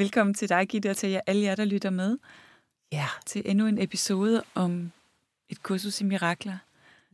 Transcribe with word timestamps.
Velkommen 0.00 0.34
til 0.34 0.48
dig, 0.48 0.68
Gitte, 0.68 0.90
og 0.90 0.96
til 0.96 1.10
jer, 1.10 1.20
alle 1.26 1.42
jer, 1.42 1.54
der 1.54 1.64
lytter 1.64 1.90
med. 1.90 2.18
Ja. 2.92 3.06
Til 3.26 3.42
endnu 3.44 3.66
en 3.66 3.82
episode 3.82 4.42
om 4.54 4.92
et 5.48 5.62
kursus 5.62 6.00
i 6.00 6.04
mirakler. 6.04 6.58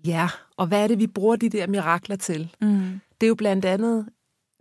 Ja, 0.05 0.29
og 0.57 0.67
hvad 0.67 0.83
er 0.83 0.89
det, 0.89 0.99
vi 0.99 1.07
bruger 1.07 1.37
de 1.37 1.49
der 1.49 1.67
mirakler 1.67 2.17
til? 2.17 2.55
Mm. 2.61 3.01
Det 3.21 3.27
er 3.27 3.29
jo 3.29 3.35
blandt 3.35 3.65
andet 3.65 4.09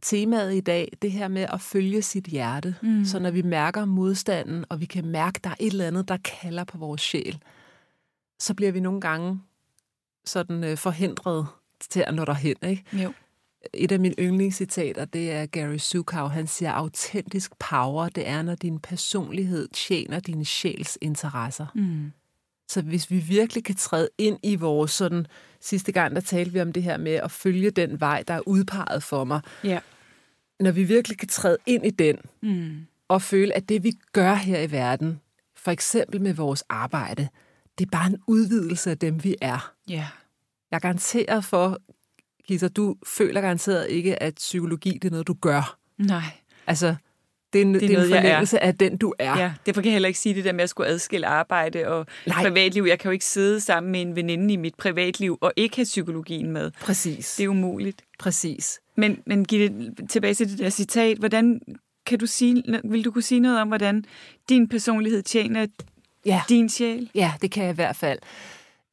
temaet 0.02 0.56
i 0.56 0.60
dag, 0.60 0.98
det 1.02 1.12
her 1.12 1.28
med 1.28 1.42
at 1.42 1.62
følge 1.62 2.02
sit 2.02 2.26
hjerte. 2.26 2.76
Mm. 2.82 3.06
Så 3.06 3.20
når 3.20 3.32
vi 3.32 3.42
mærker 3.42 3.86
modstanden, 3.86 4.66
og 4.70 4.80
vi 4.80 4.86
kan 4.86 5.06
mærke, 5.06 5.38
at 5.38 5.44
der 5.44 5.50
er 5.50 5.56
et 5.60 5.72
eller 5.72 5.88
andet, 5.88 6.08
der 6.08 6.18
kalder 6.18 6.64
på 6.64 6.78
vores 6.78 7.02
sjæl, 7.02 7.42
så 8.40 8.54
bliver 8.54 8.72
vi 8.72 8.80
nogle 8.80 9.02
gange 9.02 9.42
sådan 10.26 10.64
øh, 10.64 10.78
forhindret 10.78 11.48
til 11.90 12.04
at 12.08 12.14
nå 12.14 12.26
derhen. 12.26 12.56
Ikke? 12.64 12.84
Jo. 12.94 13.14
Et 13.74 13.92
af 13.92 14.00
mine 14.00 14.16
yndlingscitater, 14.20 15.06
det 15.06 15.32
er 15.32 15.46
Gary 15.46 15.78
Zukav. 15.78 16.30
Han 16.30 16.48
siger, 16.48 16.72
autentisk 16.72 17.52
power, 17.60 18.10
det 18.10 18.28
er, 18.28 18.42
når 18.42 18.56
din 18.56 18.80
personlighed 18.80 19.68
tjener 19.74 20.20
din 20.20 20.46
sjæls 20.46 20.98
interesser. 21.02 21.66
Mm. 21.76 22.12
Så 22.68 22.82
hvis 22.82 23.12
vi 23.12 23.20
virkelig 23.20 23.64
kan 23.64 23.76
træde 23.76 24.10
ind 24.18 24.40
i 24.44 24.56
vores 24.56 24.92
sådan, 24.92 25.28
sidste 25.62 25.92
gang 25.92 26.16
der 26.16 26.22
talte 26.22 26.54
vi 26.54 26.62
om 26.62 26.74
det 26.74 26.84
her 26.84 26.98
med 26.98 27.12
at 27.12 27.32
følge 27.32 27.72
den 27.72 28.00
vej, 28.00 28.24
der 28.28 28.34
er 28.34 28.48
udpeget 28.48 29.04
for 29.04 29.24
mig. 29.24 29.42
Ja. 29.64 29.80
Når 30.60 30.72
vi 30.72 30.84
virkelig 30.84 31.18
kan 31.18 31.28
træde 31.28 31.58
ind 31.66 31.86
i 31.86 31.90
den, 31.90 32.18
Mm. 32.42 32.86
og 33.08 33.22
føle, 33.22 33.54
at 33.54 33.70
det 33.70 33.84
vi 33.84 33.92
gør 34.14 34.34
her 34.34 34.60
i 34.60 34.72
verden, 34.72 35.20
for 35.56 35.72
eksempel 35.72 36.22
med 36.22 36.34
vores 36.34 36.64
arbejde, 36.70 37.28
det 37.78 37.86
er 37.86 37.90
bare 37.90 38.08
en 38.08 38.18
udvidelse 38.28 38.92
af 38.92 38.98
dem, 38.98 39.24
vi 39.24 39.36
er. 39.42 39.74
Ja. 39.90 40.08
Jeg 40.72 40.82
garanterer 40.82 41.42
for, 41.42 41.80
Kisa, 42.48 42.68
du 42.68 42.96
føler 43.08 43.42
garanteret 43.42 43.90
ikke, 43.90 44.24
at 44.24 44.36
psykologi 44.36 44.92
det 45.02 45.06
er 45.06 45.12
noget, 45.12 45.28
du 45.28 45.34
gør. 45.42 45.78
Nej. 45.98 46.22
Altså, 46.68 46.96
det 47.54 47.62
er 47.62 47.66
en, 47.66 47.74
det 47.74 47.84
er 47.84 47.88
Det 47.88 47.90
er 47.90 47.90
en 47.90 47.94
noget, 48.00 48.10
jeg 48.10 48.18
er. 48.18 48.22
fornemmelse 48.22 48.64
af 48.64 48.76
den, 48.78 48.98
du 48.98 49.14
er. 49.20 49.40
Ja, 49.40 49.54
derfor 49.66 49.82
kan 49.82 49.86
jeg 49.90 49.94
heller 49.94 50.08
ikke 50.08 50.20
sige 50.20 50.36
det 50.36 50.46
der 50.46 50.52
med 50.54 50.64
at 50.64 50.70
skulle 50.70 50.90
adskille 50.90 51.28
arbejde 51.28 51.88
og 51.88 52.06
Nej. 52.28 52.44
privatliv. 52.44 52.84
Jeg 52.84 53.00
kan 53.00 53.10
jo 53.10 53.14
ikke 53.14 53.26
sidde 53.26 53.62
sammen 53.62 53.92
med 53.92 54.02
en 54.02 54.16
veninde 54.16 54.54
i 54.54 54.58
mit 54.58 54.76
privatliv 54.76 55.38
og 55.42 55.54
ikke 55.56 55.76
have 55.76 55.84
psykologien 55.84 56.52
med. 56.52 56.72
Præcis. 56.82 57.36
Det 57.36 57.44
er 57.44 57.48
umuligt. 57.50 58.02
Præcis. 58.20 58.80
Men, 58.98 59.20
men 59.26 59.46
Gitte, 59.46 59.92
tilbage 60.10 60.34
til 60.34 60.50
det 60.50 60.60
der 60.60 60.70
citat. 60.70 61.18
Hvordan 61.18 61.62
kan 62.06 62.20
du 62.20 62.26
sige, 62.26 62.64
vil 62.84 63.06
du 63.06 63.12
kunne 63.12 63.22
sige 63.22 63.40
noget 63.40 63.60
om, 63.62 63.68
hvordan 63.68 64.06
din 64.50 64.68
personlighed 64.70 65.22
tjener 65.24 65.68
Ja. 66.26 66.42
din 66.50 66.70
sjæl? 66.70 67.10
Ja, 67.16 67.34
det 67.42 67.52
kan 67.52 67.64
jeg 67.64 67.72
i 67.72 67.76
hvert 67.76 67.96
fald. 67.96 68.20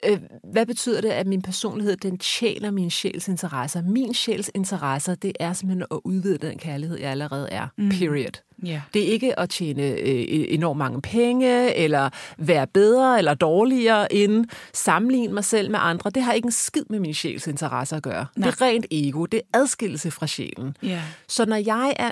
Øh, 0.09 0.19
Hvad 0.53 0.65
betyder 0.65 1.01
det, 1.01 1.09
at 1.09 1.27
min 1.27 1.41
personlighed, 1.41 1.97
den 1.97 2.17
tjener 2.17 2.71
min 2.71 2.89
sjæls 2.89 3.27
interesser? 3.27 3.81
Min 3.81 4.13
sjæls 4.13 4.51
interesser, 4.55 5.15
det 5.15 5.31
er 5.39 5.53
simpelthen 5.53 5.85
at 5.91 5.99
udvide 6.03 6.37
den 6.37 6.57
kærlighed, 6.57 6.99
jeg 6.99 7.11
allerede 7.11 7.49
er. 7.49 7.67
Mm. 7.77 7.89
Period. 7.89 8.41
Ja. 8.65 8.81
Det 8.93 9.03
er 9.03 9.11
ikke 9.11 9.39
at 9.39 9.49
tjene 9.49 9.83
øh, 9.83 10.25
enormt 10.29 10.77
mange 10.77 11.01
penge, 11.01 11.75
eller 11.75 12.09
være 12.37 12.67
bedre 12.67 13.17
eller 13.17 13.33
dårligere 13.33 14.13
end 14.13 14.45
sammenligne 14.73 15.33
mig 15.33 15.43
selv 15.43 15.71
med 15.71 15.79
andre. 15.81 16.09
Det 16.09 16.23
har 16.23 16.33
ikke 16.33 16.45
en 16.45 16.51
skid 16.51 16.83
med 16.89 16.99
min 16.99 17.13
sjæls 17.13 17.47
interesser 17.47 17.97
at 17.97 18.03
gøre. 18.03 18.25
Nej. 18.35 18.49
Det 18.49 18.61
er 18.61 18.65
rent 18.65 18.85
ego. 18.91 19.25
Det 19.25 19.41
er 19.53 19.59
adskillelse 19.59 20.11
fra 20.11 20.27
sjælen. 20.27 20.77
Ja. 20.83 21.01
Så 21.27 21.45
når 21.45 21.55
jeg 21.55 21.93
er, 21.99 22.11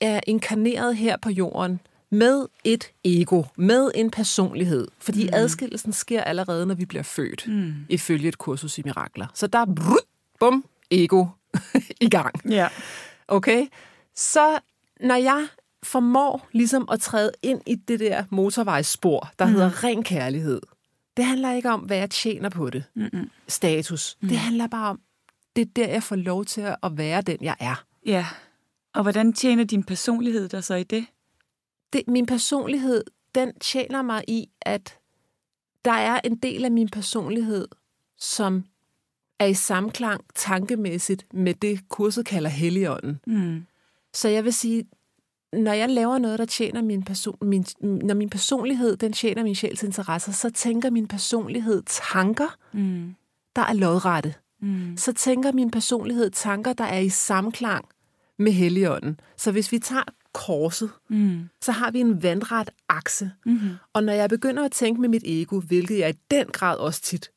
er 0.00 0.20
inkarneret 0.26 0.96
her 0.96 1.16
på 1.22 1.30
jorden 1.30 1.80
med 2.10 2.46
et 2.64 2.92
ego, 3.04 3.42
med 3.56 3.90
en 3.94 4.10
personlighed, 4.10 4.88
fordi 4.98 5.24
mm. 5.24 5.30
adskillelsen 5.32 5.92
sker 5.92 6.22
allerede, 6.22 6.66
når 6.66 6.74
vi 6.74 6.84
bliver 6.84 7.02
født, 7.02 7.48
mm. 7.48 7.74
ifølge 7.88 8.28
et 8.28 8.38
kursus 8.38 8.78
i 8.78 8.82
mirakler. 8.84 9.26
Så 9.34 9.46
der 9.46 9.58
er 9.58 9.66
brud, 9.66 10.06
bum, 10.40 10.64
ego 10.90 11.26
i 12.00 12.08
gang. 12.08 12.50
Ja. 12.50 12.68
Okay? 13.28 13.66
Så 14.14 14.58
når 15.00 15.14
jeg 15.14 15.46
formår 15.82 16.48
ligesom 16.52 16.88
at 16.92 17.00
træde 17.00 17.32
ind 17.42 17.60
i 17.66 17.74
det 17.74 18.00
der 18.00 18.24
motorvejsspor, 18.30 19.30
der 19.38 19.46
mm. 19.46 19.52
hedder 19.52 19.84
ren 19.84 20.02
kærlighed, 20.02 20.60
det 21.16 21.24
handler 21.24 21.52
ikke 21.52 21.70
om, 21.70 21.80
hvad 21.80 21.96
jeg 21.96 22.10
tjener 22.10 22.48
på 22.48 22.70
det. 22.70 22.84
Mm-mm. 22.94 23.30
Status. 23.48 24.16
Mm. 24.20 24.28
Det 24.28 24.38
handler 24.38 24.66
bare 24.66 24.90
om, 24.90 25.00
det 25.56 25.62
er 25.62 25.70
der, 25.76 25.88
jeg 25.88 26.02
får 26.02 26.16
lov 26.16 26.44
til 26.44 26.60
at 26.60 26.76
være 26.92 27.22
den, 27.22 27.38
jeg 27.40 27.56
er. 27.60 27.84
Ja. 28.06 28.26
Og 28.94 29.02
hvordan 29.02 29.32
tjener 29.32 29.64
din 29.64 29.84
personlighed 29.84 30.48
dig 30.48 30.64
så 30.64 30.74
i 30.74 30.82
det? 30.82 31.06
Det, 31.92 32.02
min 32.08 32.26
personlighed, 32.26 33.04
den 33.34 33.52
tjener 33.60 34.02
mig 34.02 34.24
i, 34.28 34.48
at 34.62 34.98
der 35.84 35.92
er 35.92 36.20
en 36.24 36.36
del 36.36 36.64
af 36.64 36.70
min 36.70 36.88
personlighed, 36.88 37.68
som 38.18 38.64
er 39.38 39.46
i 39.46 39.54
samklang 39.54 40.20
tankemæssigt 40.34 41.26
med 41.34 41.54
det, 41.54 41.88
kurset 41.88 42.26
kalder 42.26 42.50
Helligånden. 42.50 43.20
Mm. 43.26 43.66
Så 44.14 44.28
jeg 44.28 44.44
vil 44.44 44.52
sige, 44.52 44.84
når 45.52 45.72
jeg 45.72 45.88
laver 45.90 46.18
noget, 46.18 46.38
der 46.38 46.44
tjener 46.44 46.82
min 46.82 47.02
person, 47.04 47.36
min, 47.42 47.64
når 47.80 48.14
min 48.14 48.30
personlighed, 48.30 48.96
den 48.96 49.12
tjener 49.12 49.42
min 49.42 49.54
sjæls 49.54 49.82
interesser, 49.82 50.32
så 50.32 50.50
tænker 50.50 50.90
min 50.90 51.08
personlighed 51.08 51.82
tanker, 51.86 52.56
Mm. 52.72 53.14
der 53.56 53.62
er 53.62 53.72
lodrette. 53.72 54.34
Mm. 54.62 54.96
Så 54.96 55.12
tænker 55.12 55.52
min 55.52 55.70
personlighed 55.70 56.30
tanker, 56.30 56.72
der 56.72 56.84
er 56.84 56.98
i 56.98 57.08
samklang 57.08 57.84
med 58.38 58.52
Helligånden. 58.52 59.20
Så 59.36 59.52
hvis 59.52 59.72
vi 59.72 59.78
tager 59.78 60.02
korset, 60.32 60.90
Mm. 61.08 61.48
så 61.62 61.72
har 61.72 61.90
vi 61.90 62.00
en 62.00 62.22
vandret 62.22 62.70
akse. 62.88 63.30
Mm-hmm. 63.46 63.70
Og 63.92 64.04
når 64.04 64.12
jeg 64.12 64.28
begynder 64.28 64.64
at 64.64 64.72
tænke 64.72 65.00
med 65.00 65.08
mit 65.08 65.22
ego, 65.26 65.60
hvilket 65.60 65.98
jeg 65.98 66.10
i 66.10 66.18
den 66.30 66.46
grad 66.46 66.76
også 66.78 67.02
tit 67.02 67.30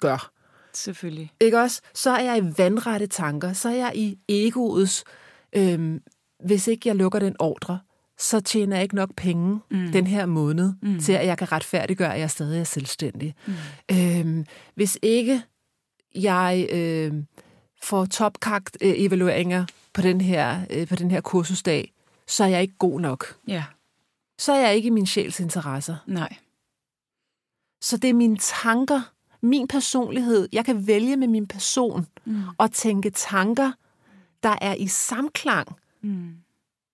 gør, 0.00 0.30
Selvfølgelig. 0.74 1.32
ikke 1.40 1.60
også? 1.60 1.80
så 1.94 2.10
er 2.10 2.20
jeg 2.22 2.38
i 2.38 2.52
vandrette 2.58 3.06
tanker, 3.06 3.52
så 3.52 3.68
er 3.68 3.74
jeg 3.74 3.92
i 3.94 4.18
egoets, 4.28 5.04
øhm, 5.52 6.00
hvis 6.44 6.66
ikke 6.68 6.88
jeg 6.88 6.96
lukker 6.96 7.18
den 7.18 7.36
ordre, 7.38 7.78
så 8.18 8.40
tjener 8.40 8.76
jeg 8.76 8.82
ikke 8.82 8.94
nok 8.94 9.10
penge 9.16 9.60
mm. 9.70 9.92
den 9.92 10.06
her 10.06 10.26
måned, 10.26 10.72
mm. 10.82 10.98
til 11.00 11.12
at 11.12 11.26
jeg 11.26 11.38
kan 11.38 11.52
retfærdiggøre, 11.52 12.14
at 12.14 12.20
jeg 12.20 12.30
stadig 12.30 12.60
er 12.60 12.64
selvstændig. 12.64 13.34
Mm. 13.46 13.52
Øhm, 13.92 14.46
hvis 14.74 14.98
ikke 15.02 15.42
jeg 16.14 16.68
øh, 16.72 17.12
får 17.82 18.04
topkagt-evalueringer 18.04 19.64
på 19.92 20.02
den 20.02 20.20
her, 20.20 20.60
øh, 20.70 20.86
på 20.88 20.96
den 20.96 21.10
her 21.10 21.20
kursusdag, 21.20 21.92
så 22.32 22.44
er 22.44 22.48
jeg 22.48 22.62
ikke 22.62 22.74
god 22.78 23.00
nok. 23.00 23.36
Ja. 23.48 23.64
Så 24.38 24.52
er 24.52 24.60
jeg 24.66 24.74
ikke 24.76 24.86
i 24.86 24.90
min 24.90 25.06
sjæls 25.06 25.40
interesser. 25.40 25.96
Nej. 26.06 26.36
Så 27.80 27.96
det 27.96 28.10
er 28.10 28.14
mine 28.14 28.36
tanker, 28.62 29.12
min 29.42 29.68
personlighed. 29.68 30.48
Jeg 30.52 30.64
kan 30.64 30.86
vælge 30.86 31.16
med 31.16 31.28
min 31.28 31.46
person 31.46 32.06
mm. 32.24 32.42
og 32.58 32.72
tænke 32.72 33.10
tanker, 33.10 33.72
der 34.42 34.54
er 34.60 34.74
i 34.74 34.86
samklang 34.86 35.68
Mm. 36.04 36.34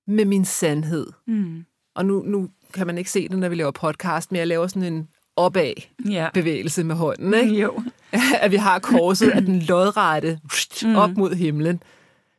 med 0.06 0.24
min 0.24 0.44
sandhed. 0.44 1.06
Mm. 1.26 1.64
Og 1.94 2.06
nu, 2.06 2.22
nu 2.22 2.48
kan 2.74 2.86
man 2.86 2.98
ikke 2.98 3.10
se 3.10 3.28
det, 3.28 3.38
når 3.38 3.48
vi 3.48 3.54
laver 3.54 3.70
podcast, 3.70 4.32
men 4.32 4.38
jeg 4.38 4.46
laver 4.46 4.66
sådan 4.66 4.92
en 4.92 5.08
opad 5.36 5.72
Ja. 6.08 6.28
bevægelse 6.34 6.84
med 6.84 6.94
hånden, 6.96 7.34
ikke? 7.34 7.54
Jo. 7.60 7.82
at 8.42 8.50
vi 8.50 8.56
har 8.56 8.78
korset 8.78 9.30
af 9.30 9.42
den 9.42 9.58
lodrette 9.60 10.40
op 10.96 11.10
mod 11.10 11.34
himlen. 11.34 11.82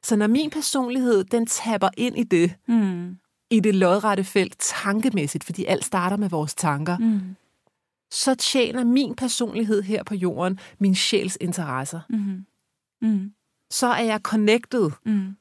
Så 0.03 0.15
når 0.15 0.27
min 0.27 0.49
personlighed, 0.49 1.23
den 1.23 1.45
tapper 1.45 1.89
ind 1.97 2.17
i 2.17 2.23
det, 2.23 2.55
Mm. 2.67 3.17
i 3.49 3.59
det 3.59 3.75
lodrette 3.75 4.23
felt 4.23 4.55
tankemæssigt, 4.59 5.43
fordi 5.43 5.65
alt 5.65 5.85
starter 5.85 6.17
med 6.17 6.29
vores 6.29 6.55
tanker, 6.55 6.97
Mm. 6.97 7.35
så 8.11 8.35
tjener 8.35 8.83
min 8.83 9.15
personlighed 9.15 9.81
her 9.81 10.03
på 10.03 10.15
jorden 10.15 10.59
min 10.79 10.95
sjæls 10.95 11.37
interesser. 11.41 11.99
Mm. 12.09 12.45
Mm. 13.01 13.31
Så 13.71 13.87
er 13.87 14.03
jeg 14.03 14.19
connected, 14.23 14.91
Mm. 15.05 15.35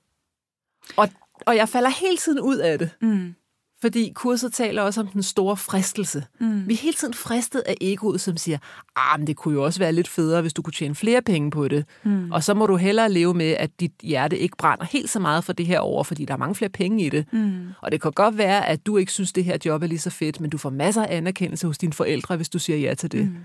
og, 0.97 1.09
og 1.47 1.57
jeg 1.57 1.69
falder 1.69 1.91
hele 1.91 2.17
tiden 2.17 2.41
ud 2.41 2.57
af 2.57 2.79
det, 2.79 2.91
Mm. 3.01 3.35
Fordi 3.81 4.13
kurset 4.15 4.53
taler 4.53 4.83
også 4.83 5.01
om 5.01 5.07
den 5.07 5.23
store 5.23 5.57
fristelse. 5.57 6.25
Mm. 6.41 6.69
Vi 6.69 6.73
er 6.73 6.79
hele 6.79 6.95
tiden 6.95 7.15
fristet 7.15 7.61
af 7.61 7.75
egoet, 7.81 8.21
som 8.21 8.37
siger, 8.37 8.59
ah, 8.97 9.21
men 9.21 9.27
det 9.27 9.37
kunne 9.37 9.55
jo 9.55 9.65
også 9.65 9.79
være 9.79 9.93
lidt 9.93 10.09
federe, 10.09 10.41
hvis 10.41 10.53
du 10.53 10.63
kunne 10.63 10.73
tjene 10.73 10.95
flere 10.95 11.23
penge 11.23 11.51
på 11.51 11.69
det. 11.69 11.85
Mm. 12.03 12.33
Og 12.33 12.45
så 12.45 12.55
må 12.55 12.67
du 12.67 12.77
hellere 12.77 13.13
leve 13.13 13.35
med, 13.35 13.51
at 13.51 13.81
dit 13.81 13.93
hjerte 14.03 14.39
ikke 14.39 14.57
brænder 14.57 14.85
helt 14.85 15.11
så 15.11 15.21
meget 15.21 15.45
for 15.45 15.53
det 15.53 15.67
her 15.67 15.81
over, 15.81 16.05
fordi 16.05 16.25
der 16.25 16.35
er 16.35 16.39
mange 16.39 16.55
flere 16.55 16.69
penge 16.69 17.07
i 17.07 17.09
det. 17.09 17.33
Mm. 17.33 17.69
Og 17.81 17.93
det 17.93 18.03
kan 18.03 18.13
godt 18.13 18.39
være, 18.39 18.67
at 18.67 18.87
du 18.87 18.97
ikke 18.97 19.13
synes, 19.13 19.33
det 19.33 19.45
her 19.45 19.59
job 19.65 19.83
er 19.83 19.87
lige 19.87 19.99
så 19.99 20.11
fedt, 20.11 20.41
men 20.41 20.51
du 20.51 20.59
får 20.59 20.71
masser 20.71 21.03
af 21.03 21.17
anerkendelse 21.17 21.67
hos 21.67 21.79
dine 21.79 21.93
forældre, 21.93 22.37
hvis 22.37 22.49
du 22.49 22.59
siger 22.59 22.79
ja 22.79 22.95
til 22.95 23.13
det. 23.13 23.25
Mm. 23.25 23.37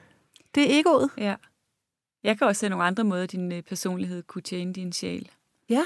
Det 0.56 0.64
er 0.64 0.80
egoet. 0.80 1.10
Ja. 1.18 1.36
Jeg 2.24 2.38
kan 2.38 2.48
også 2.48 2.60
se 2.60 2.70
nogle 2.70 2.86
andre 2.86 3.04
måder, 3.04 3.26
din 3.26 3.52
øh, 3.52 3.62
personlighed 3.62 4.24
kunne 4.24 4.42
tjene 4.42 4.74
din 4.74 4.94
sjæl. 4.94 5.30
Ja. 5.70 5.84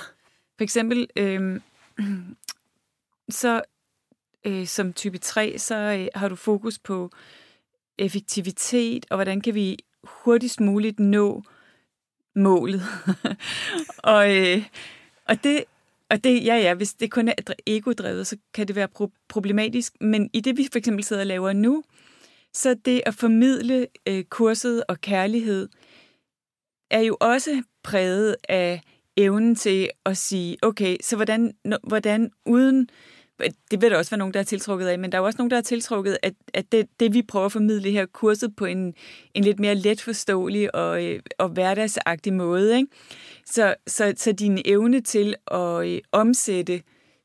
For 0.58 0.64
eksempel, 0.64 1.08
øh, 1.16 1.60
så 3.30 3.62
øh, 4.46 4.68
som 4.68 4.94
type 4.94 5.18
3, 5.18 5.58
så 5.58 5.76
øh, 5.76 6.08
har 6.16 6.30
du 6.30 6.36
fokus 6.36 6.80
på 6.80 7.12
effektivitet, 7.98 9.06
og 9.10 9.18
hvordan 9.18 9.42
kan 9.42 9.56
vi 9.56 9.78
hurtigst 10.04 10.60
muligt 10.60 11.00
nå 11.00 11.44
målet. 12.36 12.82
og, 13.98 14.38
øh, 14.38 14.64
og 15.26 15.44
det, 15.44 15.64
og 16.10 16.24
det, 16.24 16.46
ja 16.46 16.56
ja, 16.56 16.74
hvis 16.74 16.94
det 16.94 17.12
kun 17.12 17.28
er 17.28 17.34
ego-drevet, 17.68 18.28
så 18.28 18.38
kan 18.54 18.68
det 18.68 18.76
være 18.76 18.88
pro- 19.00 19.26
problematisk. 19.28 19.94
Men 20.02 20.30
i 20.34 20.40
det, 20.40 20.58
vi 20.58 20.68
for 20.72 20.80
eksempel 20.80 21.04
sidder 21.04 21.22
og 21.22 21.28
laver 21.28 21.54
nu, 21.54 21.84
så 22.54 22.76
det 22.86 23.02
at 23.06 23.14
formidle 23.14 23.88
øh, 24.08 24.24
kurset 24.24 24.84
og 24.88 25.02
kærlighed, 25.02 25.70
er 26.92 27.02
jo 27.02 27.18
også 27.20 27.64
præget 27.84 28.36
af 28.50 28.82
evnen 29.18 29.56
til 29.56 29.90
at 30.06 30.18
sige, 30.18 30.58
okay, 30.62 30.98
så 31.02 31.16
hvordan, 31.16 31.54
hvordan 31.84 32.32
uden 32.46 32.90
det 33.72 33.82
vil 33.82 33.92
der 33.92 33.98
også 33.98 34.12
være 34.12 34.18
nogen, 34.18 34.34
der 34.34 34.40
er 34.40 34.44
tiltrukket 34.44 34.88
af, 34.88 35.00
men 35.00 35.12
der 35.12 35.18
er 35.18 35.22
også 35.22 35.38
nogen, 35.38 35.52
der 35.52 35.58
er 35.58 35.62
tiltrukket, 35.62 36.18
at, 36.24 36.34
at 36.54 36.72
det, 36.72 36.88
det, 37.00 37.14
vi 37.14 37.22
prøver 37.22 37.46
at 37.46 37.52
formidle 37.52 37.92
her 37.92 38.06
kurset 38.06 38.56
på 38.56 38.66
en, 38.66 38.94
en 39.34 39.44
lidt 39.44 39.60
mere 39.60 39.76
let 39.76 40.02
forståelig 40.02 40.76
og, 40.76 41.06
øh, 41.06 41.20
og 41.38 41.50
hverdagsagtig 41.50 42.34
måde. 42.34 42.78
Ikke? 42.78 42.90
Så, 43.46 43.76
så, 43.88 44.14
så 44.18 44.32
din 44.32 44.62
evne 44.66 45.02
til 45.02 45.36
at 45.52 45.88
øh, 45.88 46.00
omsætte 46.12 46.82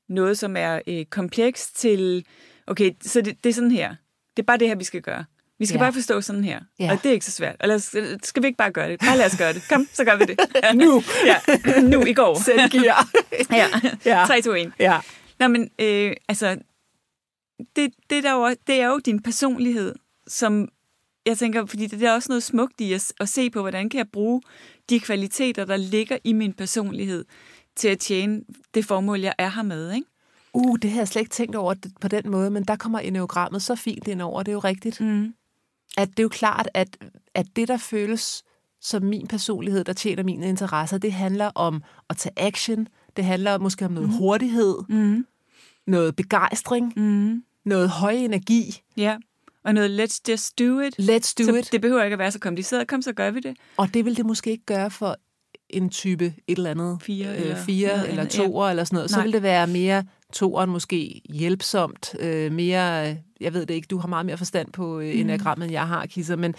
noget, 0.08 0.38
som 0.38 0.56
er 0.56 0.80
øh, 0.86 1.04
komplekst 1.04 1.76
til, 1.76 2.24
okay, 2.66 2.90
så 3.02 3.20
det, 3.20 3.44
det 3.44 3.50
er 3.50 3.54
sådan 3.54 3.70
her. 3.70 3.94
Det 4.36 4.42
er 4.42 4.46
bare 4.46 4.58
det 4.58 4.68
her, 4.68 4.74
vi 4.74 4.84
skal 4.84 5.02
gøre. 5.02 5.24
Vi 5.58 5.66
skal 5.66 5.76
ja. 5.76 5.82
bare 5.82 5.92
forstå 5.92 6.20
sådan 6.20 6.44
her. 6.44 6.60
Ja. 6.80 6.92
Og 6.92 6.98
det 7.02 7.08
er 7.08 7.12
ikke 7.12 7.26
så 7.26 7.30
svært. 7.32 7.56
Og 7.60 7.68
lad 7.68 7.76
os, 7.76 7.96
skal 8.22 8.42
vi 8.42 8.46
ikke 8.46 8.56
bare 8.56 8.70
gøre 8.70 8.90
det? 8.90 9.00
Bare 9.00 9.18
lad 9.18 9.26
os 9.26 9.36
gøre 9.38 9.52
det. 9.52 9.62
Kom, 9.68 9.88
så 9.92 10.04
gør 10.04 10.16
vi 10.16 10.24
det. 10.24 10.40
Ja. 10.62 10.72
nu. 10.84 11.02
Ja, 11.26 11.80
nu 11.80 12.04
i 12.04 12.12
går. 12.12 12.42
Sæt 12.42 12.70
gear. 12.70 13.08
ja. 13.50 13.66
ja. 14.04 14.24
3, 14.26 14.42
2, 14.42 14.52
1. 14.52 14.72
Ja. 14.78 14.98
Nå, 15.42 15.48
men 15.48 15.70
øh, 15.78 16.12
altså, 16.28 16.58
det, 17.76 17.94
det, 18.10 18.24
der 18.24 18.32
jo, 18.32 18.56
det 18.66 18.80
er 18.80 18.86
jo 18.86 18.98
din 18.98 19.22
personlighed, 19.22 19.94
som 20.26 20.68
jeg 21.26 21.38
tænker, 21.38 21.66
fordi 21.66 21.86
det 21.86 22.02
er 22.02 22.12
også 22.12 22.28
noget 22.28 22.42
smukt 22.42 22.80
i 22.80 22.92
at, 22.92 23.12
at 23.20 23.28
se 23.28 23.50
på, 23.50 23.60
hvordan 23.60 23.88
kan 23.88 23.98
jeg 23.98 24.08
bruge 24.08 24.42
de 24.90 25.00
kvaliteter, 25.00 25.64
der 25.64 25.76
ligger 25.76 26.18
i 26.24 26.32
min 26.32 26.52
personlighed, 26.52 27.24
til 27.76 27.88
at 27.88 27.98
tjene 27.98 28.42
det 28.74 28.84
formål, 28.84 29.20
jeg 29.20 29.34
er 29.38 29.48
her 29.48 29.62
med, 29.62 29.92
ikke? 29.92 30.06
Uh, 30.52 30.78
det 30.82 30.90
har 30.90 31.00
jeg 31.00 31.08
slet 31.08 31.20
ikke 31.20 31.30
tænkt 31.30 31.56
over 31.56 31.74
på 32.00 32.08
den 32.08 32.30
måde, 32.30 32.50
men 32.50 32.64
der 32.64 32.76
kommer 32.76 32.98
enneogrammet 32.98 33.62
så 33.62 33.74
fint 33.74 34.08
ind 34.08 34.22
over, 34.22 34.42
det 34.42 34.52
er 34.52 34.52
jo 34.52 34.58
rigtigt. 34.58 35.00
Mm. 35.00 35.34
At 35.96 36.08
det 36.08 36.18
er 36.18 36.22
jo 36.22 36.28
klart, 36.28 36.68
at, 36.74 36.96
at 37.34 37.46
det, 37.56 37.68
der 37.68 37.76
føles 37.76 38.44
som 38.80 39.02
min 39.02 39.26
personlighed, 39.26 39.84
der 39.84 39.92
tjener 39.92 40.22
mine 40.22 40.48
interesser, 40.48 40.98
det 40.98 41.12
handler 41.12 41.50
om 41.54 41.82
at 42.10 42.16
tage 42.16 42.32
action, 42.36 42.88
det 43.16 43.24
handler 43.24 43.58
måske 43.58 43.84
om 43.84 43.92
noget 43.92 44.08
mm. 44.08 44.16
hurtighed, 44.16 44.76
mm. 44.88 45.26
Noget 45.86 46.16
begejstring, 46.16 46.92
mm. 46.96 47.42
noget 47.64 47.88
høj 47.90 48.12
energi. 48.12 48.82
Ja, 48.96 49.16
og 49.64 49.74
noget 49.74 50.00
let's 50.00 50.20
just 50.28 50.58
do 50.58 50.80
it. 50.80 50.94
Let's 51.00 51.34
do 51.38 51.44
så 51.44 51.54
it. 51.54 51.72
Det 51.72 51.80
behøver 51.80 52.02
ikke 52.02 52.14
at 52.14 52.18
være 52.18 52.32
så 52.32 52.38
kompliceret. 52.38 52.88
Kom, 52.88 53.02
så 53.02 53.12
gør 53.12 53.30
vi 53.30 53.40
det. 53.40 53.56
Og 53.76 53.94
det 53.94 54.04
vil 54.04 54.16
det 54.16 54.26
måske 54.26 54.50
ikke 54.50 54.64
gøre 54.64 54.90
for 54.90 55.16
en 55.70 55.90
type 55.90 56.24
et 56.24 56.56
eller 56.56 56.70
andet. 56.70 56.98
Fire 57.02 57.28
øh, 57.28 57.40
eller, 57.40 57.56
fire 57.56 58.08
eller 58.08 58.24
toer 58.24 58.64
ja. 58.64 58.70
eller 58.70 58.84
sådan 58.84 58.96
noget. 58.96 59.10
Nej. 59.10 59.18
Så 59.18 59.22
vil 59.22 59.32
det 59.32 59.42
være 59.42 59.66
mere 59.66 60.04
toeren 60.32 60.70
måske 60.70 61.22
hjælpsomt, 61.30 62.14
øh, 62.20 62.52
mere, 62.52 63.16
jeg 63.40 63.54
ved 63.54 63.66
det 63.66 63.74
ikke, 63.74 63.86
du 63.86 63.98
har 63.98 64.08
meget 64.08 64.26
mere 64.26 64.38
forstand 64.38 64.72
på 64.72 65.00
øh, 65.00 65.14
mm. 65.14 65.20
enagrammet, 65.20 65.64
end 65.64 65.72
jeg 65.72 65.88
har, 65.88 66.06
Kisser, 66.06 66.36
men, 66.36 66.54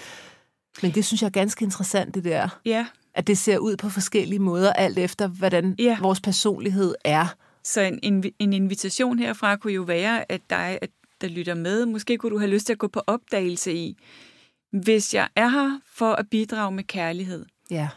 men 0.81 0.91
det 0.91 1.05
synes 1.05 1.21
jeg 1.21 1.27
er 1.27 1.31
ganske 1.31 1.65
interessant, 1.65 2.15
det 2.15 2.23
der. 2.23 2.59
Ja. 2.65 2.85
At 3.15 3.27
det 3.27 3.37
ser 3.37 3.57
ud 3.57 3.77
på 3.77 3.89
forskellige 3.89 4.39
måder, 4.39 4.73
alt 4.73 4.97
efter, 4.97 5.27
hvordan 5.27 5.75
ja. 5.79 5.97
vores 6.01 6.21
personlighed 6.21 6.95
er. 7.05 7.35
Så 7.63 7.81
en, 7.81 8.23
en 8.39 8.53
invitation 8.53 9.19
herfra 9.19 9.55
kunne 9.55 9.73
jo 9.73 9.81
være, 9.81 10.31
at 10.31 10.41
dig, 10.49 10.79
at 10.81 10.89
der 11.21 11.27
lytter 11.27 11.53
med, 11.53 11.85
måske 11.85 12.17
kunne 12.17 12.29
du 12.29 12.37
have 12.37 12.51
lyst 12.51 12.65
til 12.65 12.73
at 12.73 12.79
gå 12.79 12.87
på 12.87 13.01
opdagelse 13.07 13.73
i, 13.73 13.97
hvis 14.71 15.13
jeg 15.13 15.29
er 15.35 15.47
her 15.47 15.79
for 15.85 16.13
at 16.13 16.29
bidrage 16.29 16.71
med 16.71 16.83
kærlighed. 16.83 17.45
Ja. 17.71 17.89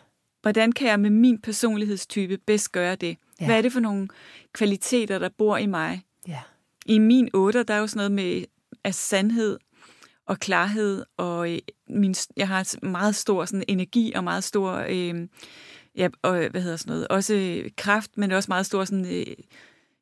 Hvordan 0.42 0.72
kan 0.72 0.88
jeg 0.88 1.00
med 1.00 1.10
min 1.10 1.40
personlighedstype 1.40 2.38
bedst 2.38 2.72
gøre 2.72 2.96
det? 2.96 3.16
Ja. 3.40 3.46
Hvad 3.46 3.58
er 3.58 3.62
det 3.62 3.72
for 3.72 3.80
nogle 3.80 4.08
kvaliteter, 4.52 5.18
der 5.18 5.28
bor 5.28 5.56
i 5.56 5.66
mig? 5.66 6.02
Ja. 6.28 6.40
I 6.86 6.98
min 6.98 7.30
otter, 7.32 7.62
der 7.62 7.74
er 7.74 7.78
jo 7.78 7.86
sådan 7.86 7.98
noget 7.98 8.12
med 8.12 8.44
af 8.84 8.94
sandhed 8.94 9.58
og 10.26 10.38
klarhed, 10.38 11.04
og 11.16 11.52
øh, 11.52 11.58
min, 11.88 12.14
jeg 12.36 12.48
har 12.48 12.86
meget 12.86 13.14
stor 13.14 13.44
sådan, 13.44 13.64
energi 13.68 14.12
og 14.12 14.24
meget 14.24 14.44
stor, 14.44 14.84
øh, 14.88 15.28
ja, 15.96 16.08
og, 16.22 16.48
hvad 16.48 16.60
hedder 16.60 16.76
sådan 16.76 16.90
noget, 16.90 17.08
også 17.08 17.62
kraft, 17.76 18.10
men 18.16 18.32
også 18.32 18.46
meget 18.48 18.66
stor 18.66 18.84
sådan, 18.84 19.06
øh, 19.06 19.26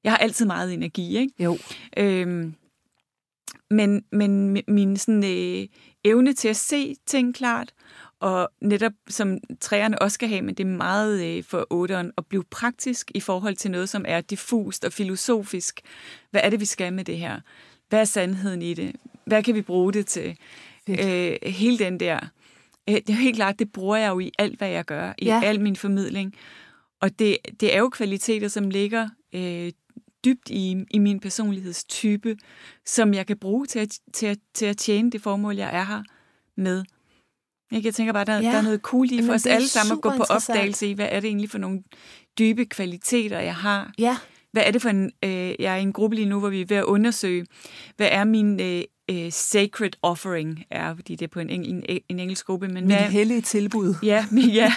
jeg 0.04 0.12
har 0.12 0.18
altid 0.18 0.46
meget 0.46 0.72
energi, 0.72 1.18
ikke? 1.18 1.32
Jo. 1.38 1.58
Øhm, 1.96 2.54
men, 3.70 4.04
men 4.12 4.62
min 4.68 4.96
sådan, 4.96 5.24
øh, 5.24 5.66
evne 6.04 6.32
til 6.32 6.48
at 6.48 6.56
se 6.56 6.96
ting 7.06 7.34
klart, 7.34 7.74
og 8.20 8.50
netop 8.60 8.92
som 9.08 9.38
træerne 9.60 10.02
også 10.02 10.14
skal 10.14 10.28
have, 10.28 10.42
men 10.42 10.54
det 10.54 10.64
er 10.64 10.76
meget 10.76 11.24
øh, 11.24 11.44
for 11.44 11.66
otteren 11.70 12.12
at 12.18 12.26
blive 12.26 12.44
praktisk 12.44 13.10
i 13.14 13.20
forhold 13.20 13.56
til 13.56 13.70
noget, 13.70 13.88
som 13.88 14.04
er 14.08 14.20
diffust 14.20 14.84
og 14.84 14.92
filosofisk. 14.92 15.80
Hvad 16.30 16.40
er 16.44 16.50
det, 16.50 16.60
vi 16.60 16.64
skal 16.64 16.92
med 16.92 17.04
det 17.04 17.18
her? 17.18 17.40
Hvad 17.88 18.00
er 18.00 18.04
sandheden 18.04 18.62
i 18.62 18.74
det? 18.74 18.96
Hvad 19.24 19.42
kan 19.42 19.54
vi 19.54 19.62
bruge 19.62 19.92
det 19.92 20.06
til? 20.06 20.38
Øh, 20.88 21.36
hele 21.42 21.78
den 21.78 22.00
der. 22.00 22.18
Øh, 22.88 22.94
det 22.94 23.10
er 23.10 23.12
helt 23.12 23.36
klart, 23.36 23.58
det 23.58 23.72
bruger 23.72 23.96
jeg 23.96 24.08
jo 24.08 24.20
i 24.20 24.30
alt, 24.38 24.58
hvad 24.58 24.68
jeg 24.68 24.84
gør, 24.84 25.12
i 25.18 25.24
ja. 25.24 25.40
al 25.44 25.60
min 25.60 25.76
formidling. 25.76 26.34
Og 27.00 27.18
det, 27.18 27.36
det 27.60 27.74
er 27.74 27.78
jo 27.78 27.88
kvaliteter, 27.88 28.48
som 28.48 28.70
ligger 28.70 29.08
øh, 29.34 29.72
dybt 30.24 30.50
i, 30.50 30.76
i 30.90 30.98
min 30.98 31.20
personlighedstype, 31.20 32.36
som 32.86 33.14
jeg 33.14 33.26
kan 33.26 33.38
bruge 33.38 33.66
til 33.66 33.78
at, 33.78 33.98
til, 34.12 34.26
at, 34.26 34.38
til 34.54 34.66
at 34.66 34.76
tjene 34.76 35.10
det 35.10 35.22
formål, 35.22 35.56
jeg 35.56 35.70
er 35.76 35.84
her 35.84 36.02
med. 36.56 36.84
Jeg 37.72 37.94
tænker 37.94 38.12
bare, 38.12 38.24
der, 38.24 38.34
ja. 38.34 38.42
der 38.42 38.56
er 38.56 38.62
noget 38.62 38.80
cool 38.80 39.12
i 39.12 39.22
for 39.22 39.32
os 39.32 39.46
alle 39.46 39.68
sammen 39.68 39.92
at 39.92 40.02
gå 40.02 40.10
på 40.10 40.22
opdagelse 40.22 40.86
i, 40.86 40.92
hvad 40.92 41.08
er 41.10 41.20
det 41.20 41.28
egentlig 41.28 41.50
for 41.50 41.58
nogle 41.58 41.82
dybe 42.38 42.64
kvaliteter, 42.64 43.40
jeg 43.40 43.54
har. 43.54 43.92
Ja. 43.98 44.16
Hvad 44.52 44.62
er 44.66 44.70
det 44.70 44.82
for 44.82 44.88
en... 44.88 45.12
Øh, 45.24 45.30
jeg 45.30 45.72
er 45.72 45.76
i 45.76 45.82
en 45.82 45.92
gruppe 45.92 46.16
lige 46.16 46.28
nu, 46.28 46.38
hvor 46.38 46.48
vi 46.48 46.60
er 46.60 46.66
ved 46.66 46.76
at 46.76 46.84
undersøge, 46.84 47.46
hvad 47.96 48.08
er 48.10 48.24
min 48.24 48.60
øh, 48.60 48.82
øh, 49.10 49.32
sacred 49.32 49.90
offering, 50.02 50.64
er, 50.70 50.94
fordi 50.94 51.16
det 51.16 51.24
er 51.24 51.28
på 51.28 51.40
en, 51.40 51.50
en, 51.50 51.84
en 52.08 52.20
engelsk 52.20 52.46
gruppe. 52.46 52.68
Men 52.68 52.86
mit 52.86 52.96
hvad, 52.96 53.10
hellige 53.10 53.40
tilbud. 53.40 53.94
Ja, 54.02 54.26
ja 54.60 54.72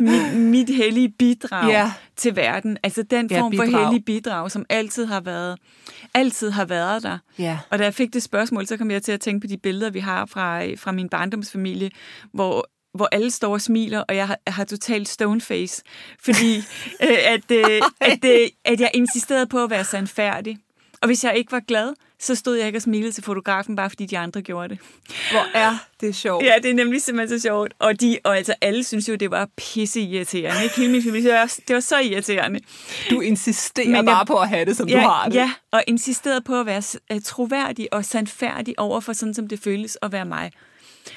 mit, 0.00 0.36
mit 0.36 0.76
hellige 0.76 1.08
bidrag 1.08 1.70
ja. 1.70 1.92
til 2.16 2.36
verden. 2.36 2.78
Altså 2.82 3.02
den 3.02 3.30
form 3.30 3.52
ja, 3.52 3.58
for 3.58 3.84
hellige 3.84 4.04
bidrag, 4.04 4.50
som 4.50 4.66
altid 4.68 5.06
har 5.06 5.20
været 5.20 5.58
altid 6.14 6.50
har 6.50 6.64
været 6.64 7.02
der. 7.02 7.18
Ja. 7.38 7.58
Og 7.70 7.78
da 7.78 7.84
jeg 7.84 7.94
fik 7.94 8.12
det 8.12 8.22
spørgsmål, 8.22 8.66
så 8.66 8.76
kom 8.76 8.90
jeg 8.90 9.02
til 9.02 9.12
at 9.12 9.20
tænke 9.20 9.40
på 9.40 9.46
de 9.46 9.58
billeder, 9.58 9.90
vi 9.90 10.00
har 10.00 10.26
fra, 10.26 10.74
fra 10.74 10.92
min 10.92 11.08
barndomsfamilie, 11.08 11.90
hvor 12.32 12.68
hvor 12.94 13.08
alle 13.12 13.30
står 13.30 13.52
og 13.52 13.60
smiler, 13.60 14.00
og 14.00 14.16
jeg 14.16 14.26
har, 14.26 14.38
jeg 14.46 14.54
har 14.54 14.64
totalt 14.64 15.08
stoneface, 15.08 15.82
fordi 16.20 16.56
øh, 17.04 17.18
at, 17.24 17.50
øh, 17.50 17.82
at, 18.00 18.24
øh, 18.24 18.48
at 18.64 18.80
jeg 18.80 18.90
insisterede 18.94 19.46
på 19.46 19.64
at 19.64 19.70
være 19.70 19.84
sandfærdig. 19.84 20.58
Og 21.02 21.06
hvis 21.06 21.24
jeg 21.24 21.36
ikke 21.36 21.52
var 21.52 21.60
glad, 21.60 21.94
så 22.20 22.34
stod 22.34 22.56
jeg 22.56 22.66
ikke 22.66 22.76
og 22.76 22.82
smilede 22.82 23.12
til 23.12 23.24
fotografen, 23.24 23.76
bare 23.76 23.90
fordi 23.90 24.06
de 24.06 24.18
andre 24.18 24.42
gjorde 24.42 24.68
det. 24.68 24.78
Hvor 25.30 25.46
er 25.54 25.76
det 26.00 26.14
sjovt. 26.14 26.44
Ja, 26.44 26.54
det 26.62 26.70
er 26.70 26.74
nemlig 26.74 27.02
simpelthen 27.02 27.38
så 27.38 27.42
sjovt. 27.42 27.74
Og, 27.78 28.00
de, 28.00 28.18
og 28.24 28.36
altså, 28.36 28.54
alle 28.60 28.84
synes 28.84 29.08
jo, 29.08 29.14
det 29.14 29.30
var 29.30 29.48
pisse 29.56 30.00
irriterende. 30.00 30.62
Ikke? 30.62 30.76
Hele 30.76 30.92
min 30.92 31.02
familie, 31.02 31.30
det 31.30 31.38
var, 31.38 31.54
det 31.68 31.74
var 31.74 31.80
så 31.80 31.98
irriterende. 31.98 32.60
Du 33.10 33.20
insisterer 33.20 33.88
Men 33.88 34.06
bare 34.06 34.26
på 34.26 34.36
at 34.36 34.48
have 34.48 34.64
det, 34.64 34.76
som 34.76 34.88
ja, 34.88 34.94
du 34.94 35.00
har 35.00 35.24
det. 35.24 35.34
Ja, 35.34 35.52
og 35.70 35.82
insisterede 35.86 36.40
på 36.40 36.60
at 36.60 36.66
være 36.66 37.20
troværdig 37.20 37.88
og 37.92 38.04
sandfærdig 38.04 38.74
over 38.78 39.00
for 39.00 39.12
sådan, 39.12 39.34
som 39.34 39.48
det 39.48 39.60
føles 39.60 39.98
at 40.02 40.12
være 40.12 40.24
mig. 40.24 40.52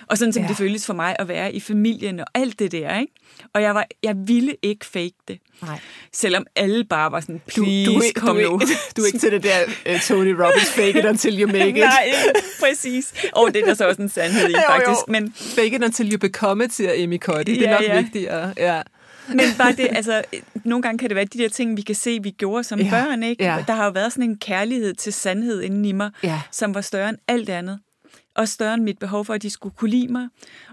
Og 0.08 0.18
sådan 0.18 0.34
som 0.34 0.44
ja. 0.44 0.48
det 0.50 0.58
føles 0.58 0.86
for 0.86 0.94
mig 0.94 1.16
at 1.20 1.28
være 1.28 1.54
i 1.54 1.60
familien 1.60 2.20
og 2.20 2.26
alt 2.34 2.60
det 2.60 2.72
der, 2.72 3.00
ikke? 3.00 3.14
Og 3.54 3.62
jeg, 3.62 3.76
var, 3.76 3.86
jeg 4.04 4.16
ville 4.26 4.56
ikke 4.62 4.86
fake 4.86 5.16
det. 5.28 5.40
Nej. 5.62 5.80
Selvom 6.14 6.46
alle 6.56 6.84
bare 6.84 7.12
var 7.12 7.20
sådan, 7.20 7.42
please, 7.48 7.86
du, 7.86 7.94
du, 7.94 7.98
er, 8.00 8.12
kom 8.16 8.36
du, 8.36 8.42
nu. 8.42 8.62
Du 8.98 9.02
er 9.02 9.06
ikke 9.06 9.20
til 9.20 9.32
det 9.32 9.44
der 9.44 9.58
uh, 9.94 10.00
Tony 10.02 10.32
Robbins, 10.32 10.70
fake 10.80 11.00
it 11.00 11.06
until 11.06 11.42
you 11.42 11.48
make 11.48 11.70
it. 11.70 11.76
Nej, 11.76 12.14
præcis. 12.60 13.14
Og 13.34 13.54
det 13.54 13.62
er 13.62 13.66
der 13.66 13.74
så 13.74 13.88
også 13.88 14.02
en 14.02 14.10
sandhed 14.10 14.50
i, 14.50 14.54
faktisk. 14.70 14.88
Jo, 14.90 14.92
jo. 14.92 14.96
Men, 15.08 15.34
fake 15.36 15.76
it 15.76 15.84
until 15.84 16.12
you 16.12 16.18
become 16.20 16.66
it, 16.66 16.74
siger 16.74 17.04
Amy 17.04 17.20
Cuddy. 17.20 17.52
Det 17.52 17.68
er 17.68 17.72
ja, 17.72 17.72
nok 17.72 17.84
ja. 17.84 18.02
vigtigere. 18.02 18.54
Ja. 18.58 18.82
Men 19.28 19.40
bare 19.58 19.72
det, 19.72 19.88
altså, 19.92 20.24
nogle 20.66 20.82
gange 20.82 20.98
kan 20.98 21.10
det 21.10 21.16
være 21.16 21.26
de 21.26 21.38
der 21.38 21.50
ting, 21.50 21.78
vi 21.78 21.82
kan 21.82 21.96
se, 21.96 22.20
vi 22.24 22.30
gjorde 22.30 22.64
som 22.64 22.80
ja. 22.80 22.90
børn, 22.90 23.24
ikke? 23.24 23.44
ja. 23.44 23.64
Der 23.68 23.74
har 23.74 23.86
jo 23.86 23.92
været 23.92 24.12
sådan 24.14 24.30
en 24.30 24.38
kærlighed 24.38 24.94
til 24.94 25.14
sandhed 25.14 25.62
inden 25.62 25.86
i 25.86 25.92
mig, 25.92 26.12
Ja. 26.24 26.42
som 26.52 26.76
var 26.76 26.82
større 26.82 27.10
end 27.10 27.18
alt 27.28 27.50
andet. 27.50 27.80
Og 28.36 28.48
større 28.48 28.74
end 28.74 28.84
mit 28.84 29.00
behov 29.00 29.26
for, 29.26 29.34
at 29.34 29.42
de 29.42 29.50
skulle 29.50 29.76
kunne 29.76 29.90
lide 29.90 30.12
mig 30.12 30.28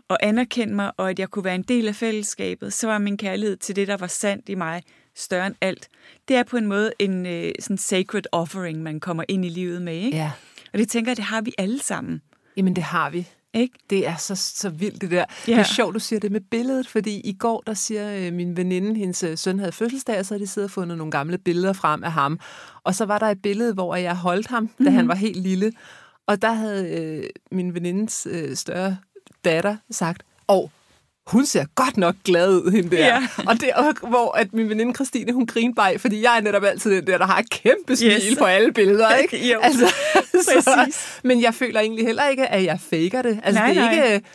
og 0.09 0.19
anerkende 0.23 0.75
mig, 0.75 0.93
og 0.97 1.11
at 1.11 1.19
jeg 1.19 1.29
kunne 1.29 1.45
være 1.45 1.55
en 1.55 1.62
del 1.62 1.88
af 1.88 1.95
fællesskabet. 1.95 2.73
Så 2.73 2.87
var 2.87 2.99
min 2.99 3.17
kærlighed 3.17 3.57
til 3.57 3.77
det, 3.77 3.88
der 3.88 3.97
var 3.97 4.07
sandt 4.07 4.49
i 4.49 4.55
mig, 4.55 4.83
større 5.17 5.47
end 5.47 5.55
alt. 5.61 5.88
Det 6.29 6.37
er 6.37 6.43
på 6.43 6.57
en 6.57 6.67
måde 6.67 6.93
en 6.99 7.27
øh, 7.27 7.53
sådan 7.61 7.79
sacred 7.79 8.23
offering, 8.33 8.83
man 8.83 9.00
kommer 9.00 9.25
ind 9.29 9.45
i 9.45 9.49
livet 9.49 9.83
med, 9.83 9.95
ikke? 9.95 10.17
Ja. 10.17 10.31
Og 10.73 10.79
det 10.79 10.88
tænker 10.88 11.11
jeg, 11.11 11.17
det 11.17 11.25
har 11.25 11.41
vi 11.41 11.53
alle 11.59 11.83
sammen, 11.83 12.23
Jamen, 12.57 12.77
det 12.77 12.85
har 12.85 13.11
vi. 13.11 13.29
ikke? 13.55 13.79
Det 13.91 14.07
er 14.07 14.17
så, 14.17 14.35
så 14.35 14.69
vildt, 14.69 15.00
det 15.00 15.11
der. 15.11 15.17
Ja. 15.49 15.53
Det 15.53 15.59
er 15.59 15.62
sjovt, 15.62 15.95
du 15.95 15.99
siger 15.99 16.21
det 16.21 16.33
med 16.33 16.41
billedet, 16.41 16.88
fordi 16.88 17.21
i 17.21 17.33
går, 17.33 17.62
der 17.67 17.75
siger 17.75 18.17
øh, 18.17 18.33
min 18.33 18.57
veninde, 18.57 18.95
hendes 18.95 19.23
øh, 19.23 19.38
søn 19.38 19.59
havde 19.59 19.73
fødselsdag, 19.73 20.19
og 20.19 20.27
så 20.27 20.35
havde 20.35 20.43
de 20.43 20.47
siddet 20.47 20.69
og 20.69 20.71
fundet 20.71 20.99
nogle 20.99 21.11
gamle 21.11 21.38
billeder 21.38 21.73
frem 21.73 22.05
af 22.05 22.12
ham. 22.12 22.41
Og 22.85 22.95
så 22.95 23.05
var 23.05 23.19
der 23.19 23.27
et 23.27 23.43
billede, 23.43 23.75
hvor 23.75 23.97
jeg 23.97 24.17
holdt 24.17 24.47
ham, 24.47 24.67
da 24.67 24.73
mm-hmm. 24.79 24.97
han 24.97 25.09
var 25.09 25.15
helt 25.15 25.37
lille. 25.43 25.73
Og 26.28 26.42
der 26.42 26.52
havde 26.52 26.88
øh, 26.99 27.25
min 27.52 27.75
venindes 27.75 28.26
øh, 28.30 28.56
større 28.56 28.97
datter 29.44 29.76
sagt, 29.90 30.23
og 30.47 30.70
hun 31.26 31.47
ser 31.47 31.64
godt 31.75 31.97
nok 31.97 32.14
glad 32.25 32.54
ud, 32.54 32.70
hende 32.70 32.97
der. 32.97 33.06
Ja. 33.06 33.23
Og 33.47 33.61
det, 33.61 33.73
og, 33.73 34.08
hvor 34.08 34.37
at 34.37 34.52
min 34.52 34.68
veninde 34.68 34.94
Christine, 34.94 35.32
hun 35.32 35.47
griner 35.47 35.75
bare, 35.75 35.99
fordi 35.99 36.23
jeg 36.23 36.37
er 36.37 36.40
netop 36.40 36.64
altid 36.64 36.90
den 36.97 37.06
der, 37.06 37.18
der 37.18 37.26
har 37.26 37.38
et 37.38 37.50
kæmpe 37.50 37.97
smil 37.97 38.12
Yes. 38.30 38.38
på 38.38 38.44
alle 38.44 38.73
billeder, 38.73 39.14
ikke? 39.14 39.37
Jo, 39.52 39.58
altså. 39.61 39.94
Så, 40.62 40.92
men 41.25 41.42
jeg 41.42 41.54
føler 41.54 41.80
egentlig 41.80 42.06
heller 42.06 42.28
ikke, 42.28 42.47
at 42.47 42.64
jeg 42.64 42.80
faker 42.80 43.23
det. 43.23 43.40
Altså, 43.44 43.61
Nej, 43.61 43.68
det 43.75 43.78
er 43.82 43.85
nej. 43.85 44.14
ikke... 44.14 44.26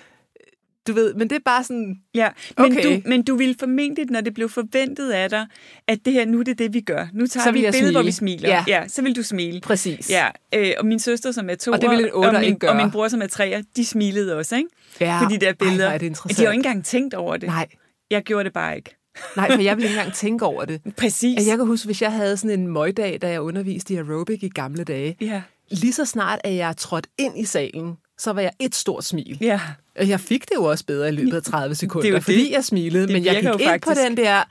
Du 0.87 0.93
ved, 0.93 1.13
men 1.13 1.29
det 1.29 1.35
er 1.35 1.39
bare 1.45 1.63
sådan... 1.63 1.95
Ja, 2.15 2.29
men, 2.57 2.71
Okay. 2.71 2.83
du, 2.95 3.01
men 3.09 3.23
du 3.23 3.35
ville 3.35 3.55
formentlig, 3.59 4.05
når 4.11 4.21
det 4.21 4.33
blev 4.33 4.49
forventet 4.49 5.11
af 5.11 5.29
dig, 5.29 5.45
at 5.87 5.99
det 6.05 6.13
her, 6.13 6.25
nu 6.25 6.39
er 6.39 6.43
det 6.43 6.59
det, 6.59 6.73
vi 6.73 6.81
gør. 6.81 7.07
Nu 7.13 7.27
tager 7.27 7.43
Så 7.43 7.51
vi 7.51 7.65
et 7.65 7.73
billede, 7.73 7.91
hvor 7.91 8.01
smile. 8.01 8.05
vi 8.05 8.11
smiler. 8.11 8.49
Ja. 8.49 8.63
ja, 8.67 8.87
så 8.87 9.01
vil 9.01 9.15
du 9.15 9.23
smile. 9.23 9.61
Præcis. 9.61 10.09
Ja, 10.09 10.27
øh, 10.55 10.71
og 10.79 10.85
min 10.85 10.99
søster, 10.99 11.31
som 11.31 11.49
er 11.49 11.55
to 11.55 11.71
Og 11.71 11.81
det 11.81 11.89
ville 11.89 12.07
en 12.07 12.13
og, 12.13 12.41
min, 12.41 12.63
og 12.63 12.75
min 12.75 12.91
bror, 12.91 13.07
som 13.07 13.21
er 13.21 13.27
tre, 13.27 13.63
de 13.75 13.85
smilede 13.85 14.37
også, 14.37 14.55
ikke? 14.55 14.69
ja. 14.99 15.19
På 15.23 15.29
de 15.29 15.37
der 15.39 15.47
Ej, 15.47 15.53
billeder. 15.53 15.77
hvor 15.77 15.85
er 15.85 15.91
det 15.91 16.01
de 16.01 16.05
interessant. 16.05 16.37
har 16.39 16.45
jo 16.45 16.51
ikke 16.51 16.59
engang 16.59 16.85
tænkt 16.85 17.13
over 17.13 17.37
det. 17.37 17.49
Nej, 17.49 17.67
Jeg 18.11 18.23
gjorde 18.23 18.43
det 18.43 18.53
bare 18.53 18.75
ikke. 18.75 18.95
nej, 19.37 19.51
for 19.51 19.61
jeg 19.61 19.77
ville 19.77 19.89
ikke 19.89 19.99
engang 19.99 20.13
tænke 20.15 20.45
over 20.45 20.65
det. 20.65 20.81
Præcis. 20.97 21.37
Altså, 21.37 21.51
jeg 21.51 21.57
kan 21.57 21.67
huske, 21.67 21.85
hvis 21.85 22.01
jeg 22.01 22.11
havde 22.11 22.37
sådan 22.37 22.59
en 22.59 22.67
møgdag, 22.67 23.19
da 23.21 23.29
jeg 23.29 23.41
underviste 23.41 23.93
i 23.93 23.97
aerobic 23.97 24.43
i 24.43 24.49
gamle 24.49 24.83
dage. 24.83 25.17
Ja, 25.21 25.41
Lige 25.71 25.93
så 25.93 26.05
snart, 26.05 26.39
at 26.43 26.55
jeg 26.55 26.77
trådte 26.77 27.09
ind 27.17 27.39
i 27.39 27.45
salen, 27.45 27.93
så 28.17 28.33
var 28.33 28.41
jeg 28.41 28.51
et 28.59 28.75
stort 28.75 29.03
smil. 29.05 29.37
ja. 29.41 29.61
Og 29.99 30.09
jeg 30.09 30.19
fik 30.19 30.41
det 30.49 30.55
jo 30.55 30.63
også 30.63 30.85
bedre 30.85 31.07
i 31.09 31.11
løbet 31.11 31.33
af 31.33 31.43
30 31.43 31.75
sekunder, 31.75 32.09
jo 32.09 32.19
fordi 32.19 32.43
det. 32.45 32.51
jeg 32.51 32.63
smilede. 32.63 33.07
Det 33.07 33.13
Men 33.13 33.25
jeg 33.25 33.33
gik 33.35 33.43
ind 33.43 33.51
jo 33.51 33.57
på 33.57 33.63
faktisk. 33.63 34.01
den 34.01 34.17
der, 34.17 34.43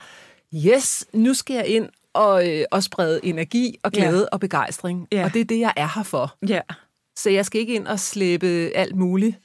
yes, 0.55 1.05
nu 1.13 1.33
skal 1.33 1.53
jeg 1.55 1.67
ind 1.67 1.89
og, 2.13 2.49
øh, 2.49 2.65
og 2.71 2.83
sprede 2.83 3.19
energi 3.23 3.75
og 3.83 3.91
glæde 3.91 4.19
Ja. 4.19 4.25
og 4.31 4.39
begejstring. 4.39 5.07
Ja. 5.11 5.23
Og 5.23 5.33
det 5.33 5.41
er 5.41 5.45
det, 5.45 5.59
jeg 5.59 5.73
er 5.77 5.89
her 5.95 6.03
for. 6.03 6.37
ja. 6.47 6.61
Så 7.17 7.29
jeg 7.29 7.45
skal 7.45 7.61
ikke 7.61 7.73
ind 7.73 7.87
og 7.87 7.99
slæbe 7.99 8.47
alt 8.75 8.95
muligt 8.95 9.37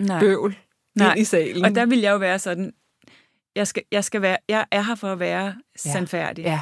Nej. 0.00 0.20
bøvl 0.20 0.56
Nej. 0.96 1.10
ind 1.12 1.20
i 1.20 1.24
salen. 1.24 1.64
Og 1.64 1.74
der 1.74 1.86
vil 1.86 1.98
jeg 2.00 2.12
jo 2.12 2.16
være 2.16 2.38
sådan, 2.38 2.72
jeg, 3.56 3.66
skal, 3.66 3.82
jeg, 3.92 4.04
skal 4.04 4.22
være, 4.22 4.36
jeg 4.48 4.66
er 4.70 4.82
her 4.82 4.94
for 4.94 5.12
at 5.12 5.18
være 5.18 5.44
Ja. 5.84 5.92
sandfærdig. 5.92 6.44
Ja. 6.44 6.60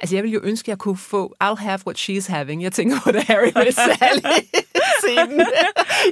Altså, 0.00 0.16
jeg 0.16 0.22
ville 0.24 0.34
jo 0.34 0.40
ønske, 0.42 0.64
at 0.64 0.68
jeg 0.68 0.78
kunne 0.78 0.96
få 0.96 1.34
I'll 1.44 1.54
have 1.54 1.78
what 1.86 1.98
she's 2.10 2.32
having. 2.32 2.62
Jeg 2.62 2.72
tænker 2.72 2.96
på 3.04 3.12
det 3.12 3.22
Harry 3.22 3.50
med 3.54 3.72
Sally 3.72 4.38
scenen. 5.02 5.40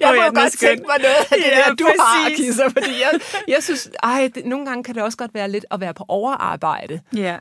Jeg 0.00 0.08
må 0.08 0.14
ja, 0.22 0.26
den 0.28 0.36
er 0.36 0.40
godt 0.40 0.52
skøn. 0.52 0.68
tænke 0.68 0.84
mig 0.86 0.96
noget 0.98 1.14
af 1.14 1.24
det 1.30 1.36
Ja, 1.38 1.56
der, 1.68 1.74
du 1.74 1.86
har, 2.00 2.24
præcis. 2.28 2.46
Kisser, 2.46 2.68
fordi 2.68 2.90
jeg, 3.00 3.20
jeg 3.48 3.62
synes, 3.62 3.90
ej, 4.02 4.30
det, 4.34 4.44
nogle 4.46 4.66
gange 4.66 4.84
kan 4.84 4.94
det 4.94 5.02
også 5.02 5.18
godt 5.18 5.34
være 5.34 5.50
lidt 5.50 5.64
at 5.70 5.80
være 5.80 5.94
på 5.94 6.04
overarbejde. 6.08 7.00
Ja, 7.16 7.38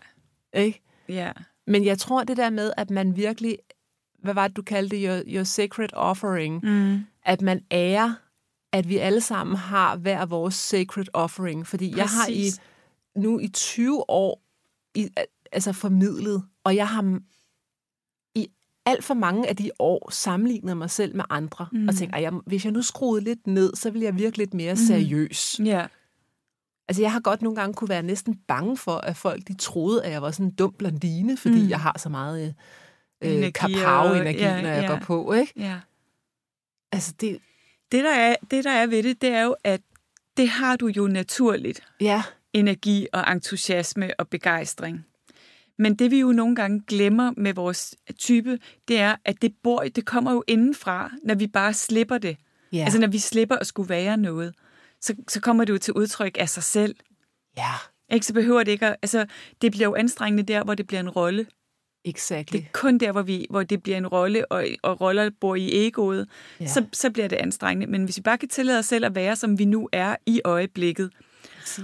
Ikke? 0.53 0.81
ja. 1.09 1.31
Men 1.67 1.85
jeg 1.85 1.97
tror, 1.97 2.23
det 2.23 2.37
der 2.37 2.49
med, 2.49 2.71
at 2.77 2.89
man 2.89 3.15
virkelig, 3.15 3.57
hvad 4.23 4.33
var 4.33 4.47
det, 4.47 4.57
du 4.57 4.61
kaldte 4.61 4.95
det, 4.95 5.05
your, 5.07 5.21
your 5.27 5.43
sacred 5.43 5.89
offering, 5.93 6.59
Mm. 6.63 6.99
at 7.25 7.41
man 7.41 7.61
ærer, 7.71 8.13
at 8.73 8.89
vi 8.89 8.97
alle 8.97 9.21
sammen 9.21 9.55
har 9.55 9.95
hver 9.95 10.25
vores 10.25 10.55
sacred 10.55 11.05
offering. 11.13 11.67
Fordi 11.67 11.97
jeg 11.97 12.05
har 12.05 12.27
i 12.27 12.31
Præcis. 12.31 12.59
nu 13.15 13.39
i 13.39 13.47
20 13.47 14.09
år 14.09 14.41
i, 14.95 15.09
altså 15.55 15.73
formidlet, 15.73 16.43
og 16.63 16.75
jeg 16.75 16.87
har 16.87 17.19
i 18.35 18.47
alt 18.85 19.03
for 19.03 19.13
mange 19.13 19.49
af 19.49 19.55
de 19.55 19.71
år 19.79 20.09
sammenlignet 20.11 20.77
mig 20.77 20.89
selv 20.89 21.15
med 21.15 21.23
andre, 21.29 21.67
mm. 21.71 21.87
og 21.87 21.95
tænkt, 21.95 22.15
"Ej, 22.15 22.21
jeg, 22.21 22.31
hvis 22.45 22.65
jeg 22.65 22.71
nu 22.73 22.81
skruede 22.81 23.23
lidt 23.23 23.47
ned, 23.47 23.75
så 23.75 23.91
ville 23.91 24.05
jeg 24.05 24.15
virke 24.17 24.37
lidt 24.37 24.53
mere 24.53 24.75
seriøs. 24.77 25.59
Ja, 25.63 25.87
Altså, 26.87 27.01
jeg 27.01 27.11
har 27.11 27.19
godt 27.19 27.41
nogle 27.41 27.55
gange 27.55 27.73
kunne 27.73 27.89
være 27.89 28.03
næsten 28.03 28.35
bange 28.47 28.77
for, 28.77 28.95
at 28.97 29.17
folk 29.17 29.47
de 29.47 29.53
troede, 29.57 30.03
at 30.05 30.11
jeg 30.11 30.21
var 30.21 30.31
sådan 30.31 30.45
en 30.45 30.51
dum 30.51 30.73
blondine, 30.73 31.37
fordi 31.37 31.63
mm. 31.63 31.69
jeg 31.69 31.79
har 31.79 31.95
så 31.99 32.09
meget 32.09 32.55
øh, 33.23 33.31
Energi 33.31 33.51
kapau-energi, 33.51 34.37
og- 34.37 34.41
ja, 34.41 34.61
når 34.61 34.69
jeg 34.69 34.81
ja. 34.83 34.87
går 34.87 34.99
på, 34.99 35.33
ikke? 35.33 35.53
ja. 35.55 35.79
Altså, 36.91 37.13
det... 37.21 37.39
Det 37.91 38.03
der, 38.03 38.11
er, 38.15 38.35
det, 38.51 38.63
der 38.63 38.71
er 38.71 38.87
ved 38.87 39.03
det, 39.03 39.21
det 39.21 39.29
er 39.29 39.43
jo, 39.43 39.55
at 39.63 39.81
det 40.37 40.49
har 40.49 40.75
du 40.75 40.87
jo 40.87 41.07
naturligt. 41.07 41.83
Ja, 42.01 42.23
Energi 42.53 43.07
og 43.13 43.31
entusiasme 43.31 44.11
og 44.19 44.27
begejstring. 44.27 45.05
Men 45.77 45.95
det 45.95 46.11
vi 46.11 46.19
jo 46.19 46.31
nogle 46.31 46.55
gange 46.55 46.83
glemmer 46.87 47.33
med 47.37 47.53
vores 47.53 47.95
type, 48.19 48.59
det 48.87 48.99
er, 48.99 49.15
at 49.25 49.41
det, 49.41 49.53
bor, 49.63 49.83
det 49.95 50.05
kommer 50.05 50.31
jo 50.31 50.43
indenfra, 50.47 51.11
når 51.23 51.35
vi 51.35 51.47
bare 51.47 51.73
slipper 51.73 52.17
det. 52.17 52.37
ja, 52.73 52.83
Altså 52.83 52.99
når 52.99 53.07
vi 53.07 53.19
slipper 53.19 53.55
at 53.55 53.67
skulle 53.67 53.89
være 53.89 54.17
noget, 54.17 54.53
så, 55.01 55.15
så 55.27 55.41
kommer 55.41 55.65
det 55.65 55.73
jo 55.73 55.77
til 55.77 55.93
udtryk 55.93 56.37
af 56.39 56.49
sig 56.49 56.63
selv. 56.63 56.95
ja, 57.57 57.71
Ikke? 58.11 58.25
Så 58.25 58.33
behøver 58.33 58.63
det 58.63 58.71
ikke 58.71 58.85
at, 58.85 58.95
altså, 59.01 59.25
det 59.61 59.71
bliver 59.71 59.87
jo 59.87 59.95
anstrengende 59.95 60.43
der, 60.43 60.63
hvor 60.63 60.75
det 60.75 60.87
bliver 60.87 60.99
en 60.99 61.09
rolle. 61.09 61.45
exactly. 62.05 62.57
Det 62.57 62.65
er 62.65 62.69
kun 62.73 62.97
der, 62.97 63.11
hvor, 63.11 63.21
vi, 63.21 63.47
hvor 63.49 63.63
det 63.63 63.83
bliver 63.83 63.97
en 63.97 64.07
rolle, 64.07 64.51
og, 64.51 64.65
og 64.83 65.01
roller 65.01 65.29
bor 65.41 65.55
i 65.55 65.87
egoet, 65.87 66.27
ja. 66.59 66.67
så, 66.67 66.85
så 66.93 67.09
bliver 67.09 67.27
det 67.27 67.35
anstrengende. 67.35 67.91
Men 67.91 68.03
hvis 68.03 68.17
vi 68.17 68.21
bare 68.21 68.37
kan 68.37 68.49
tillade 68.49 68.79
os 68.79 68.85
selv 68.85 69.05
at 69.05 69.15
være, 69.15 69.35
som 69.35 69.59
vi 69.59 69.65
nu 69.65 69.89
er 69.91 70.15
i 70.25 70.41
øjeblikket, 70.45 71.11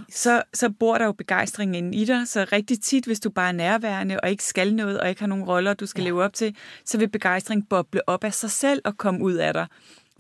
så, 0.09 0.43
så 0.53 0.69
bor 0.79 0.97
der 0.97 1.05
jo 1.05 1.11
begejstring 1.11 1.75
inde 1.75 1.97
i 1.97 2.05
dig. 2.05 2.27
Så 2.27 2.45
rigtig 2.51 2.81
tit, 2.81 3.05
hvis 3.05 3.19
du 3.19 3.29
bare 3.29 3.47
er 3.47 3.51
nærværende 3.51 4.19
og 4.19 4.29
ikke 4.29 4.43
skal 4.43 4.75
noget, 4.75 5.00
og 5.00 5.09
ikke 5.09 5.21
har 5.21 5.27
nogen 5.27 5.43
roller, 5.43 5.73
du 5.73 5.85
skal 5.85 6.01
ja. 6.01 6.07
leve 6.07 6.23
op 6.23 6.33
til, 6.33 6.55
så 6.85 6.97
vil 6.97 7.09
begejstring 7.09 7.69
boble 7.69 8.09
op 8.09 8.23
af 8.23 8.33
sig 8.33 8.51
selv 8.51 8.81
og 8.85 8.97
komme 8.97 9.23
ud 9.23 9.33
af 9.33 9.53
dig. 9.53 9.67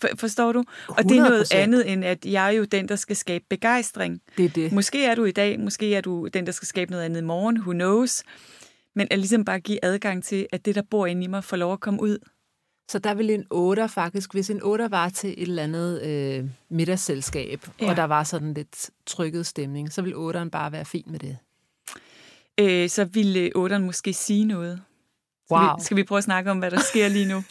For, 0.01 0.07
forstår 0.15 0.51
du? 0.51 0.63
Og 0.87 1.03
det 1.03 1.17
er 1.17 1.29
noget 1.29 1.53
100%. 1.53 1.55
andet, 1.55 1.91
end 1.91 2.05
at 2.05 2.25
jeg 2.25 2.47
er 2.47 2.51
jo 2.51 2.63
den, 2.63 2.87
der 2.87 2.95
skal 2.95 3.15
skabe 3.15 3.45
begejstring. 3.49 4.21
Det 4.37 4.45
er 4.45 4.49
det. 4.49 4.71
Måske 4.71 5.05
er 5.05 5.15
du 5.15 5.25
i 5.25 5.31
dag, 5.31 5.59
måske 5.59 5.95
er 5.95 6.01
du 6.01 6.27
den, 6.33 6.45
der 6.45 6.51
skal 6.51 6.67
skabe 6.67 6.91
noget 6.91 7.03
andet 7.03 7.21
i 7.21 7.23
morgen, 7.23 7.59
who 7.59 7.71
knows. 7.71 8.23
Men 8.95 9.07
at 9.11 9.19
ligesom 9.19 9.45
bare 9.45 9.59
give 9.59 9.79
adgang 9.85 10.23
til, 10.23 10.47
at 10.51 10.65
det, 10.65 10.75
der 10.75 10.81
bor 10.91 11.05
inde 11.05 11.23
i 11.23 11.27
mig, 11.27 11.43
får 11.43 11.57
lov 11.57 11.73
at 11.73 11.79
komme 11.79 12.01
ud. 12.01 12.17
Så 12.91 12.99
der 12.99 13.13
vil 13.13 13.29
en 13.29 13.45
8 13.49 13.89
faktisk, 13.89 14.33
hvis 14.33 14.49
en 14.49 14.63
8 14.63 14.91
var 14.91 15.09
til 15.09 15.29
et 15.37 15.41
eller 15.47 15.63
andet 15.63 16.01
øh, 16.01 16.49
middagsselskab, 16.69 17.67
ja. 17.81 17.89
Og 17.89 17.95
der 17.95 18.03
var 18.03 18.23
sådan 18.23 18.53
lidt 18.53 18.89
trykket 19.05 19.45
stemning, 19.45 19.93
så 19.93 20.01
vil 20.01 20.13
8'eren 20.13 20.49
bare 20.49 20.71
være 20.71 20.85
fin 20.85 21.03
med 21.07 21.19
det. 21.19 21.37
Øh, 22.59 22.89
så 22.89 23.05
ville 23.05 23.51
otteren 23.55 23.83
måske 23.85 24.13
sige 24.13 24.45
noget. 24.45 24.81
Skal, 25.47 25.55
Wow. 25.57 25.77
vi, 25.77 25.83
skal 25.83 25.97
vi 25.97 26.03
prøve 26.03 26.17
at 26.17 26.23
snakke 26.23 26.51
om, 26.51 26.59
hvad 26.59 26.71
der 26.71 26.79
sker 26.79 27.07
lige 27.07 27.25
nu? 27.27 27.43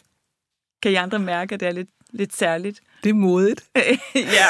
Kan 0.81 0.91
I 0.91 0.95
andre 0.95 1.19
mærke, 1.19 1.53
at 1.53 1.59
det 1.59 1.67
er 1.67 1.71
lidt, 1.71 1.89
lidt 2.11 2.35
særligt? 2.35 2.81
Det 3.03 3.09
er 3.09 3.13
modigt. 3.13 3.65
ja. 4.15 4.47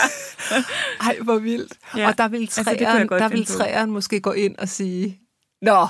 Ej, 1.08 1.18
hvor 1.24 1.38
vildt. 1.40 1.74
Ja. 1.98 2.08
Og 2.08 2.18
der 2.18 2.28
vil 2.28 2.42
Altså, 2.42 2.60
det 2.64 2.68
kunne 2.68 2.78
træeren, 2.86 3.08
godt 3.08 3.22
der 3.22 3.28
finde 3.28 3.40
vil 3.40 3.46
på. 3.54 3.58
træeren 3.58 3.92
måske 3.92 4.20
gå 4.22 4.32
ind 4.32 4.58
og 4.58 4.70
sige, 4.70 5.20
Nå, 5.62 5.88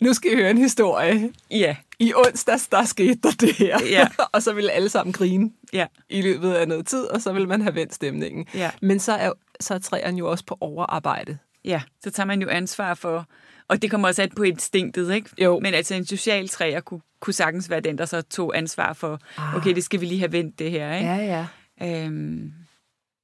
nu 0.00 0.12
skal 0.12 0.32
I 0.32 0.34
høre 0.36 0.50
en 0.50 0.58
historie. 0.58 1.32
Ja. 1.50 1.76
I 1.98 2.12
onsdags, 2.14 2.68
der 2.68 2.84
skete 2.84 3.18
der 3.22 3.30
det 3.40 3.52
her. 3.52 3.78
Ja. 3.90 4.08
og 4.32 4.42
så 4.42 4.52
vil 4.52 4.68
alle 4.70 4.88
sammen 4.88 5.12
grine 5.12 5.50
Ja. 5.72 5.86
i 6.08 6.22
løbet 6.22 6.52
af 6.52 6.68
noget 6.68 6.86
tid, 6.86 7.04
og 7.04 7.22
så 7.22 7.32
vil 7.32 7.48
man 7.48 7.62
have 7.62 7.74
vendt 7.74 7.94
stemningen. 7.94 8.46
Ja. 8.54 8.70
Men 8.82 9.00
så 9.00 9.12
er, 9.12 9.32
så 9.60 9.74
er 9.74 9.78
træeren 9.78 10.16
jo 10.16 10.30
også 10.30 10.44
på 10.46 10.56
overarbejde. 10.60 11.38
Ja, 11.64 11.82
så 12.04 12.10
tager 12.10 12.26
man 12.26 12.42
jo 12.42 12.48
ansvar 12.48 12.94
for, 12.94 13.26
og 13.68 13.82
det 13.82 13.90
kommer 13.90 14.08
også 14.08 14.22
an 14.22 14.30
på 14.36 14.42
instinktet, 14.42 15.14
ikke? 15.14 15.30
Jo. 15.42 15.60
Men 15.60 15.74
altså 15.74 15.94
en 15.94 16.06
social 16.06 16.48
træer 16.48 16.80
kunne, 16.80 17.00
kunne 17.20 17.34
sagtens 17.34 17.70
være 17.70 17.80
den, 17.80 17.98
der 17.98 18.04
så 18.06 18.22
tog 18.22 18.56
ansvar 18.58 18.92
for, 18.92 19.20
Ah. 19.38 19.56
okay, 19.56 19.74
det 19.74 19.84
skal 19.84 20.00
vi 20.00 20.06
lige 20.06 20.18
have 20.18 20.32
vendt 20.32 20.58
det 20.58 20.70
her, 20.70 20.94
ikke? 20.94 21.08
Ja, 21.08 21.46
ja. 21.80 22.04
Øhm, 22.04 22.52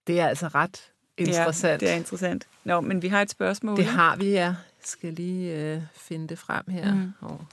Det 0.07 0.21
er 0.21 0.27
altså 0.29 0.49
ret 0.49 0.81
interessant. 1.19 1.83
Ja, 1.83 1.87
det 1.87 1.93
er 1.95 1.97
interessant. 1.97 2.47
Nå, 2.65 2.81
men 2.81 3.03
vi 3.03 3.09
har 3.09 3.23
et 3.23 3.31
spørgsmål. 3.31 3.77
Det 3.77 3.85
har 3.87 4.17
vi, 4.17 4.31
ja. 4.31 4.55
Skal 4.85 5.13
lige 5.13 5.75
øh, 5.75 5.83
finde 5.93 6.29
det 6.29 6.39
frem 6.39 6.65
her. 6.69 6.95
Mm. 6.95 7.13
Og, 7.21 7.47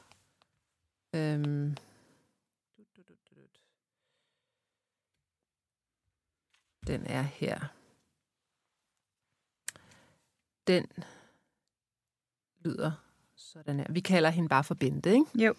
øhm. 1.16 1.78
Den 6.88 7.06
er 7.06 7.22
her. 7.22 7.60
Den 10.68 10.86
lyder 12.66 12.92
sådan 13.36 13.80
her. 13.80 13.86
Vi 13.90 14.00
kalder 14.00 14.30
hende 14.30 14.50
bare 14.50 14.64
for 14.64 14.76
Bente, 14.76 15.10
ikke? 15.10 15.26
Jo. 15.36 15.54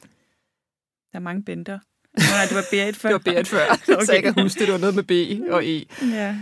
Der 1.13 1.19
er 1.19 1.23
mange 1.23 1.43
benter. 1.43 1.79
Nå, 2.15 2.23
nej, 2.37 2.45
det 2.49 2.57
var 2.57 2.65
Berit 2.71 2.97
før. 2.97 3.09
Det 3.13 3.15
var 3.15 3.33
Berit 3.33 3.49
før, 3.49 3.67
okay. 3.95 4.05
så 4.05 4.13
jeg 4.13 4.23
kan 4.23 4.43
huske, 4.43 4.67
det 4.67 4.73
var 4.73 4.79
noget 4.79 4.95
med 4.95 5.03
B 5.03 5.13
og 5.53 5.65
E. 5.67 5.85
Ja. 6.03 6.39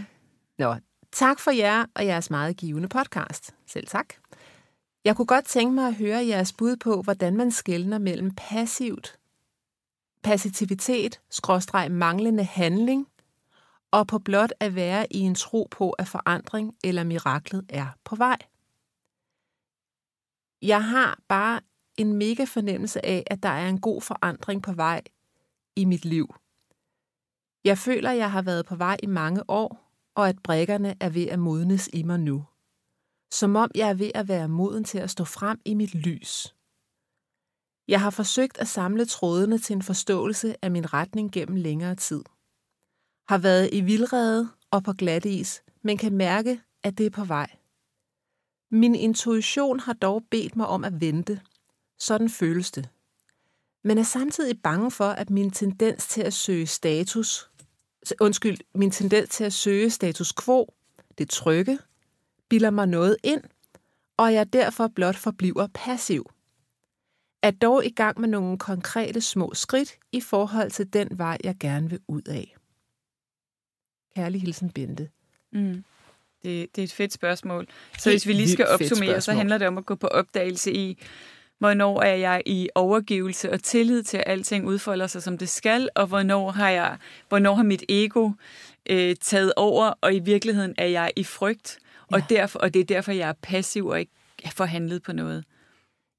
Nå, 0.59 0.77
tak 1.13 1.41
for 1.41 1.51
jer 1.51 1.87
og 1.95 2.07
jeres 2.07 2.31
meget 2.31 2.57
givende 2.57 2.89
podcast. 2.89 3.55
Selv 3.67 3.87
tak. 3.87 4.15
Jeg 5.05 5.17
kunne 5.17 5.27
godt 5.27 5.45
tænke 5.45 5.75
mig 5.75 5.87
at 5.87 5.95
høre 5.95 6.27
jeres 6.27 6.53
bud 6.53 6.77
på, 6.77 7.03
hvordan 7.03 7.37
man 7.37 7.51
skældner 7.51 7.99
mellem 7.99 8.31
passivt, 8.37 9.19
passivitet, 10.23 11.21
skråstreg 11.31 11.91
manglende 11.91 12.45
handling, 12.45 13.09
og 13.91 14.07
på 14.07 14.19
blot 14.19 14.53
at 14.61 14.75
være 14.75 15.13
i 15.13 15.19
en 15.19 15.35
tro 15.35 15.69
på, 15.71 15.91
at 15.91 16.09
forandring 16.09 16.75
eller 16.85 17.05
miraklet 17.05 17.67
er 17.69 17.87
på 18.05 18.17
vej. 18.17 18.39
Jeg 20.63 20.85
har 20.85 21.21
bare 21.29 21.61
en 21.97 22.13
mega 22.13 22.45
fornemmelse 22.45 23.07
af, 23.07 23.25
at 23.27 23.43
der 23.43 23.49
er 23.49 23.69
en 23.69 23.81
god 23.81 24.03
forandring 24.03 24.63
på 24.63 24.73
vej 24.73 25.03
i 25.77 25.85
mit 25.85 26.05
liv. 26.05 26.35
Jeg 27.65 27.79
føler, 27.79 28.11
at 28.11 28.17
jeg 28.17 28.33
har 28.33 28.43
været 28.43 28.67
på 28.67 28.77
vej 28.77 28.97
i 29.03 29.07
mange 29.07 29.51
år, 29.51 29.93
og 30.15 30.29
at 30.29 30.43
brækkerne 30.43 30.95
er 31.01 31.09
ved 31.09 31.27
at 31.27 31.39
modnes 31.39 31.91
i 31.93 32.03
mig 32.03 32.21
nu. 32.21 32.45
Som 33.33 33.57
om 33.57 33.71
jeg 33.75 33.89
er 33.89 33.95
ved 33.95 34.11
at 34.15 34.29
være 34.29 34.49
moden 34.49 34.85
til 34.85 34.99
at 34.99 35.11
stå 35.11 35.25
frem 35.25 35.61
i 35.65 35.75
mit 35.75 35.95
lys. 35.95 36.55
Jeg 37.89 38.01
har 38.01 38.11
forsøgt 38.11 38.59
at 38.59 38.69
samle 38.69 39.05
trådene 39.05 39.59
til 39.59 39.77
en 39.77 39.83
forståelse 39.83 40.57
af 40.63 40.71
min 40.71 40.93
retning 40.93 41.33
gennem 41.33 41.57
længere 41.57 41.95
tid. 41.95 42.25
Har 43.29 43.39
været 43.39 43.69
i 43.73 43.81
vildrede 43.81 44.49
og 44.71 44.85
på 44.85 44.93
glat 44.93 45.25
is, 45.25 45.63
men 45.83 45.99
kan 45.99 46.13
mærke, 46.13 46.61
at 46.83 46.99
det 46.99 47.07
er 47.07 47.11
på 47.11 47.25
vej. 47.25 47.57
Min 48.71 48.95
intuition 48.95 49.81
har 49.81 49.93
dog 49.93 50.25
bedt 50.31 50.57
mig 50.57 50.67
om 50.67 50.85
at 50.85 51.01
vente. 51.01 51.41
Sådan 51.99 52.31
føles 52.31 52.71
det. 52.71 52.89
Men 53.85 53.99
er 53.99 54.03
samtidig 54.03 54.63
bange 54.63 54.91
for, 54.91 55.09
at 55.09 55.31
min 55.31 55.51
tendens 55.51 56.07
til 56.07 56.23
at 56.23 56.33
søge 56.33 56.67
status, 56.67 57.51
undskyld, 58.21 58.59
min 58.75 58.91
tendens 58.91 59.29
til 59.29 59.45
at 59.45 59.53
søge 59.53 59.91
status 59.91 60.33
quo, 60.45 60.75
det 61.19 61.31
trygge, 61.31 61.79
bilder 62.51 62.71
mig 62.71 62.89
noget 62.89 63.17
ind, 63.25 63.43
og 64.17 64.35
jeg 64.35 64.53
derfor 64.53 64.89
blot 64.89 65.17
forbliver 65.17 65.67
passiv. 65.75 66.31
Er 67.43 67.51
dog 67.51 67.87
i 67.87 67.91
gang 67.91 68.21
med 68.21 68.29
nogle 68.29 68.59
konkrete 68.59 69.21
små 69.21 69.55
skridt 69.55 69.97
i 70.13 70.21
forhold 70.21 70.71
til 70.71 70.93
den 70.93 71.09
vej, 71.11 71.39
jeg 71.45 71.57
gerne 71.61 71.91
vil 71.91 72.01
ud 72.09 72.23
af. 72.23 72.57
Kærlig 74.15 74.41
hilsen, 74.41 74.71
Bente. 74.71 75.09
Mm. 75.53 75.85
Det, 76.43 76.77
det 76.77 76.83
er 76.83 76.85
et 76.85 76.93
fedt 76.93 77.13
spørgsmål. 77.13 77.67
Så 77.99 78.11
hvis 78.11 78.27
vi 78.27 78.33
lige 78.33 78.51
skal 78.51 78.67
opsummere, 78.69 79.21
så 79.21 79.33
handler 79.33 79.59
det 79.59 79.69
om 79.69 79.79
at 79.79 79.87
gå 79.87 79.95
på 79.95 80.07
opdagelse 80.07 80.73
i, 80.73 80.99
hvornår 81.59 82.03
er 82.03 82.15
jeg 82.15 82.43
i 82.47 82.69
overgivelse 82.75 83.51
og 83.51 83.63
tillid 83.63 84.03
til, 84.03 84.17
at 84.17 84.25
alting 84.27 84.67
udfolder 84.67 85.07
sig, 85.07 85.23
som 85.23 85.39
det 85.39 85.49
skal, 85.49 85.89
og 85.95 86.07
hvornår 86.07 86.51
har, 86.51 86.71
jeg, 86.71 86.99
hvornår 87.29 87.55
har 87.55 87.63
mit 87.63 87.85
ego 87.89 88.31
øh, 88.91 89.17
taget 89.17 89.53
over, 89.57 89.93
og 90.01 90.15
i 90.15 90.19
virkeligheden 90.19 90.75
er 90.79 90.87
jeg 90.87 91.13
i 91.17 91.25
frygt, 91.25 91.79
ja. 92.11 92.17
og, 92.17 92.23
derfor, 92.31 92.59
og 92.59 92.75
det 92.75 92.81
er 92.81 92.85
derfor, 92.85 93.13
jeg 93.13 93.29
er 93.29 93.35
passiv 93.43 93.87
og 93.87 94.01
ikke 94.01 94.13
forhandlet 94.55 95.03
på 95.03 95.13
noget. 95.13 95.45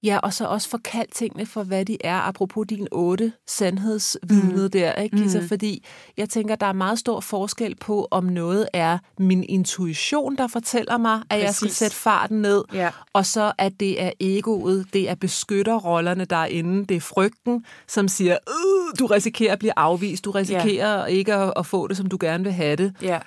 Ja, 0.03 0.17
og 0.17 0.33
så 0.33 0.45
også 0.45 0.69
forkald 0.69 1.07
tingene 1.11 1.45
for, 1.45 1.63
hvad 1.63 1.85
de 1.85 1.97
er, 2.03 2.19
apropos 2.19 2.67
din 2.67 2.87
otte 2.91 3.33
sandhedsvidnet 3.47 4.63
mm. 4.63 4.71
der, 4.71 4.93
ikke, 4.93 5.17
Kisa? 5.17 5.39
Mm. 5.39 5.47
Fordi 5.47 5.85
jeg 6.17 6.29
tænker, 6.29 6.55
der 6.55 6.65
er 6.65 6.73
meget 6.73 6.99
stor 6.99 7.19
forskel 7.19 7.75
på, 7.75 8.07
om 8.11 8.23
noget 8.23 8.67
er 8.73 8.97
min 9.19 9.43
intuition, 9.43 10.35
der 10.37 10.47
fortæller 10.47 10.97
mig, 10.97 11.15
at 11.15 11.23
Præcis. 11.29 11.43
jeg 11.43 11.53
skal 11.53 11.69
sætte 11.69 11.95
farten 11.95 12.41
ned, 12.41 12.63
ja. 12.73 12.89
og 13.13 13.25
så 13.25 13.51
at 13.57 13.79
det 13.79 14.01
er 14.01 14.11
egoet, 14.19 14.85
det 14.93 15.09
er 15.09 15.15
beskytterrollerne 15.15 16.25
derinde, 16.25 16.85
det 16.85 16.97
er 16.97 17.01
frygten, 17.01 17.65
som 17.87 18.07
siger, 18.07 18.37
øh, 18.47 18.99
du 18.99 19.05
risikerer 19.05 19.53
at 19.53 19.59
blive 19.59 19.73
afvist, 19.75 20.25
du 20.25 20.31
risikerer 20.31 20.99
ja. 20.99 21.05
ikke 21.05 21.33
at, 21.33 21.53
at 21.55 21.65
få 21.65 21.87
det, 21.87 21.97
som 21.97 22.05
du 22.05 22.17
gerne 22.21 22.43
vil 22.43 22.53
have 22.53 22.75
det. 22.75 22.93
Ja, 23.01 23.19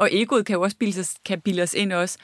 og 0.00 0.08
egoet 0.12 0.46
kan 0.46 0.54
jo 0.54 0.62
også 0.62 0.76
bilde 0.76 1.00
os, 1.00 1.14
kan 1.24 1.40
bilde 1.40 1.62
os 1.62 1.74
ind 1.74 1.92
også, 1.92 2.18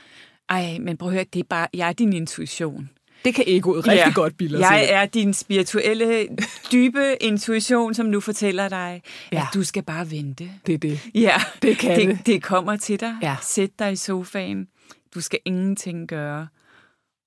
ej, 0.49 0.79
men 0.81 0.97
prøv 0.97 1.09
at 1.09 1.15
høre, 1.15 1.25
det 1.33 1.41
er 1.41 1.45
bare, 1.45 1.67
jeg 1.75 1.89
er 1.89 1.93
din 1.93 2.13
intuition. 2.13 2.91
Det 3.25 3.35
kan 3.35 3.45
egoet 3.47 3.87
rigtig 3.87 4.05
ja. 4.07 4.13
godt 4.15 4.37
bilde 4.37 4.59
Jeg 4.59 4.87
sig. 4.87 4.95
er 4.95 5.07
din 5.07 5.35
spirituelle, 5.35 6.29
dybe 6.73 7.17
intuition, 7.21 7.95
som 7.95 8.07
nu 8.07 8.21
fortæller 8.21 8.69
dig, 8.69 9.03
ja. 9.33 9.39
at 9.39 9.47
du 9.55 9.65
skal 9.65 9.83
bare 9.83 10.11
vente. 10.11 10.51
Det 10.67 10.75
er 10.75 10.79
det. 10.79 11.01
Ja, 11.15 11.37
det 11.63 11.79
kan 11.79 12.09
det. 12.09 12.27
Det 12.27 12.43
kommer 12.43 12.77
til 12.77 13.01
dig. 13.01 13.17
Ja. 13.23 13.37
Sæt 13.43 13.71
dig 13.79 13.93
i 13.93 13.97
sofaen. 13.97 14.69
Du 15.15 15.21
skal 15.21 15.39
ingenting 15.45 16.09
gøre. 16.09 16.49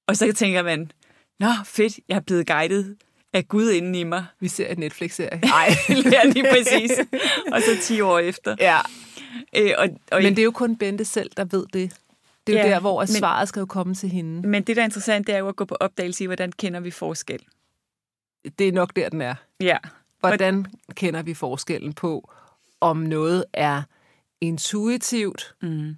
Og 0.07 0.17
så 0.17 0.33
tænker 0.33 0.63
man, 0.63 0.91
nå 1.39 1.49
fedt, 1.65 1.99
jeg 2.09 2.15
er 2.15 2.19
blevet 2.19 2.47
guidet 2.47 2.95
af 3.33 3.47
Gud 3.47 3.71
inden 3.71 3.95
i 3.95 4.03
mig. 4.03 4.25
Vi 4.39 4.47
ser 4.47 4.71
et 4.71 4.79
Netflix-serie. 4.79 5.41
Nej, 5.43 5.69
lige 6.33 6.45
præcis. 6.51 6.91
Og 7.53 7.62
så 7.62 7.77
10 7.81 8.01
år 8.01 8.19
efter. 8.19 8.55
Ja. 8.59 8.77
Øh, 9.55 9.71
og, 9.77 9.89
og 10.11 10.23
Men 10.23 10.35
det 10.35 10.39
er 10.39 10.43
jo 10.43 10.51
kun 10.51 10.75
Bente 10.75 11.05
selv, 11.05 11.31
der 11.37 11.45
ved 11.45 11.65
det. 11.73 11.99
Det 12.47 12.55
er 12.55 12.59
ja, 12.59 12.67
jo 12.67 12.73
der, 12.73 12.79
hvor 12.79 12.99
men, 13.01 13.07
svaret 13.07 13.49
skal 13.49 13.59
jo 13.59 13.65
komme 13.65 13.95
til 13.95 14.09
hende. 14.09 14.47
Men 14.47 14.63
det, 14.63 14.75
der 14.75 14.81
er 14.81 14.85
interessant, 14.85 15.27
det 15.27 15.35
er 15.35 15.39
jo 15.39 15.47
at 15.47 15.55
gå 15.55 15.65
på 15.65 15.75
opdagelse 15.79 16.23
i, 16.23 16.27
hvordan 16.27 16.51
kender 16.51 16.79
vi 16.79 16.91
forskel. 16.91 17.39
Det 18.59 18.67
er 18.67 18.71
nok 18.71 18.95
der, 18.95 19.09
den 19.09 19.21
er. 19.21 19.35
Ja. 19.59 19.77
Hvordan 20.19 20.65
kender 20.93 21.21
vi 21.21 21.33
forskellen 21.33 21.93
på, 21.93 22.31
om 22.81 22.97
noget 22.97 23.45
er 23.53 23.81
intuitivt 24.41 25.55
mm. 25.61 25.95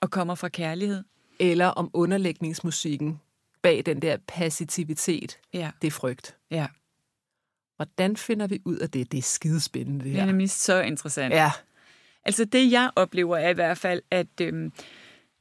og 0.00 0.10
kommer 0.10 0.34
fra 0.34 0.48
kærlighed, 0.48 1.04
eller 1.40 1.66
om 1.66 1.90
underlægningsmusikken 1.92 3.20
bag 3.62 3.82
den 3.86 4.02
der 4.02 4.16
passivitet, 4.28 5.38
ja. 5.52 5.70
det 5.82 5.86
er 5.86 5.92
frygt. 5.92 6.36
Ja. 6.50 6.66
Hvordan 7.76 8.16
finder 8.16 8.46
vi 8.46 8.62
ud 8.64 8.76
af 8.76 8.90
det? 8.90 9.12
Det 9.12 9.18
er 9.18 9.22
skidespændende, 9.22 10.04
det 10.04 10.10
her. 10.10 10.16
Det 10.16 10.22
er 10.22 10.26
nemlig 10.26 10.50
så 10.50 10.80
interessant. 10.80 11.34
Ja. 11.34 11.50
Altså 12.24 12.44
det, 12.44 12.72
jeg 12.72 12.90
oplever, 12.96 13.36
er 13.36 13.48
i 13.48 13.54
hvert 13.54 13.78
fald, 13.78 14.02
at 14.10 14.40
øhm, 14.40 14.72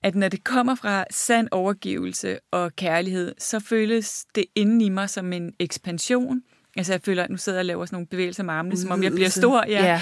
at 0.04 0.16
når 0.16 0.30
det 0.30 0.44
kommer 0.44 0.76
fra 0.76 1.06
sand 1.12 1.48
overgivelse 1.52 2.40
og 2.52 2.76
kærlighed, 2.76 3.36
så 3.38 3.60
føles 3.60 4.26
det 4.36 4.46
inden 4.56 4.82
i 4.82 4.90
mig 4.90 5.10
som 5.10 5.34
en 5.34 5.54
ekspansion. 5.60 6.42
Altså 6.78 6.94
jeg 6.94 7.02
føler, 7.02 7.24
at 7.24 7.30
nu 7.30 7.38
sidder 7.38 7.58
jeg 7.58 7.62
og 7.62 7.66
laver 7.66 7.86
sådan 7.86 7.96
nogle 7.96 8.08
bevægelser 8.08 8.44
med 8.44 8.54
armene, 8.54 8.78
som 8.78 8.92
om 8.92 9.04
jeg 9.04 9.12
bliver 9.12 9.30
stor. 9.30 9.66
Ja. 9.68 9.86
ja. 9.86 10.02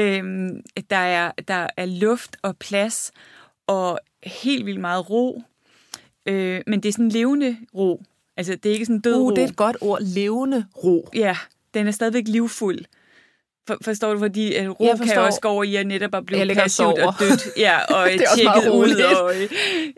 Øhm, 0.00 0.62
der, 0.90 0.96
er, 0.96 1.32
der 1.48 1.66
er 1.76 1.86
luft 1.86 2.36
og 2.42 2.56
plads 2.56 3.12
og 3.66 4.00
helt 4.22 4.66
vildt 4.66 4.80
meget 4.80 5.10
ro. 5.10 5.42
Øh, 6.26 6.60
men 6.66 6.80
det 6.80 6.88
er 6.88 6.92
sådan 6.92 7.04
en 7.04 7.10
levende 7.10 7.56
ro. 7.74 8.02
Altså 8.36 8.54
det 8.54 8.68
er 8.68 8.72
ikke 8.72 8.86
sådan 8.86 9.00
død 9.00 9.14
uh, 9.14 9.20
ro. 9.20 9.30
det 9.30 9.38
er 9.38 9.48
et 9.48 9.56
godt 9.56 9.76
ord. 9.80 9.98
Levende 10.02 10.66
ro. 10.84 11.08
Ja, 11.14 11.36
den 11.74 11.86
er 11.86 11.90
stadigvæk 11.90 12.28
livfuld. 12.28 12.84
For, 13.70 13.78
forstår 13.84 14.12
du, 14.12 14.18
fordi 14.18 14.56
en 14.56 14.70
ro 14.70 14.96
kan 14.96 15.18
også 15.18 15.40
gå 15.40 15.48
over 15.48 15.64
i 15.64 15.76
at 15.76 15.86
netop 15.86 16.14
at 16.14 16.26
blive 16.26 16.54
passivt 16.54 16.98
og 16.98 17.14
dødt, 17.18 17.48
ja, 17.56 17.78
og 17.78 18.08
tjekket 18.08 18.70
ud 18.70 18.94
og 18.94 19.34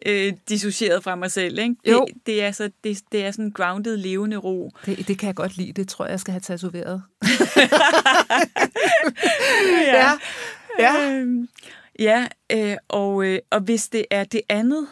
øh, 0.06 0.32
dissocieret 0.48 1.04
fra 1.04 1.14
mig 1.14 1.32
selv. 1.32 1.58
Ikke? 1.58 1.74
Det, 1.85 2.04
det, 2.26 2.42
er 2.42 2.52
så, 2.52 2.70
det, 2.85 3.00
det 3.12 3.24
er 3.24 3.30
sådan 3.30 3.44
en 3.44 3.52
grounded, 3.52 3.96
levende 3.96 4.37
ro. 4.37 4.70
Det, 4.87 5.08
det 5.08 5.18
kan 5.18 5.26
jeg 5.26 5.35
godt 5.35 5.56
lide. 5.56 5.72
Det 5.72 5.88
tror 5.88 6.04
jeg, 6.04 6.11
jeg 6.11 6.20
skal 6.20 6.32
have 6.32 6.40
tatoveret. 6.40 7.02
ja. 9.87 9.96
Ja, 9.96 10.12
ja. 10.78 11.11
Øhm, 11.11 11.48
ja 11.98 12.26
øh, 12.52 12.76
og, 12.88 13.24
øh, 13.24 13.38
og 13.50 13.61
hvis 13.61 13.88
det 13.88 14.04
er 14.11 14.24
det 14.24 14.40
andet, 14.48 14.87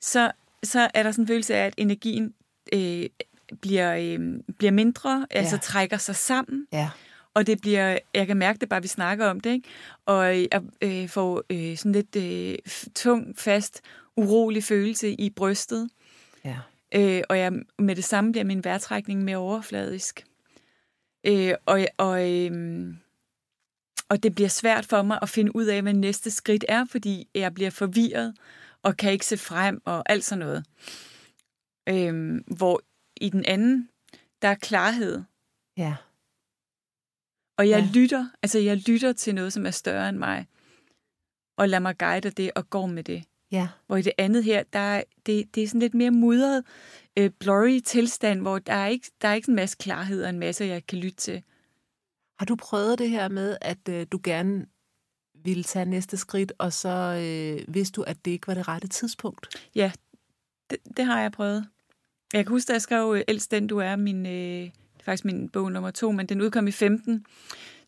så, 0.00 0.30
så 0.62 0.88
er 0.94 1.02
der 1.02 1.10
sådan 1.10 1.22
en 1.22 1.28
følelse 1.28 1.54
af, 1.54 1.66
at 1.66 1.74
energien 1.76 2.34
øh, 2.72 3.06
bliver, 3.60 3.94
øh, 3.94 4.18
bliver 4.58 4.72
mindre, 4.72 5.26
ja. 5.34 5.38
altså 5.38 5.58
trækker 5.58 5.96
sig 5.96 6.16
sammen. 6.16 6.66
Ja 6.72 6.88
og 7.38 7.46
det 7.46 7.60
bliver, 7.60 7.98
jeg 8.14 8.26
kan 8.26 8.36
mærke 8.36 8.58
det 8.58 8.68
bare, 8.68 8.82
vi 8.82 8.88
snakker 8.88 9.26
om 9.26 9.40
det, 9.40 9.50
ikke? 9.50 9.68
og 10.06 10.24
jeg 10.24 10.62
øh, 10.82 11.08
får 11.08 11.42
øh, 11.50 11.76
sådan 11.76 11.92
lidt 11.92 12.16
øh, 12.16 12.54
tung, 12.94 13.38
fast, 13.38 13.80
urolig 14.16 14.64
følelse 14.64 15.10
i 15.10 15.30
brystet. 15.30 15.90
Ja. 16.44 16.58
Øh, 16.94 17.22
og 17.28 17.38
jeg, 17.38 17.52
med 17.78 17.96
det 17.96 18.04
samme 18.04 18.32
bliver 18.32 18.44
min 18.44 18.64
vejrtrækning 18.64 19.24
mere 19.24 19.36
overfladisk. 19.36 20.24
Øh, 21.26 21.54
og, 21.66 21.86
og, 21.96 22.32
øh, 22.32 22.94
og 24.08 24.22
det 24.22 24.34
bliver 24.34 24.48
svært 24.48 24.86
for 24.86 25.02
mig 25.02 25.18
at 25.22 25.28
finde 25.28 25.56
ud 25.56 25.64
af, 25.64 25.82
hvad 25.82 25.94
næste 25.94 26.30
skridt 26.30 26.64
er, 26.68 26.84
fordi 26.90 27.28
jeg 27.34 27.54
bliver 27.54 27.70
forvirret 27.70 28.34
og 28.82 28.96
kan 28.96 29.12
ikke 29.12 29.26
se 29.26 29.36
frem 29.36 29.82
og 29.84 30.02
alt 30.06 30.24
sådan 30.24 30.38
noget. 30.38 30.64
Øh, 31.88 32.40
hvor 32.56 32.82
i 33.20 33.28
den 33.28 33.44
anden, 33.44 33.88
der 34.42 34.48
er 34.48 34.54
klarhed. 34.54 35.22
Ja. 35.76 35.94
Og 37.58 37.68
jeg 37.68 37.80
ja. 37.80 38.00
lytter, 38.00 38.26
altså 38.42 38.58
jeg 38.58 38.76
lytter 38.76 39.12
til 39.12 39.34
noget, 39.34 39.52
som 39.52 39.66
er 39.66 39.70
større 39.70 40.08
end 40.08 40.18
mig. 40.18 40.46
Og 41.56 41.68
lader 41.68 41.80
mig 41.80 41.98
guide 41.98 42.30
det 42.30 42.50
og 42.54 42.70
går 42.70 42.86
med 42.86 43.04
det. 43.04 43.24
Ja. 43.52 43.68
Hvor 43.86 43.96
i 43.96 44.02
det 44.02 44.12
andet 44.18 44.44
her, 44.44 44.62
der 44.72 44.78
er, 44.78 45.02
det, 45.26 45.54
det 45.54 45.62
er 45.62 45.68
sådan 45.68 45.80
lidt 45.80 45.94
mere 45.94 46.10
mudret, 46.10 46.64
øh, 47.18 47.30
blurry 47.30 47.80
tilstand, 47.80 48.40
hvor 48.40 48.58
der 48.58 48.72
er, 48.72 48.86
ikke, 48.86 49.10
der 49.22 49.28
er 49.28 49.34
ikke 49.34 49.48
en 49.48 49.54
masse 49.54 49.76
klarhed 49.80 50.24
og 50.24 50.30
en 50.30 50.38
masse, 50.38 50.64
jeg 50.64 50.86
kan 50.86 50.98
lytte 50.98 51.16
til. 51.16 51.42
Har 52.38 52.46
du 52.46 52.56
prøvet 52.56 52.98
det 52.98 53.10
her 53.10 53.28
med, 53.28 53.56
at 53.60 53.88
øh, 53.88 54.06
du 54.12 54.20
gerne 54.22 54.66
ville 55.44 55.64
tage 55.64 55.84
næste 55.84 56.16
skridt, 56.16 56.52
og 56.58 56.72
så 56.72 56.88
øh, 56.88 57.74
vidste 57.74 57.96
du, 57.96 58.02
at 58.02 58.24
det 58.24 58.30
ikke 58.30 58.46
var 58.46 58.54
det 58.54 58.68
rette 58.68 58.88
tidspunkt? 58.88 59.56
Ja, 59.74 59.92
det, 60.70 60.78
det 60.96 61.04
har 61.04 61.20
jeg 61.20 61.32
prøvet. 61.32 61.68
Jeg 62.32 62.44
kan 62.44 62.50
huske, 62.50 62.68
da 62.68 62.72
jeg 62.72 62.82
skrev 62.82 63.14
øh, 63.16 63.24
Elsk 63.28 63.50
den 63.50 63.66
du 63.66 63.78
er, 63.78 63.96
min, 63.96 64.26
øh, 64.26 64.70
faktisk 65.08 65.24
min 65.24 65.48
bog 65.48 65.72
nummer 65.72 65.90
to, 65.90 66.12
men 66.12 66.26
den 66.26 66.40
udkom 66.40 66.68
i 66.68 66.70
15. 66.70 67.24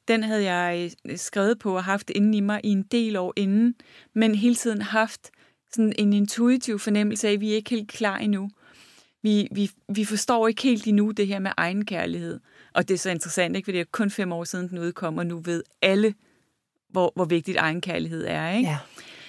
Den 0.09 0.23
havde 0.23 0.53
jeg 0.53 0.91
øh, 1.05 1.19
skrevet 1.19 1.59
på 1.59 1.77
og 1.77 1.85
haft 1.85 2.11
inden 2.11 2.35
i 2.35 2.41
mig 2.41 2.61
i 2.65 2.69
en 2.69 2.83
del 2.83 3.17
år 3.17 3.33
inden, 3.37 3.75
men 4.15 4.35
hele 4.35 4.55
tiden 4.55 4.83
haft 4.83 5.31
sådan 5.73 5.93
en 5.99 6.13
intuitiv 6.13 6.79
fornemmelse 6.79 7.29
af, 7.29 7.33
at 7.33 7.41
vi 7.41 7.51
er 7.51 7.55
ikke 7.55 7.71
helt 7.71 7.89
klar 7.89 8.17
endnu. 8.17 8.51
vi, 9.23 9.49
vi, 9.53 9.71
vi 9.95 10.05
forstår 10.05 10.49
ikke 10.49 10.63
helt 10.63 10.87
endnu 10.87 11.11
det 11.11 11.27
her 11.27 11.39
med 11.39 11.51
egenkærlighed. 11.57 12.41
Og 12.75 12.89
det 12.89 12.95
er 12.95 12.99
så 12.99 13.11
interessant, 13.11 13.57
ikke? 13.57 13.67
fordi 13.67 13.79
det 13.79 13.85
er 13.85 13.91
kun 13.93 14.11
fem 14.11 14.33
år 14.33 14.45
siden, 14.45 14.69
den 14.69 14.79
udkom, 14.79 15.19
og 15.19 15.27
nu 15.27 15.39
ved 15.39 15.63
alle, 15.83 16.15
hvor, 16.89 17.13
hvor 17.15 17.25
vigtigt 17.25 17.57
egenkærlighed 17.57 18.25
er. 18.29 18.51
Ikke? 18.51 18.69
Ja. 18.69 18.79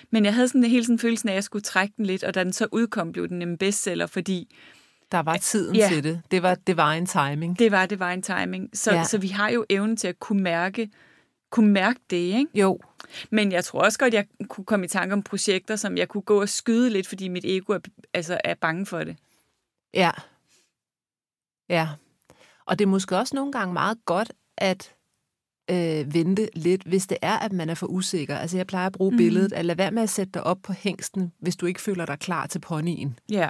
Men 0.10 0.26
jeg 0.26 0.34
havde 0.34 0.48
sådan 0.48 0.64
hele 0.64 0.84
sådan 0.84 1.00
følelsen 1.00 1.30
af, 1.30 1.34
at 1.34 1.36
jeg 1.36 1.44
skulle 1.44 1.64
trække 1.64 1.94
den 1.98 2.06
lidt, 2.06 2.24
og 2.24 2.36
da 2.36 2.44
den 2.44 2.54
så 2.54 2.68
udkom, 2.72 3.12
blev 3.12 3.28
den 3.28 3.42
en 3.42 3.58
bestseller, 3.58 4.06
fordi 4.06 4.56
Der 5.12 5.20
var 5.20 5.38
tiden 5.38 5.76
Ja. 5.76 5.88
til 5.88 6.04
det. 6.04 6.22
Det 6.32 6.44
var, 6.44 6.56
det 6.56 6.78
var 6.78 6.92
en 6.94 7.06
timing. 7.06 7.60
det 7.60 7.72
var, 7.72 7.86
det 7.86 8.00
var 8.00 8.12
en 8.12 8.22
timing. 8.22 8.70
Så, 8.74 8.92
Ja. 8.92 9.04
så 9.04 9.18
vi 9.18 9.28
har 9.28 9.50
jo 9.50 9.66
evnen 9.70 9.98
til 9.98 10.08
at 10.08 10.20
kunne 10.20 10.44
mærke, 10.44 10.90
kunne 11.52 11.72
mærke 11.72 12.00
det, 12.10 12.16
ikke? 12.18 12.48
Jo, 12.54 12.80
Men 13.32 13.52
jeg 13.52 13.64
tror 13.66 13.82
også 13.82 14.00
godt, 14.00 14.14
jeg 14.14 14.26
kunne 14.50 14.66
komme 14.66 14.86
i 14.86 14.90
tanke 14.90 15.14
om 15.14 15.24
projekter, 15.24 15.76
som 15.76 15.98
jeg 15.98 16.08
kunne 16.08 16.22
gå 16.22 16.42
og 16.42 16.50
skyde 16.50 16.90
lidt, 16.90 17.08
fordi 17.08 17.28
mit 17.28 17.46
ego 17.46 17.74
er, 17.74 17.80
altså, 18.14 18.38
er 18.44 18.54
bange 18.54 18.86
for 18.86 19.04
det. 19.04 19.18
Ja. 19.94 20.12
Ja. 21.70 21.88
Og 22.66 22.80
det 22.80 22.86
er 22.86 22.90
måske 22.90 23.18
også 23.18 23.36
nogle 23.36 23.52
gange 23.52 23.74
meget 23.74 23.98
godt 24.06 24.34
at 24.58 24.94
øh, 25.72 26.14
vente 26.14 26.50
lidt, 26.54 26.84
hvis 26.84 27.08
det 27.08 27.18
er, 27.22 27.38
at 27.40 27.52
man 27.54 27.70
er 27.70 27.74
for 27.74 27.88
usikker. 27.88 28.38
Altså 28.38 28.58
jeg 28.58 28.68
plejer 28.68 28.86
at 28.88 28.94
bruge 28.94 29.12
mm. 29.12 29.18
billedet, 29.18 29.54
at 29.54 29.66
lad 29.66 29.76
være 29.76 29.92
med 29.92 30.04
at 30.04 30.10
sætte 30.10 30.32
dig 30.32 30.44
op 30.44 30.58
på 30.64 30.74
hængsten, 30.74 31.34
hvis 31.40 31.56
du 31.56 31.66
ikke 31.66 31.82
føler 31.82 32.06
dig 32.06 32.20
klar 32.20 32.48
til 32.48 32.60
ponyen. 32.60 33.20
Ja, 33.32 33.50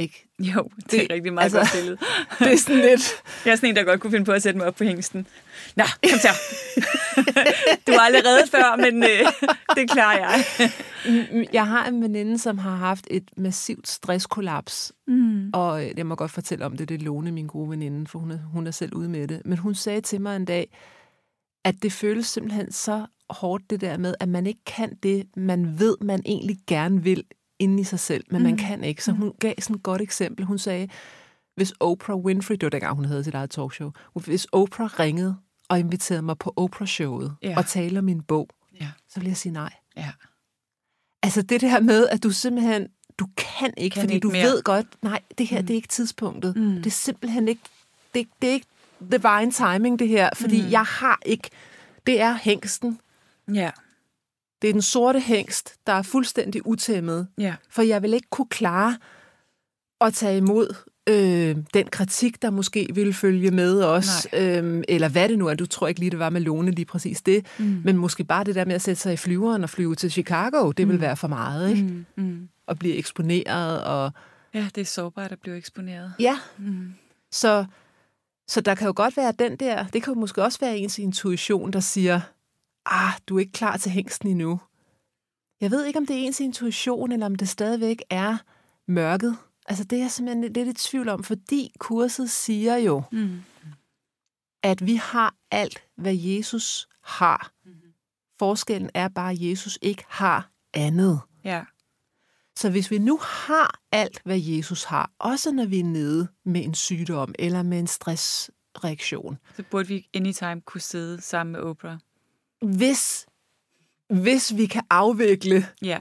Ikke? 0.00 0.26
jo, 0.38 0.68
det, 0.76 0.90
Det- 0.90 1.02
er 1.10 1.14
rigtig 1.14 1.32
meget 1.32 1.44
altså- 1.44 1.58
godt 1.58 1.72
billede. 1.72 1.96
Det 2.38 2.52
er 2.52 2.56
sådan 2.56 2.80
lidt... 2.80 3.12
Jeg 3.44 3.52
er 3.52 3.56
sådan 3.56 3.68
en, 3.68 3.76
der 3.76 3.82
godt 3.84 4.00
kunne 4.00 4.10
finde 4.10 4.24
på 4.24 4.32
at 4.32 4.42
sætte 4.42 4.58
mig 4.58 4.66
op 4.66 4.74
på 4.74 4.84
hængsten. 4.84 5.26
Nå, 5.76 5.84
kom 6.10 6.18
så. 6.18 6.28
Du 7.86 7.92
har 7.92 8.00
aldrig 8.00 8.22
reddet 8.26 8.48
før, 8.50 8.76
men 8.76 9.02
øh, 9.02 9.26
det 9.76 9.90
klarer 9.90 10.18
jeg. 10.18 10.44
Jeg 11.52 11.66
har 11.66 11.86
en 11.88 12.02
veninde, 12.02 12.38
som 12.38 12.58
har 12.58 12.76
haft 12.76 13.06
et 13.10 13.30
massivt 13.36 13.88
stresskollaps, 13.88 14.92
Mm. 15.06 15.50
og 15.54 15.84
øh, 15.86 15.90
jeg 15.96 16.06
må 16.06 16.14
godt 16.14 16.30
fortælle 16.30 16.64
om 16.66 16.76
det, 16.76 16.88
det 16.88 16.94
er 17.00 17.04
Lone, 17.04 17.32
min 17.32 17.46
gode 17.46 17.70
veninde, 17.70 18.06
for 18.06 18.18
hun 18.18 18.30
er, 18.30 18.38
hun 18.52 18.66
er 18.66 18.70
selv 18.70 18.94
ude 18.94 19.08
med 19.08 19.28
det. 19.28 19.42
Men 19.44 19.58
hun 19.58 19.74
sagde 19.74 20.00
til 20.00 20.20
mig 20.20 20.36
en 20.36 20.44
dag, 20.44 20.76
at 21.64 21.74
det 21.82 21.92
føles 21.92 22.26
simpelthen 22.26 22.72
så 22.72 23.06
hårdt, 23.30 23.70
det 23.70 23.80
der 23.80 23.96
med, 23.96 24.14
at 24.20 24.28
man 24.28 24.46
ikke 24.46 24.60
kan 24.66 24.94
det, 25.02 25.26
man 25.36 25.78
ved, 25.78 25.96
man 26.00 26.22
egentlig 26.26 26.56
gerne 26.66 27.02
vil 27.02 27.24
inde 27.60 27.80
i 27.80 27.84
sig 27.84 27.98
selv, 28.00 28.24
men 28.30 28.38
mm. 28.38 28.44
man 28.48 28.56
kan 28.56 28.84
ikke. 28.84 29.04
Så 29.04 29.12
hun 29.12 29.32
gav 29.40 29.54
sådan 29.58 29.76
et 29.76 29.82
godt 29.82 30.02
eksempel. 30.02 30.44
Hun 30.44 30.58
sagde, 30.58 30.88
hvis 31.54 31.72
Oprah 31.80 32.16
Winfrey, 32.16 32.54
det 32.54 32.62
var 32.62 32.70
dengang, 32.70 32.96
hun 32.96 33.04
havde 33.04 33.24
sit 33.24 33.34
eget 33.34 33.50
talkshow, 33.50 33.90
hvis 34.14 34.44
Oprah 34.52 34.98
ringede 35.00 35.36
og 35.68 35.78
inviterede 35.78 36.22
mig 36.22 36.38
på 36.38 36.52
Oprah-showet 36.56 37.36
Ja. 37.42 37.54
og 37.56 37.66
talte 37.66 37.98
om 37.98 38.04
min 38.04 38.22
bog, 38.22 38.48
Ja, 38.80 38.88
så 39.08 39.20
ville 39.20 39.28
jeg 39.28 39.36
sige 39.36 39.52
nej. 39.52 39.72
ja. 39.96 40.10
Altså 41.22 41.42
det 41.42 41.60
der 41.60 41.80
med, 41.80 42.08
at 42.08 42.22
du 42.22 42.30
simpelthen, 42.30 42.86
du 43.18 43.26
kan 43.36 43.74
ikke, 43.76 43.94
Kan 43.94 44.02
fordi 44.02 44.14
ikke 44.14 44.22
du 44.24 44.30
mere. 44.30 44.44
ved 44.44 44.62
godt, 44.62 44.86
nej, 45.02 45.20
det 45.38 45.46
her, 45.46 45.60
mm. 45.60 45.66
det 45.66 45.74
er 45.74 45.76
ikke 45.76 45.88
tidspunktet. 45.88 46.56
Mm. 46.56 46.74
Det 46.76 46.86
er 46.86 46.90
simpelthen 46.90 47.48
ikke, 47.48 47.60
det, 48.14 48.28
det 48.42 48.48
er 48.48 48.54
ikke 48.54 48.66
divine 49.00 49.50
timing, 49.52 49.98
det 49.98 50.08
her, 50.08 50.30
fordi 50.34 50.62
mm. 50.62 50.70
jeg 50.70 50.84
har 50.84 51.18
ikke, 51.26 51.50
det 52.06 52.20
er 52.20 52.34
hængsten. 52.34 52.98
Ja, 53.54 53.70
Det 54.62 54.68
er 54.68 54.72
den 54.72 54.82
sorte 54.82 55.20
hængst, 55.20 55.74
der 55.86 55.92
er 55.92 56.02
fuldstændig 56.02 56.66
utæmmet. 56.66 57.26
ja. 57.38 57.54
For 57.70 57.82
jeg 57.82 58.02
vil 58.02 58.14
ikke 58.14 58.28
kunne 58.30 58.48
klare 58.48 58.96
at 60.00 60.14
tage 60.14 60.36
imod 60.36 60.74
øh, 61.08 61.56
den 61.74 61.86
kritik, 61.86 62.42
der 62.42 62.50
måske 62.50 62.88
ville 62.94 63.12
følge 63.12 63.50
med 63.50 63.82
os. 63.82 64.26
Øh, 64.32 64.84
eller 64.88 65.08
hvad 65.08 65.28
det 65.28 65.38
nu 65.38 65.46
er. 65.46 65.54
Du 65.54 65.66
tror 65.66 65.88
ikke 65.88 66.00
lige, 66.00 66.10
det 66.10 66.18
var 66.18 66.30
med 66.30 66.40
Lone 66.40 66.70
lige 66.70 66.84
præcis 66.86 67.22
det. 67.22 67.46
Mm. 67.58 67.80
Men 67.84 67.96
måske 67.96 68.24
bare 68.24 68.44
det 68.44 68.54
der 68.54 68.64
med 68.64 68.74
at 68.74 68.82
sætte 68.82 69.02
sig 69.02 69.12
i 69.12 69.16
flyveren 69.16 69.62
og 69.62 69.70
flyve 69.70 69.94
til 69.94 70.10
Chicago, 70.10 70.70
det 70.70 70.88
vil 70.88 71.00
være 71.00 71.16
for 71.16 71.28
meget, 71.28 71.70
ikke? 71.70 71.82
Mm, 71.82 72.06
mm. 72.16 72.48
At 72.68 72.78
blive 72.78 72.94
eksponeret 72.96 73.84
og... 73.84 74.12
Ja, 74.54 74.66
det 74.74 74.80
er 74.80 74.84
sårbart 74.84 75.32
at 75.32 75.38
blive 75.38 75.56
eksponeret. 75.56 76.12
Ja. 76.20 76.38
Mm. 76.58 76.92
Så, 77.32 77.64
så 78.48 78.60
der 78.60 78.74
kan 78.74 78.86
jo 78.86 78.92
godt 78.96 79.16
være 79.16 79.32
den 79.38 79.56
der... 79.56 79.86
Det 79.86 80.02
kan 80.02 80.14
jo 80.14 80.20
måske 80.20 80.42
også 80.42 80.58
være 80.60 80.78
ens 80.78 80.98
intuition, 80.98 81.70
der 81.70 81.80
siger, 81.80 82.20
ah, 82.86 83.12
du 83.28 83.36
er 83.36 83.40
ikke 83.40 83.52
klar 83.52 83.76
til 83.76 83.90
hængsten 83.92 84.28
endnu. 84.28 84.60
Jeg 85.60 85.70
ved 85.70 85.84
ikke, 85.84 85.98
om 85.98 86.06
det 86.06 86.16
er 86.16 86.20
ens 86.26 86.40
intuition, 86.40 87.12
eller 87.12 87.26
om 87.26 87.34
det 87.34 87.48
stadigvæk 87.48 88.02
er 88.10 88.36
mørket. 88.88 89.36
Altså, 89.66 89.84
det 89.84 89.96
er 89.98 90.02
jeg 90.02 90.10
simpelthen 90.10 90.52
lidt 90.52 90.68
i 90.68 90.88
tvivl 90.88 91.08
om, 91.08 91.24
fordi 91.24 91.72
kurset 91.78 92.30
siger 92.30 92.76
jo, 92.76 93.02
Mm. 93.12 93.42
at 94.62 94.86
vi 94.86 94.94
har 94.94 95.34
alt, 95.50 95.84
hvad 95.96 96.14
Jesus 96.16 96.88
har. 97.02 97.52
Forskellen 98.38 98.90
er 98.94 99.08
bare, 99.08 99.30
at 99.32 99.40
Jesus 99.40 99.78
ikke 99.82 100.04
har 100.08 100.50
andet. 100.74 101.20
Ja, 101.44 101.64
Så 102.56 102.70
hvis 102.70 102.90
vi 102.90 102.98
nu 102.98 103.18
har 103.22 103.80
alt, 103.92 104.20
hvad 104.24 104.38
Jesus 104.40 104.84
har, 104.84 105.10
også 105.18 105.52
når 105.52 105.64
vi 105.66 105.80
er 105.80 105.84
nede 105.84 106.28
med 106.44 106.64
en 106.64 106.74
sygdom 106.74 107.34
eller 107.38 107.62
med 107.62 107.78
en 107.78 107.86
stressreaktion, 107.86 109.38
så 109.56 109.62
burde 109.70 109.88
vi 109.88 110.08
anytime 110.14 110.60
kunne 110.60 110.80
sidde 110.80 111.20
sammen 111.20 111.52
med 111.52 111.60
Oprah. 111.60 111.98
Hvis, 112.62 113.26
hvis 114.10 114.56
vi 114.56 114.66
kan 114.66 114.82
afvikle 114.90 115.66
Ja, 115.82 115.98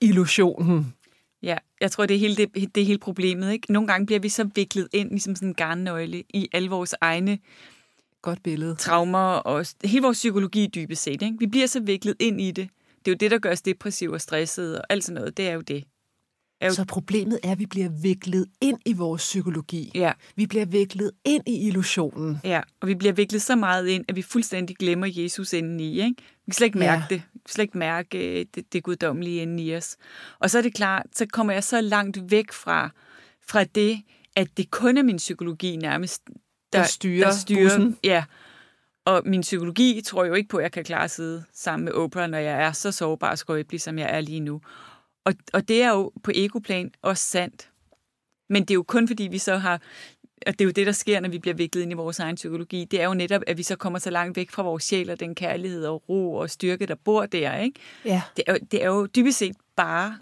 illusionen, 0.00 0.94
ja. 1.42 1.58
Jeg 1.80 1.90
tror, 1.92 2.06
det 2.06 2.14
er 2.14 2.18
hele, 2.18 2.36
det, 2.36 2.74
det 2.74 2.80
er 2.80 2.84
hele 2.84 2.98
problemet. 2.98 3.52
Ikke? 3.52 3.72
Nogle 3.72 3.88
gange 3.88 4.06
bliver 4.06 4.20
vi 4.20 4.28
så 4.28 4.48
viklet 4.54 4.88
ind, 4.92 5.10
ligesom 5.10 5.36
sådan 5.36 5.48
en 5.48 5.54
garnnøgle, 5.54 6.24
i 6.34 6.48
alle 6.52 6.70
vores 6.70 6.94
egne 7.00 7.38
godt 8.22 8.42
billede, 8.42 8.74
traumer 8.74 9.18
og 9.18 9.66
hele 9.84 10.02
vores 10.02 10.16
psykologi 10.16 10.66
dybest 10.74 11.02
set. 11.02 11.22
Ikke? 11.22 11.36
Vi 11.38 11.46
bliver 11.46 11.66
så 11.66 11.80
viklet 11.80 12.16
ind 12.20 12.40
i 12.40 12.50
det. 12.50 12.68
Det 12.98 13.10
er 13.10 13.12
jo 13.12 13.16
det, 13.20 13.30
der 13.30 13.38
gør 13.38 13.52
os 13.52 13.62
depressive 13.62 14.14
og 14.14 14.20
stressede 14.20 14.80
og 14.80 14.84
alt 14.88 15.04
sådan 15.04 15.14
noget. 15.14 15.36
Det 15.36 15.48
er 15.48 15.52
jo 15.52 15.60
det. 15.60 15.84
Er 16.64 16.68
jo, 16.68 16.74
så 16.74 16.84
problemet 16.84 17.38
er, 17.42 17.52
at 17.52 17.58
vi 17.58 17.66
bliver 17.66 17.88
viklet 17.88 18.46
ind 18.60 18.78
i 18.86 18.92
vores 18.92 19.22
psykologi. 19.22 19.90
ja, 19.94 20.12
Vi 20.36 20.46
bliver 20.46 20.64
viklet 20.64 21.10
ind 21.24 21.42
i 21.48 21.66
illusionen. 21.68 22.38
ja, 22.44 22.60
og 22.80 22.88
vi 22.88 22.94
bliver 22.94 23.12
viklet 23.12 23.42
så 23.42 23.56
meget 23.56 23.86
ind, 23.88 24.04
at 24.08 24.16
vi 24.16 24.22
fuldstændig 24.22 24.76
glemmer 24.76 25.06
Jesus 25.10 25.52
indeni. 25.52 26.00
Ikke? 26.00 26.14
Vi 26.18 26.50
kan 26.50 26.52
slet 26.54 26.66
ikke 26.66 26.78
mærke 26.78 27.02
Ja. 27.10 27.14
det. 27.14 27.22
Vi 27.34 27.38
kan 27.38 27.52
slet 27.52 27.62
ikke 27.64 27.78
mærke 27.78 28.40
øh, 28.40 28.46
det, 28.54 28.72
det 28.72 28.82
guddommelige 28.82 29.42
inde 29.42 29.62
i 29.62 29.76
os. 29.76 29.96
Og 30.38 30.50
så 30.50 30.58
er 30.58 30.62
det 30.62 30.74
klart, 30.74 31.06
så 31.14 31.26
kommer 31.32 31.52
jeg 31.52 31.64
så 31.64 31.80
langt 31.80 32.30
væk 32.30 32.52
fra, 32.52 32.90
fra 33.48 33.64
det, 33.64 34.02
at 34.36 34.48
det 34.56 34.70
kun 34.70 34.96
er 34.98 35.02
min 35.02 35.16
psykologi 35.16 35.76
nærmest, 35.76 36.22
Der 36.72 36.82
styrer 36.82 37.32
bussen. 37.54 37.96
Ja, 38.04 38.24
og 39.06 39.22
min 39.26 39.40
psykologi 39.40 40.00
tror 40.04 40.24
jo 40.24 40.34
ikke 40.34 40.48
på, 40.48 40.56
at 40.56 40.62
jeg 40.62 40.72
kan 40.72 40.84
klare 40.84 41.04
at 41.04 41.10
sidde 41.10 41.44
sammen 41.54 41.84
med 41.84 41.92
Oprah, 41.92 42.30
når 42.30 42.38
jeg 42.38 42.62
er 42.62 42.72
så 42.72 42.92
sårbar 42.92 43.30
og 43.30 43.38
skrøbelig, 43.38 43.80
som 43.80 43.98
jeg 43.98 44.08
er 44.16 44.20
lige 44.20 44.40
nu. 44.40 44.60
Og, 45.24 45.34
og 45.52 45.68
det 45.68 45.82
er 45.82 45.90
jo 45.90 46.12
på 46.22 46.30
egoplan 46.34 46.92
også 47.02 47.26
sandt. 47.26 47.70
Men 48.48 48.62
det 48.62 48.70
er 48.70 48.74
jo 48.74 48.82
kun 48.82 49.08
fordi, 49.08 49.22
vi 49.22 49.38
så 49.38 49.56
har... 49.56 49.80
Og 50.46 50.52
det 50.52 50.60
er 50.60 50.64
jo 50.64 50.70
det, 50.70 50.86
der 50.86 50.92
sker, 50.92 51.20
når 51.20 51.28
vi 51.28 51.38
bliver 51.38 51.54
viklet 51.54 51.82
ind 51.82 51.92
i 51.92 51.94
vores 51.94 52.18
egen 52.18 52.36
psykologi. 52.36 52.84
Det 52.84 53.00
er 53.00 53.04
jo 53.04 53.14
netop, 53.14 53.42
at 53.46 53.58
vi 53.58 53.62
så 53.62 53.76
kommer 53.76 53.98
så 53.98 54.10
langt 54.10 54.36
væk 54.36 54.50
fra 54.50 54.62
vores 54.62 54.84
sjæl 54.84 55.10
og 55.10 55.20
den 55.20 55.34
kærlighed 55.34 55.86
og 55.86 56.08
ro 56.08 56.34
og 56.34 56.50
styrke, 56.50 56.86
der 56.86 56.94
bor 56.94 57.26
der. 57.26 57.56
Ikke? 57.56 57.80
Ja. 58.04 58.22
Det, 58.36 58.44
er 58.46 58.52
jo, 58.52 58.58
det 58.70 58.82
er 58.82 58.86
jo 58.86 59.06
dybest 59.06 59.38
set 59.38 59.56
bare... 59.76 60.18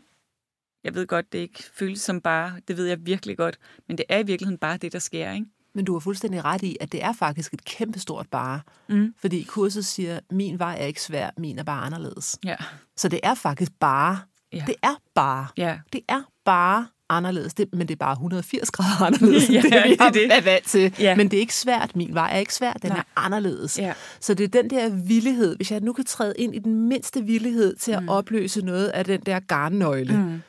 Jeg 0.84 0.94
ved 0.94 1.06
godt, 1.06 1.32
det 1.32 1.38
ikke 1.38 1.64
føles 1.74 2.00
som 2.00 2.20
bare. 2.20 2.60
Det 2.68 2.76
ved 2.76 2.86
jeg 2.86 3.06
virkelig 3.06 3.36
godt. 3.36 3.58
Men 3.88 3.98
det 3.98 4.06
er 4.08 4.18
i 4.18 4.22
virkeligheden 4.22 4.58
bare 4.58 4.76
det, 4.76 4.92
der 4.92 4.98
sker. 4.98 5.32
Ikke? 5.32 5.46
Men 5.74 5.84
du 5.84 5.92
har 5.92 6.00
fuldstændig 6.00 6.44
ret 6.44 6.62
i, 6.62 6.76
at 6.80 6.92
det 6.92 7.02
er 7.02 7.12
faktisk 7.12 7.54
et 7.54 7.64
kæmpestort 7.64 8.26
bare. 8.30 8.60
Mm. 8.88 9.14
Fordi 9.18 9.42
kurset 9.42 9.84
siger, 9.84 10.20
min 10.30 10.58
vej 10.58 10.76
er 10.80 10.86
ikke 10.86 11.02
svær, 11.02 11.30
min 11.36 11.58
er 11.58 11.62
bare 11.62 11.84
anderledes. 11.86 12.38
Ja. 12.44 12.56
Så 12.96 13.08
det 13.08 13.20
er 13.22 13.34
faktisk 13.34 13.72
bare. 13.80 14.20
Ja. 14.52 14.64
Det 14.66 14.74
er 14.82 14.94
bare. 15.14 15.46
Ja. 15.56 15.78
Det 15.92 16.00
er 16.08 16.22
bare 16.44 16.86
anderledes, 17.08 17.54
det, 17.54 17.68
men 17.72 17.88
det 17.88 17.94
er 17.94 17.98
bare 17.98 18.12
180 18.12 18.70
grader 18.70 19.02
anderledes, 19.06 19.50
Ja, 19.50 19.60
det, 19.62 19.70
vi 19.72 19.92
er 19.92 20.02
har 20.02 20.10
det. 20.10 20.28
været 20.28 20.44
vant 20.44 20.64
til. 20.64 20.94
Ja. 20.98 21.16
Men 21.16 21.30
det 21.30 21.36
er 21.36 21.40
ikke 21.40 21.54
svært. 21.54 21.96
Min 21.96 22.14
vej 22.14 22.30
er 22.32 22.38
ikke 22.38 22.54
svær, 22.54 22.72
den 22.72 22.90
Nej. 22.90 22.98
er 22.98 23.02
anderledes. 23.16 23.78
Ja. 23.78 23.92
Så 24.20 24.34
det 24.34 24.44
er 24.44 24.62
den 24.62 24.70
der 24.70 24.88
villighed, 24.88 25.56
hvis 25.56 25.72
jeg 25.72 25.80
nu 25.80 25.92
kan 25.92 26.04
træde 26.04 26.34
ind 26.38 26.54
i 26.54 26.58
den 26.58 26.88
mindste 26.88 27.22
villighed 27.22 27.76
til 27.76 27.92
at 27.92 28.02
mm. 28.02 28.08
opløse 28.08 28.64
noget 28.64 28.88
af 28.88 29.04
den 29.04 29.20
der 29.20 29.40
garnnøgle, 29.40 30.16
mm. 30.18 30.42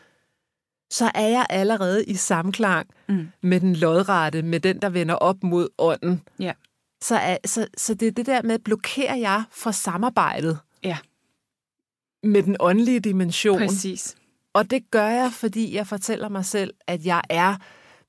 så 0.92 1.12
er 1.16 1.28
jeg 1.28 1.46
allerede 1.50 2.06
i 2.06 2.14
samklang 2.16 2.88
Mm. 3.10 3.28
med 3.44 3.60
den 3.60 3.76
lodrette, 3.76 4.42
med 4.42 4.60
den, 4.60 4.82
der 4.82 4.90
vender 4.90 5.16
op 5.16 5.44
mod 5.44 5.68
ånden. 5.78 6.22
Ja. 6.40 6.52
Så, 7.04 7.16
er, 7.16 7.38
så, 7.46 7.68
så 7.78 7.94
det 7.94 8.08
er 8.08 8.12
det 8.12 8.26
der 8.26 8.42
med, 8.42 8.60
blokerer 8.60 9.16
jeg 9.16 9.44
for 9.52 9.72
samarbejdet 9.72 10.60
Ja, 10.84 10.98
med 12.24 12.44
den 12.44 12.56
åndelige 12.60 13.00
dimension. 13.00 13.58
præcis. 13.58 14.16
Og 14.54 14.72
det 14.72 14.92
gør 14.92 15.08
jeg, 15.08 15.32
fordi 15.32 15.76
jeg 15.76 15.88
fortæller 15.88 16.30
mig 16.30 16.46
selv, 16.46 16.74
at 16.88 17.06
jeg 17.06 17.22
er 17.30 17.56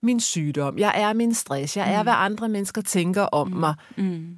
min 0.03 0.21
sygdom, 0.21 0.79
jeg 0.79 0.93
er 1.03 1.13
min 1.13 1.35
stress, 1.35 1.77
jeg 1.77 1.95
er, 1.95 2.03
hvad 2.03 2.13
andre 2.17 2.49
mennesker 2.49 2.83
tænker 2.83 3.23
om 3.23 3.49
mm. 3.49 3.57
mig. 3.57 3.75
Mm. 3.97 4.37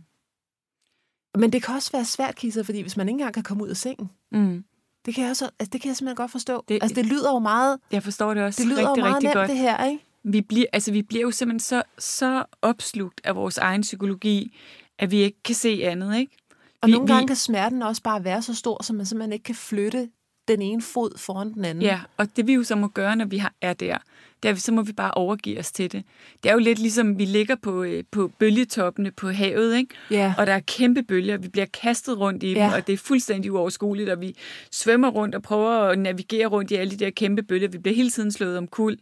Men 1.39 1.53
det 1.53 1.63
kan 1.63 1.75
også 1.75 1.93
være 1.93 2.05
svært, 2.05 2.37
Kisser, 2.37 2.63
fordi 2.63 2.81
hvis 2.81 2.97
man 2.97 3.09
ikke 3.09 3.13
engang 3.19 3.35
kan 3.35 3.43
komme 3.43 3.65
ud 3.65 3.69
af 3.69 3.77
sengen, 3.77 4.11
Mm. 4.33 4.65
det 5.07 5.15
kan 5.15 5.23
jeg, 5.25 5.31
også, 5.31 5.45
altså, 5.59 5.71
det 5.73 5.81
kan 5.81 5.89
jeg 5.89 5.97
simpelthen 5.97 6.17
godt 6.17 6.31
forstå. 6.31 6.65
Det- 6.69 6.79
altså, 6.83 6.95
det 6.95 7.07
lyder 7.07 7.33
jo 7.33 7.39
meget, 7.39 7.79
Jeg 7.93 8.03
forstår 8.03 8.35
det 8.35 8.43
også 8.43 8.63
det 8.63 8.69
lyder 8.69 8.79
rigtig, 8.91 8.97
jo 9.03 9.05
meget 9.05 9.15
rigtig 9.17 9.27
nemt, 9.29 9.35
godt. 9.35 9.49
det 9.51 9.59
her, 9.59 9.85
ikke? 9.87 10.05
Vi 10.25 10.41
bliver, 10.41 10.67
altså, 10.73 10.93
vi 10.93 11.03
bliver 11.03 11.23
jo 11.23 11.31
simpelthen 11.31 11.61
så, 11.61 11.83
så 11.99 12.45
opslugt 12.63 13.21
af 13.25 13.37
vores 13.37 13.59
egen 13.59 13.81
psykologi, 13.81 14.57
at 14.99 15.11
vi 15.11 15.17
ikke 15.17 15.43
kan 15.43 15.55
se 15.55 15.81
andet, 15.85 16.19
ikke? 16.19 16.37
Vi, 16.83 16.87
Vi- 16.87 16.93
nogle 16.93 17.07
vi- 17.07 17.13
gange 17.13 17.27
kan 17.27 17.37
smerten 17.37 17.83
også 17.83 18.03
bare 18.03 18.25
være 18.25 18.43
så 18.43 18.55
stor, 18.55 18.83
så 18.83 18.93
man 18.93 19.07
simpelthen 19.07 19.33
ikke 19.33 19.43
kan 19.43 19.55
flytte 19.55 20.09
den 20.49 20.63
ene 20.63 20.83
fod 20.83 21.19
foran 21.19 21.53
den 21.55 21.65
anden. 21.65 21.83
Ja, 21.83 22.01
og 22.17 22.37
det 22.37 22.47
vi 22.47 22.55
jo 22.55 22.63
så 22.65 22.77
må 22.77 22.89
gøre, 22.89 23.17
når 23.17 23.25
vi 23.25 23.43
er 23.61 23.73
der, 23.73 23.99
det 24.43 24.49
er, 24.51 24.55
så 24.55 24.73
må 24.73 24.83
vi 24.83 24.93
bare 24.93 25.11
overgive 25.11 25.59
os 25.59 25.73
til 25.73 25.93
det. 25.93 26.05
Det 26.43 26.49
er 26.49 26.53
jo 26.53 26.59
lidt 26.59 26.79
ligesom, 26.79 27.19
vi 27.19 27.25
ligger 27.25 27.55
på, 27.63 27.83
øh, 27.83 28.05
på 28.11 28.29
bølgetoppene 28.39 29.11
på 29.13 29.31
havet, 29.31 29.77
ikke? 29.77 29.95
Ja. 30.11 30.35
og 30.39 30.47
der 30.47 30.53
er 30.53 30.61
kæmpe 30.61 31.03
bølger, 31.03 31.37
vi 31.37 31.49
bliver 31.49 31.67
kastet 31.67 32.19
rundt 32.19 32.43
i 32.43 32.49
dem, 32.49 32.57
Ja. 32.57 32.75
og 32.75 32.87
det 32.87 32.93
er 32.93 32.97
fuldstændig 32.97 33.53
uoverskueligt, 33.53 34.11
og 34.11 34.21
vi 34.21 34.37
svømmer 34.73 35.09
rundt 35.09 35.35
og 35.35 35.43
prøver 35.43 35.71
at 35.71 35.99
navigere 35.99 36.47
rundt 36.47 36.71
i 36.71 36.75
alle 36.75 36.91
de 36.91 37.05
der 37.05 37.11
kæmpe 37.11 37.43
bølger. 37.43 37.69
Vi 37.69 37.79
bliver 37.79 37.95
hele 37.97 38.11
tiden 38.11 38.33
slået 38.33 38.59
om 38.59 38.69
kul. 38.69 38.97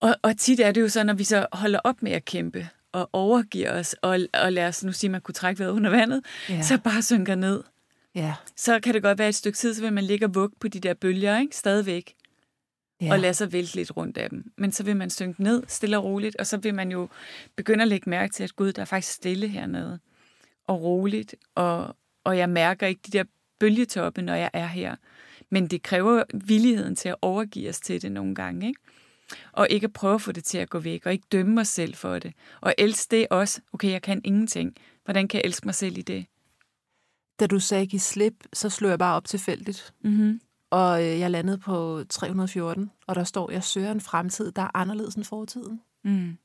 Og, 0.00 0.14
og 0.22 0.36
tit 0.38 0.60
er 0.60 0.72
det 0.72 0.80
jo 0.80 0.88
så, 0.88 1.04
når 1.04 1.14
vi 1.14 1.24
så 1.24 1.46
holder 1.52 1.78
op 1.84 2.02
med 2.02 2.12
at 2.12 2.24
kæmpe, 2.24 2.68
og 2.96 3.10
overgiver 3.12 3.72
os, 3.80 3.94
og, 4.02 4.18
og 4.34 4.52
lader 4.52 4.68
os, 4.68 4.84
nu 4.84 4.92
sige, 4.92 5.10
man 5.10 5.20
kunne 5.20 5.34
trække 5.34 5.58
vejret 5.58 5.72
under 5.72 5.90
vandet, 5.90 6.24
Ja. 6.48 6.62
så 6.62 6.78
bare 6.78 7.02
synker 7.02 7.34
ned. 7.34 7.62
Ja. 8.14 8.34
Så 8.56 8.80
kan 8.80 8.94
det 8.94 9.02
godt 9.02 9.18
være 9.18 9.28
et 9.28 9.34
stykke 9.34 9.56
tid, 9.56 9.74
så 9.74 9.82
vil 9.82 9.92
man 9.92 10.04
ligge 10.04 10.26
og 10.26 10.34
vugge 10.34 10.56
på 10.60 10.68
de 10.68 10.80
der 10.80 10.94
bølger, 10.94 11.38
ikke? 11.38 11.56
Stadigvæk 11.56 12.14
ja. 13.00 13.12
og 13.12 13.18
lade 13.18 13.34
sig 13.34 13.52
vælte 13.52 13.74
lidt 13.76 13.96
rundt 13.96 14.18
af 14.18 14.30
dem. 14.30 14.52
Men 14.56 14.72
så 14.72 14.82
vil 14.84 14.96
man 14.96 15.10
synke 15.10 15.42
ned 15.42 15.62
stille 15.68 15.98
og 15.98 16.04
roligt, 16.04 16.36
og 16.36 16.46
så 16.46 16.56
vil 16.56 16.74
man 16.74 16.90
jo 16.92 17.08
begynde 17.56 17.82
at 17.82 17.88
lægge 17.88 18.10
mærke 18.10 18.32
til, 18.32 18.44
at 18.44 18.56
gud, 18.56 18.72
der 18.72 18.82
er 18.82 18.86
faktisk 18.86 19.12
stille 19.12 19.48
hernede. 19.48 19.98
Og 20.66 20.82
roligt, 20.82 21.34
og, 21.54 21.96
og 22.24 22.38
jeg 22.38 22.48
mærker 22.50 22.86
ikke 22.86 23.00
de 23.06 23.18
der 23.18 23.24
bølgetoppe, 23.60 24.22
når 24.22 24.34
jeg 24.34 24.50
er 24.52 24.66
her. 24.66 24.96
Men 25.50 25.66
det 25.66 25.82
kræver 25.82 26.22
villigheden 26.34 26.96
til 26.96 27.08
at 27.08 27.16
overgive 27.22 27.68
os 27.68 27.80
til 27.80 28.02
det 28.02 28.12
nogle 28.12 28.34
gange, 28.34 28.66
ikke? 28.68 28.80
Og 29.52 29.66
ikke 29.70 29.88
prøve 29.88 30.14
at 30.14 30.20
få 30.20 30.32
det 30.32 30.44
til 30.44 30.58
at 30.58 30.70
gå 30.70 30.78
væk, 30.78 31.06
og 31.06 31.12
ikke 31.12 31.26
dømme 31.32 31.60
os 31.60 31.68
selv 31.68 31.94
for 31.94 32.18
det. 32.18 32.32
Og 32.60 32.74
elske 32.78 33.16
det 33.16 33.26
også. 33.30 33.60
Okay, 33.72 33.90
jeg 33.90 34.02
kan 34.02 34.20
ingenting. 34.24 34.76
Hvordan 35.04 35.28
kan 35.28 35.38
jeg 35.38 35.44
elske 35.44 35.66
mig 35.66 35.74
selv 35.74 35.98
i 35.98 36.02
det? 36.02 36.26
Da 37.40 37.46
du 37.46 37.60
sagde 37.60 37.86
give 37.86 38.00
slip, 38.00 38.34
så 38.52 38.70
slog 38.70 38.90
jeg 38.90 38.98
bare 38.98 39.16
op 39.16 39.24
tilfældigt. 39.24 39.94
Mm-hmm. 40.00 40.40
Og 40.70 41.04
øh, 41.04 41.18
jeg 41.20 41.30
landede 41.30 41.58
på 41.58 42.04
314, 42.08 42.90
og 43.06 43.14
der 43.14 43.24
står, 43.24 43.50
jeg 43.50 43.64
søger 43.64 43.92
en 43.92 44.00
fremtid, 44.00 44.52
der 44.52 44.62
er 44.62 44.70
anderledes 44.74 45.14
end 45.14 45.24
fortiden. 45.24 45.80
Mm. 46.04 46.38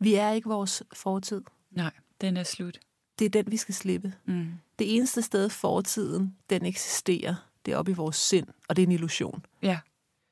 Vi 0.00 0.14
er 0.14 0.30
ikke 0.30 0.48
vores 0.48 0.82
fortid. 0.92 1.42
Nej, 1.70 1.92
den 2.20 2.36
er 2.36 2.42
slut. 2.42 2.78
Det 3.18 3.24
er 3.24 3.28
den, 3.28 3.50
vi 3.50 3.56
skal 3.56 3.74
slippe. 3.74 4.14
Mm. 4.26 4.52
Det 4.78 4.96
eneste 4.96 5.22
sted, 5.22 5.48
fortiden 5.48 6.36
den 6.50 6.66
eksisterer, 6.66 7.34
det 7.66 7.72
er 7.72 7.76
oppe 7.76 7.90
i 7.90 7.94
vores 7.94 8.16
sind, 8.16 8.46
og 8.68 8.76
det 8.76 8.82
er 8.82 8.86
en 8.86 8.92
illusion. 8.92 9.46
Ja, 9.62 9.78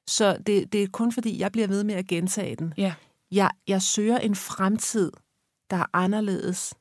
Så 0.06 0.36
det, 0.46 0.72
det 0.72 0.82
er 0.82 0.86
kun 0.92 1.12
fordi, 1.12 1.38
jeg 1.38 1.52
bliver 1.52 1.66
ved 1.68 1.84
med 1.84 1.94
at 1.94 2.06
gentage 2.06 2.56
den. 2.56 2.74
ja, 2.76 2.94
Jeg, 3.30 3.50
jeg 3.68 3.82
søger 3.82 4.18
en 4.18 4.34
fremtid, 4.36 5.12
der 5.70 5.76
er 5.76 5.86
anderledes 5.92 6.74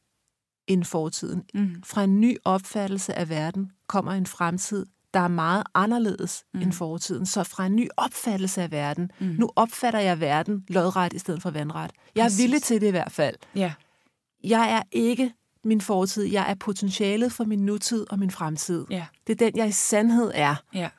end 0.67 0.83
fortiden. 0.83 1.43
mm. 1.53 1.83
Fra 1.85 2.03
en 2.03 2.21
ny 2.21 2.37
opfattelse 2.45 3.13
af 3.13 3.29
verden 3.29 3.71
kommer 3.87 4.11
en 4.11 4.25
fremtid, 4.25 4.85
der 5.13 5.19
er 5.19 5.27
meget 5.27 5.63
anderledes 5.73 6.43
mm. 6.53 6.61
end 6.61 6.73
fortiden. 6.73 7.25
Så 7.25 7.43
fra 7.43 7.65
en 7.65 7.75
ny 7.75 7.87
opfattelse 7.97 8.61
af 8.61 8.71
verden, 8.71 9.11
mm. 9.19 9.25
nu 9.39 9.49
opfatter 9.55 9.99
jeg 9.99 10.19
verden 10.19 10.65
lodret 10.67 11.13
i 11.13 11.19
stedet 11.19 11.41
for 11.41 11.49
vandret. 11.51 11.91
Jeg 12.15 12.21
er 12.21 12.25
Præcis. 12.25 12.41
villig 12.43 12.61
til 12.63 12.81
det 12.81 12.87
i 12.87 12.91
hvert 12.91 13.11
fald. 13.11 13.35
ja, 13.55 13.73
Jeg 14.43 14.71
er 14.73 14.81
ikke 14.91 15.33
min 15.63 15.81
fortid. 15.81 16.23
Jeg 16.23 16.49
er 16.51 16.55
potentialet 16.55 17.31
for 17.31 17.43
min 17.43 17.59
nutid 17.65 18.05
og 18.11 18.19
min 18.19 18.31
fremtid. 18.31 18.85
ja. 18.89 19.05
Det 19.27 19.41
er 19.41 19.45
den, 19.45 19.57
jeg 19.57 19.67
i 19.67 19.71
sandhed 19.71 20.31
er. 20.33 20.55
Ja. 20.73 20.89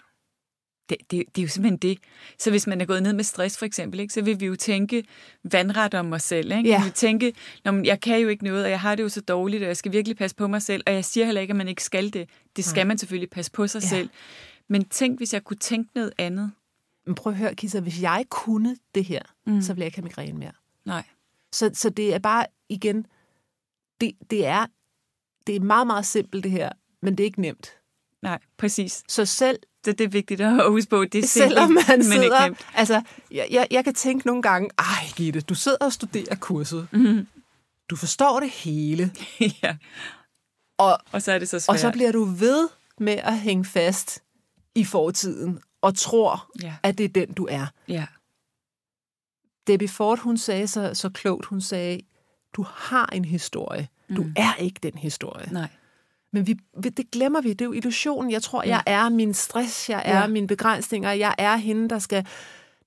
Det, 0.88 0.96
det, 1.10 1.24
det 1.34 1.38
er 1.38 1.42
jo 1.42 1.48
simpelthen 1.48 1.76
det. 1.76 1.98
Så 2.38 2.50
hvis 2.50 2.66
man 2.66 2.80
er 2.80 2.84
gået 2.84 3.02
ned 3.02 3.12
med 3.12 3.24
stress 3.24 3.58
for 3.58 3.66
eksempel, 3.66 4.00
ikke, 4.00 4.14
så 4.14 4.22
vil 4.22 4.40
vi 4.40 4.46
jo 4.46 4.56
tænke 4.56 5.04
vandret 5.42 5.94
om 5.94 6.12
os 6.12 6.22
selv. 6.22 6.52
Ikke? 6.52 6.68
Ja. 6.70 6.78
Vi 6.78 6.84
vil 6.84 6.92
tænke, 6.92 7.32
jeg 7.64 8.00
kan 8.00 8.18
jo 8.20 8.28
ikke 8.28 8.44
noget, 8.44 8.64
og 8.64 8.70
jeg 8.70 8.80
har 8.80 8.94
det 8.94 9.02
jo 9.02 9.08
så 9.08 9.20
dårligt, 9.20 9.62
og 9.62 9.66
jeg 9.68 9.76
skal 9.76 9.92
virkelig 9.92 10.16
passe 10.16 10.36
på 10.36 10.46
mig 10.46 10.62
selv. 10.62 10.82
Og 10.86 10.92
jeg 10.92 11.04
siger 11.04 11.24
heller 11.24 11.40
ikke, 11.40 11.52
at 11.52 11.56
man 11.56 11.68
ikke 11.68 11.82
skal 11.84 12.12
det. 12.12 12.28
Det 12.56 12.64
skal 12.64 12.80
Nej. 12.80 12.88
man 12.88 12.98
selvfølgelig 12.98 13.30
passe 13.30 13.52
på 13.52 13.66
sig 13.66 13.82
Ja. 13.82 13.88
selv. 13.88 14.10
Men 14.68 14.84
tænk, 14.84 15.18
hvis 15.18 15.34
jeg 15.34 15.44
kunne 15.44 15.56
tænke 15.56 15.90
noget 15.94 16.12
andet. 16.18 16.52
Men 17.06 17.14
prøv 17.14 17.32
at 17.32 17.38
høre, 17.38 17.54
Kissa, 17.54 17.80
hvis 17.80 18.02
jeg 18.02 18.24
kunne 18.28 18.76
det 18.94 19.04
her, 19.04 19.22
mm. 19.46 19.62
så 19.62 19.72
ville 19.72 19.80
jeg 19.82 19.86
ikke 19.86 19.96
have 19.98 20.04
migræne 20.04 20.38
mere. 20.38 20.52
Nej. 20.84 21.02
Så, 21.52 21.70
så 21.74 21.90
det 21.90 22.14
er 22.14 22.18
bare, 22.18 22.46
igen, 22.68 23.06
det, 24.00 24.12
det, 24.30 24.46
er, 24.46 24.66
det 25.46 25.56
er 25.56 25.60
meget, 25.60 25.86
meget 25.86 26.06
simpelt 26.06 26.44
det 26.44 26.52
her, 26.52 26.72
men 27.02 27.18
det 27.18 27.24
er 27.24 27.26
ikke 27.26 27.40
nemt. 27.40 27.70
Nej, 28.22 28.38
præcis. 28.56 29.02
Så 29.08 29.24
selv, 29.24 29.58
Det, 29.86 29.98
det 29.98 30.04
er 30.04 30.08
vigtigt 30.08 30.40
at 30.40 30.70
huske 30.72 30.90
på. 30.90 31.04
Det 31.04 31.24
er 31.24 31.26
selvom 31.28 31.70
man 31.70 31.84
men 31.88 32.00
ikke 32.00 32.04
sidder... 32.12 32.44
nemt. 32.44 32.66
Altså, 32.74 33.02
jeg, 33.30 33.46
jeg, 33.50 33.66
jeg 33.70 33.84
kan 33.84 33.94
tænke 33.94 34.26
nogle 34.26 34.42
gange, 34.42 34.70
ej 34.78 34.84
Gitte, 35.16 35.40
du 35.40 35.54
sidder 35.54 35.78
og 35.80 35.92
studerer 35.92 36.34
kurset. 36.36 36.88
Mm-hmm. 36.92 37.26
Du 37.90 37.96
forstår 37.96 38.40
det 38.40 38.50
hele. 38.50 39.12
ja. 39.62 39.76
Og, 40.78 40.98
Og 41.12 41.22
så 41.22 41.32
er 41.32 41.38
det 41.38 41.48
så 41.48 41.60
svært. 41.60 41.74
og 41.74 41.78
så 41.80 41.90
bliver 41.92 42.12
du 42.12 42.24
ved 42.24 42.68
med 42.98 43.12
at 43.22 43.38
hænge 43.38 43.64
fast 43.64 44.22
i 44.74 44.84
fortiden 44.84 45.60
og 45.80 45.96
tror, 45.96 46.50
Ja, 46.62 46.74
at 46.82 46.98
det 46.98 47.04
er 47.04 47.08
den, 47.08 47.32
du 47.32 47.46
er. 47.50 47.66
ja, 47.88 48.06
Debbie 49.66 49.88
Ford, 49.88 50.18
hun 50.18 50.38
sagde 50.38 50.66
så, 50.66 50.90
så 50.94 51.08
klogt, 51.08 51.46
hun 51.46 51.60
sagde, 51.60 52.00
du 52.56 52.66
har 52.74 53.06
en 53.12 53.24
historie. 53.24 53.88
Du 54.16 54.22
Mm. 54.22 54.32
er 54.36 54.54
ikke 54.54 54.80
den 54.82 54.98
historie. 54.98 55.52
nej. 55.52 55.68
Men 56.36 56.46
vi, 56.46 56.56
det 56.82 57.10
glemmer 57.10 57.40
vi. 57.40 57.48
Det 57.52 57.60
er 57.60 57.64
jo 57.64 57.72
illusionen. 57.72 58.30
Jeg 58.30 58.42
tror, 58.42 58.62
jeg 58.62 58.82
er 58.86 59.08
min 59.08 59.34
stress, 59.34 59.90
jeg 59.90 60.02
er 60.04 60.20
Ja. 60.20 60.26
mine 60.26 60.46
begrænsninger, 60.46 61.12
jeg 61.12 61.34
er 61.38 61.56
hende, 61.56 61.88
der 61.88 61.98
skal... 61.98 62.26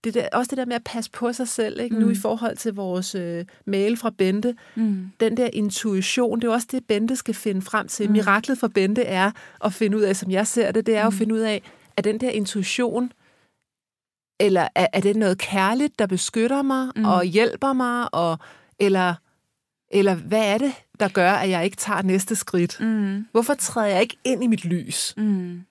Det 0.04 0.14
der, 0.14 0.28
også 0.34 0.50
det 0.50 0.58
der 0.58 0.66
med 0.66 0.76
at 0.76 0.84
passe 0.84 1.12
på 1.12 1.34
sig 1.34 1.48
selv, 1.48 1.80
ikke? 1.80 1.96
Mm. 1.96 2.02
nu 2.02 2.06
Mm. 2.08 2.12
i 2.12 2.16
forhold 2.16 2.58
til 2.58 2.74
vores 2.74 3.16
øh, 3.16 3.46
mail 3.66 3.98
fra 3.98 4.10
Bente. 4.18 4.56
Mm. 4.76 5.12
Den 5.20 5.38
der 5.38 5.50
intuition, 5.54 6.40
det 6.42 6.48
er 6.48 6.52
også 6.52 6.68
det, 6.72 6.86
Bente 6.86 7.16
skal 7.16 7.34
finde 7.34 7.62
frem 7.62 7.88
til. 7.88 8.06
Mm. 8.08 8.12
Miraklet 8.12 8.58
for 8.58 8.68
Bente 8.68 9.02
er 9.04 9.32
at 9.66 9.74
finde 9.74 9.98
ud 9.98 10.02
af, 10.02 10.16
som 10.16 10.32
jeg 10.32 10.48
ser 10.48 10.72
det, 10.72 10.86
det 10.86 10.96
er 10.96 11.02
jo 11.02 11.08
at 11.08 11.14
Mm. 11.14 11.18
finde 11.18 11.36
ud 11.36 11.40
af, 11.40 11.62
at 11.98 12.04
den 12.04 12.20
der 12.20 12.30
intuition, 12.30 13.12
eller 14.40 14.68
er, 14.76 14.88
er 14.94 15.02
det 15.02 15.16
noget 15.16 15.38
kærligt, 15.38 16.00
der 16.00 16.06
beskytter 16.08 16.62
mig 16.62 16.86
Mm. 16.96 17.02
mm. 17.02 17.06
og 17.06 17.24
hjælper 17.24 17.74
mig, 17.74 18.14
og, 18.14 18.38
eller, 18.80 19.14
eller 19.92 20.16
hvad 20.16 20.54
er 20.54 20.58
det, 20.58 20.74
der 21.00 21.08
gør, 21.08 21.32
at 21.32 21.50
jeg 21.50 21.66
ikke 21.66 21.78
tager 21.78 22.02
næste 22.02 22.36
skridt? 22.36 22.78
Mm. 22.80 23.26
Hvorfor 23.32 23.54
træder 23.54 23.88
jeg 23.88 24.02
ikke 24.02 24.18
ind 24.24 24.44
i 24.44 24.48
mit 24.48 24.66
lys? 24.66 25.14
Mm. 25.18 25.62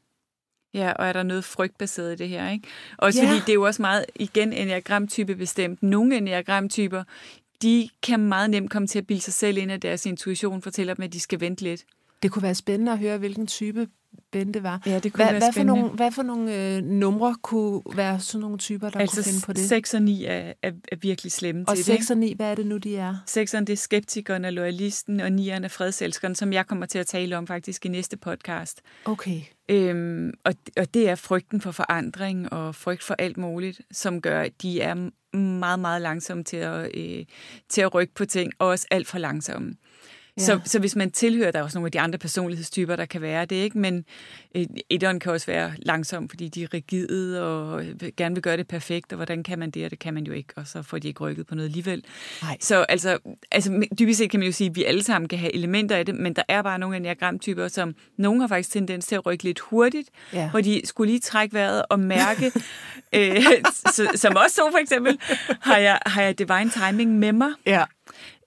Ja, 0.74 0.92
og 0.92 1.06
er 1.06 1.12
der 1.12 1.22
noget 1.22 1.44
frygtbaseret 1.44 2.12
i 2.12 2.16
det 2.16 2.28
her, 2.28 2.50
ikke? 2.50 2.68
Også 2.98 3.22
Ja. 3.22 3.28
fordi 3.28 3.40
det 3.40 3.48
er 3.48 3.54
jo 3.54 3.62
også 3.66 3.82
meget, 3.82 4.04
igen, 4.16 4.52
enneagramtype 4.52 5.34
bestemt. 5.36 5.82
Nogle 5.82 6.16
enneagramtyper, 6.16 7.04
de 7.62 7.88
kan 8.02 8.20
meget 8.20 8.50
nemt 8.50 8.70
komme 8.70 8.88
til 8.88 8.98
at 8.98 9.06
bilde 9.06 9.22
sig 9.22 9.34
selv 9.34 9.58
ind, 9.58 9.72
at 9.72 9.82
deres 9.82 10.06
intuition 10.06 10.62
fortæller 10.62 10.94
dem, 10.94 11.02
at 11.02 11.12
de 11.12 11.20
skal 11.20 11.40
vente 11.40 11.62
lidt. 11.62 11.84
Det 12.22 12.30
kunne 12.30 12.42
være 12.42 12.54
spændende 12.54 12.92
at 12.92 12.98
høre, 12.98 13.18
hvilken 13.18 13.46
type 13.46 13.88
Bente 14.32 14.62
var. 14.62 14.82
Ja, 14.86 14.98
det 14.98 15.12
kunne 15.12 15.24
Hvad, 15.24 15.32
være 15.32 15.38
hvad, 15.38 15.48
for 15.48 15.52
spændende. 15.52 15.80
nogle, 15.80 15.96
hvad 15.96 16.12
for 16.12 16.22
nogle 16.22 16.76
øh, 16.76 16.82
numre 16.84 17.36
kunne 17.42 17.82
være 17.94 18.20
sådan 18.20 18.40
nogle 18.40 18.58
typer, 18.58 18.90
der 18.90 19.00
altså, 19.00 19.16
kunne 19.16 19.24
finde 19.24 19.46
på 19.46 19.52
det? 19.52 19.68
6 19.68 19.94
og 19.94 20.02
9 20.02 20.24
er, 20.24 20.52
er, 20.62 20.72
er 20.92 20.96
virkelig 20.96 21.32
slemme 21.32 21.64
og 21.68 21.76
til 21.76 21.84
6 21.84 22.06
det. 22.06 22.10
og 22.10 22.16
9, 22.16 22.34
hvad 22.36 22.50
er 22.50 22.54
det 22.54 22.66
nu, 22.66 22.76
de 22.76 22.96
er? 22.96 23.14
6'eren, 23.30 23.60
det 23.60 23.70
er 23.70 23.76
skeptikeren 23.76 24.44
og 24.44 24.52
loyalisten, 24.52 25.20
og 25.20 25.28
9'eren 25.28 25.64
er 25.64 25.68
fredselskeren, 25.68 26.34
som 26.34 26.52
jeg 26.52 26.66
kommer 26.66 26.86
til 26.86 26.98
at 26.98 27.06
tale 27.06 27.36
om 27.36 27.46
faktisk 27.46 27.86
i 27.86 27.88
næste 27.88 28.16
podcast. 28.16 28.82
Okay. 29.04 29.40
Øhm, 29.68 30.32
og, 30.44 30.54
og 30.76 30.94
det 30.94 31.08
er 31.08 31.14
frygten 31.14 31.60
for 31.60 31.70
forandring 31.70 32.52
og 32.52 32.74
frygt 32.74 33.02
for 33.02 33.14
alt 33.14 33.36
muligt, 33.36 33.80
som 33.92 34.20
gør, 34.20 34.40
at 34.40 34.62
de 34.62 34.80
er 34.80 35.10
meget, 35.36 35.80
meget 35.80 36.02
langsomme 36.02 36.44
til 36.44 36.56
at, 36.56 36.90
øh, 36.96 37.24
til 37.68 37.80
at 37.80 37.94
rykke 37.94 38.14
på 38.14 38.24
ting, 38.24 38.52
og 38.58 38.68
også 38.68 38.86
alt 38.90 39.08
for 39.08 39.18
langsomme. 39.18 39.74
Ja. 40.38 40.42
Så, 40.44 40.60
så 40.64 40.78
hvis 40.78 40.96
man 40.96 41.10
tilhører, 41.10 41.50
der 41.50 41.58
er 41.58 41.62
også 41.62 41.78
nogle 41.78 41.86
af 41.86 41.92
de 41.92 42.00
andre 42.00 42.18
personlighedstyper, 42.18 42.96
der 42.96 43.04
kan 43.06 43.20
være 43.22 43.44
det, 43.44 43.56
ikke? 43.56 43.78
men 43.78 44.04
øh, 44.54 44.66
etteren 44.90 45.20
kan 45.20 45.32
også 45.32 45.46
være 45.46 45.72
langsom, 45.78 46.28
fordi 46.28 46.48
de 46.48 46.62
er 46.62 46.74
rigide 46.74 47.42
og 47.46 47.82
vil- 48.00 48.12
gerne 48.16 48.34
vil 48.34 48.42
gøre 48.42 48.56
det 48.56 48.68
perfekt, 48.68 49.12
og 49.12 49.16
hvordan 49.16 49.42
kan 49.42 49.58
man 49.58 49.70
det, 49.70 49.84
og 49.84 49.90
det 49.90 49.98
kan 49.98 50.14
man 50.14 50.24
jo 50.24 50.32
ikke, 50.32 50.48
og 50.56 50.66
så 50.66 50.82
får 50.82 50.98
de 50.98 51.08
ikke 51.08 51.20
rykket 51.20 51.46
på 51.46 51.54
noget 51.54 51.68
alligevel. 51.68 52.04
Nej. 52.42 52.56
Så 52.60 52.82
altså, 52.88 53.18
altså, 53.50 53.84
dybest 53.98 54.18
set 54.18 54.30
kan 54.30 54.40
man 54.40 54.46
jo 54.46 54.52
sige, 54.52 54.70
at 54.70 54.76
vi 54.76 54.84
alle 54.84 55.02
sammen 55.02 55.28
kan 55.28 55.38
have 55.38 55.54
elementer 55.54 55.96
af 55.96 56.06
det, 56.06 56.14
men 56.14 56.32
der 56.32 56.42
er 56.48 56.62
bare 56.62 56.78
nogle 56.78 56.96
enneagramtyper, 56.96 57.68
som 57.68 57.94
nogen 58.16 58.40
har 58.40 58.48
faktisk 58.48 58.70
tendens 58.70 59.06
til 59.06 59.14
at 59.14 59.26
rykke 59.26 59.44
lidt 59.44 59.60
hurtigt, 59.60 60.08
Ja. 60.32 60.50
hvor 60.50 60.60
de 60.60 60.80
skulle 60.84 61.10
lige 61.10 61.20
trække 61.20 61.54
vejret 61.54 61.82
og 61.90 62.00
mærke, 62.00 62.52
øh, 63.16 63.36
som 64.14 64.36
også 64.36 64.54
så 64.54 64.68
for 64.72 64.78
eksempel, 64.78 65.18
har 65.60 65.76
jeg, 65.76 65.98
har 66.06 66.22
jeg 66.22 66.38
divine 66.38 66.70
timing 66.70 67.18
med 67.18 67.32
mig. 67.32 67.48
Ja. 67.66 67.84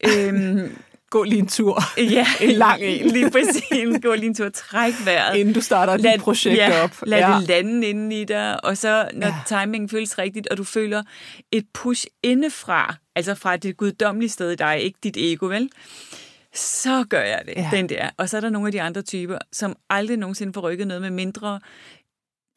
Øhm, 0.08 0.76
Gå 1.12 1.24
lige 1.24 1.40
en 1.40 1.48
tur, 1.48 1.84
ja, 2.18 2.26
En 2.42 2.52
lang 2.52 2.82
en. 2.82 3.08
Lige 3.16 3.32
præcis. 3.32 4.02
Gå 4.04 4.14
lige 4.14 4.26
en 4.26 4.36
tur, 4.36 4.50
træk 4.50 4.94
vejret. 5.06 5.38
inden 5.38 5.54
du 5.54 5.62
starter 5.62 5.98
dit 5.98 6.22
projekt 6.22 6.58
ja, 6.58 6.84
op. 6.84 6.92
Lad 7.06 7.20
ja. 7.20 7.38
det 7.40 7.48
lande 7.48 7.88
inden 7.88 8.12
i 8.12 8.24
dig, 8.24 8.66
og 8.66 8.78
så 8.78 9.10
når 9.14 9.28
Ja. 9.28 9.36
timingen 9.48 9.90
føles 9.90 10.18
rigtigt, 10.18 10.48
og 10.48 10.58
du 10.58 10.64
føler 10.64 11.04
et 11.52 11.66
push 11.74 12.06
indefra, 12.24 12.96
altså 13.16 13.36
fra 13.36 13.58
det 13.58 13.78
guddommelige 13.78 14.30
sted 14.30 14.52
i 14.52 14.56
dig, 14.56 14.82
ikke 14.82 15.00
dit 15.04 15.18
ego, 15.18 15.46
vel? 15.46 15.70
Så 16.54 17.06
gør 17.10 17.22
jeg 17.22 17.42
det, 17.46 17.54
ja. 17.56 17.70
den 17.74 17.90
der. 17.90 18.10
Og 18.18 18.30
så 18.30 18.38
er 18.38 18.42
der 18.42 18.50
nogle 18.50 18.68
af 18.68 18.72
de 18.72 18.82
andre 18.82 19.02
typer, 19.02 19.38
som 19.54 19.76
aldrig 19.90 20.18
nogensinde 20.18 20.54
får 20.54 20.62
rykket 20.62 20.88
noget 20.88 21.02
med 21.02 21.10
mindre, 21.10 21.60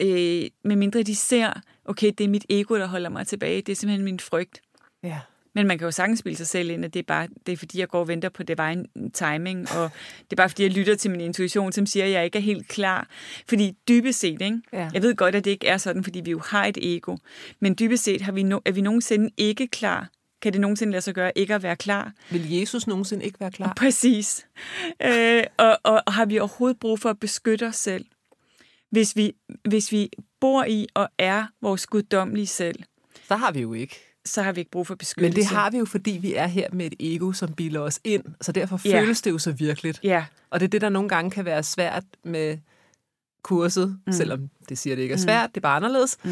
øh, 0.02 0.42
med 0.64 0.76
mindre 0.76 1.02
de 1.02 1.14
ser, 1.14 1.52
okay, 1.84 2.12
det 2.18 2.24
er 2.24 2.28
mit 2.28 2.44
ego, 2.50 2.74
der 2.78 2.86
holder 2.86 3.10
mig 3.10 3.26
tilbage. 3.26 3.62
Det 3.62 3.72
er 3.72 3.76
simpelthen 3.76 4.04
min 4.04 4.20
frygt. 4.20 4.60
Ja. 5.02 5.18
Men 5.54 5.66
man 5.66 5.78
kan 5.78 5.84
jo 5.84 5.90
sagtens 5.90 6.18
spille 6.18 6.36
sig 6.36 6.46
selv 6.46 6.70
ind, 6.70 6.84
at 6.84 6.94
det 6.94 7.00
er, 7.00 7.04
bare, 7.04 7.28
det 7.46 7.52
er 7.52 7.56
fordi, 7.56 7.78
jeg 7.78 7.88
går 7.88 8.00
og 8.00 8.08
venter 8.08 8.28
på 8.28 8.42
divine 8.42 8.84
timing, 9.12 9.60
og 9.70 9.90
det 10.20 10.32
er 10.32 10.36
bare 10.36 10.48
fordi, 10.48 10.62
jeg 10.62 10.70
lytter 10.70 10.94
til 10.94 11.10
min 11.10 11.20
intuition, 11.20 11.72
som 11.72 11.86
siger, 11.86 12.04
at 12.04 12.10
jeg 12.10 12.24
ikke 12.24 12.38
er 12.38 12.42
helt 12.42 12.68
klar. 12.68 13.08
Fordi 13.48 13.76
dybest 13.88 14.20
set, 14.20 14.42
ikke? 14.42 14.60
Ja. 14.72 14.90
jeg 14.94 15.02
ved 15.02 15.14
godt, 15.16 15.34
at 15.34 15.44
det 15.44 15.50
ikke 15.50 15.66
er 15.66 15.76
sådan, 15.76 16.04
fordi 16.04 16.20
vi 16.20 16.30
jo 16.30 16.38
har 16.38 16.66
et 16.66 16.78
ego, 16.82 17.16
men 17.60 17.76
dybest 17.78 18.04
set 18.04 18.20
har 18.20 18.32
vi 18.32 18.42
no, 18.42 18.58
er 18.64 18.72
vi 18.72 18.80
nogensinde 18.80 19.30
ikke 19.36 19.66
klar. 19.66 20.08
Kan 20.42 20.52
det 20.52 20.60
nogensinde 20.60 20.90
lade 20.90 21.02
sig 21.02 21.14
gøre 21.14 21.38
ikke 21.38 21.54
at 21.54 21.62
være 21.62 21.76
klar? 21.76 22.12
Vil 22.30 22.52
Jesus 22.52 22.86
nogensinde 22.86 23.24
ikke 23.24 23.40
være 23.40 23.50
klar? 23.50 23.72
Præcis. 23.76 24.46
Øh, 25.02 25.42
og, 25.56 25.78
og, 25.82 26.02
og 26.06 26.12
har 26.12 26.24
vi 26.24 26.38
overhovedet 26.38 26.78
brug 26.80 27.00
for 27.00 27.10
at 27.10 27.20
beskytte 27.20 27.66
os 27.66 27.76
selv? 27.76 28.04
Hvis 28.90 29.16
vi, 29.16 29.32
hvis 29.64 29.92
vi 29.92 30.10
bor 30.40 30.64
i 30.64 30.86
og 30.94 31.08
er 31.18 31.46
vores 31.62 31.86
guddommelige 31.86 32.46
selv, 32.46 32.82
Så 33.28 33.36
har 33.36 33.52
vi 33.52 33.60
jo 33.60 33.72
ikke. 33.72 34.13
Så 34.24 34.42
har 34.42 34.52
vi 34.52 34.60
ikke 34.60 34.70
brug 34.70 34.86
for 34.86 34.94
beskyttelse. 34.94 35.36
Men 35.36 35.36
det 35.36 35.56
har 35.56 35.70
vi 35.70 35.78
jo, 35.78 35.84
fordi 35.84 36.10
vi 36.10 36.34
er 36.34 36.46
her 36.46 36.68
med 36.72 36.86
et 36.86 36.94
ego, 37.00 37.32
som 37.32 37.52
bilder 37.52 37.80
os 37.80 38.00
ind. 38.04 38.24
Så 38.40 38.52
derfor 38.52 38.80
Ja. 38.84 39.00
føles 39.00 39.22
det 39.22 39.30
jo 39.30 39.38
så 39.38 39.52
virkeligt. 39.52 40.00
Ja, 40.02 40.24
Og 40.50 40.60
det 40.60 40.66
er 40.66 40.70
det, 40.70 40.80
der 40.80 40.88
nogle 40.88 41.08
gange 41.08 41.30
kan 41.30 41.44
være 41.44 41.62
svært 41.62 42.04
med 42.24 42.58
kurset, 43.42 43.98
mm. 44.06 44.12
selvom 44.12 44.50
det 44.68 44.78
siger, 44.78 44.96
det 44.96 45.02
ikke 45.02 45.12
er 45.12 45.18
svært, 45.18 45.50
det 45.50 45.56
er 45.56 45.60
bare 45.60 45.76
anderledes. 45.76 46.18
Mm. 46.24 46.30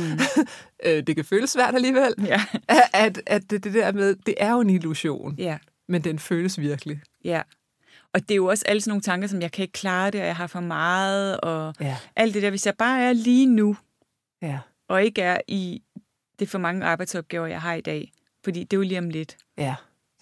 det 1.07 1.17
kan 1.17 1.25
føles 1.25 1.51
svært 1.51 1.75
alligevel. 1.75 2.15
ja, 2.25 2.41
At, 2.95 3.23
at 3.27 3.51
det, 3.51 3.65
det 3.65 3.75
der 3.75 3.93
med, 3.93 4.15
det 4.27 4.35
er 4.39 4.53
jo 4.53 4.61
en 4.61 4.71
illusion, 4.71 5.35
ja, 5.39 5.59
men 5.89 6.05
den 6.05 6.19
føles 6.19 6.59
virkelig. 6.61 7.01
ja. 7.25 7.43
Og 8.15 8.21
det 8.21 8.31
er 8.31 8.37
jo 8.37 8.47
også 8.47 8.65
alle 8.67 8.81
sådan 8.81 8.91
nogle 8.91 9.03
tanker, 9.03 9.29
som 9.29 9.43
jeg 9.43 9.53
kan 9.53 9.63
ikke 9.63 9.73
klare 9.73 10.11
det, 10.11 10.21
og 10.21 10.27
jeg 10.27 10.37
har 10.37 10.47
for 10.47 10.61
meget, 10.61 11.41
og 11.41 11.75
Ja. 11.81 11.97
alt 12.17 12.35
det 12.35 12.43
der. 12.43 12.51
Hvis 12.51 12.67
jeg 12.67 12.75
bare 12.79 13.01
er 13.03 13.13
lige 13.13 13.47
nu, 13.47 13.77
Ja. 14.43 14.59
og 14.89 15.05
ikke 15.05 15.23
er 15.23 15.39
i 15.49 15.83
det 16.39 16.49
for 16.49 16.59
mange 16.59 16.85
arbejdsopgaver, 16.87 17.47
jeg 17.47 17.61
har 17.61 17.75
i 17.75 17.81
dag, 17.81 18.13
fordi 18.45 18.61
det 18.65 18.73
er 18.73 18.79
jo 18.79 18.83
lige 18.83 18.99
om 18.99 19.09
lidt. 19.11 19.37
Ja. 19.59 19.75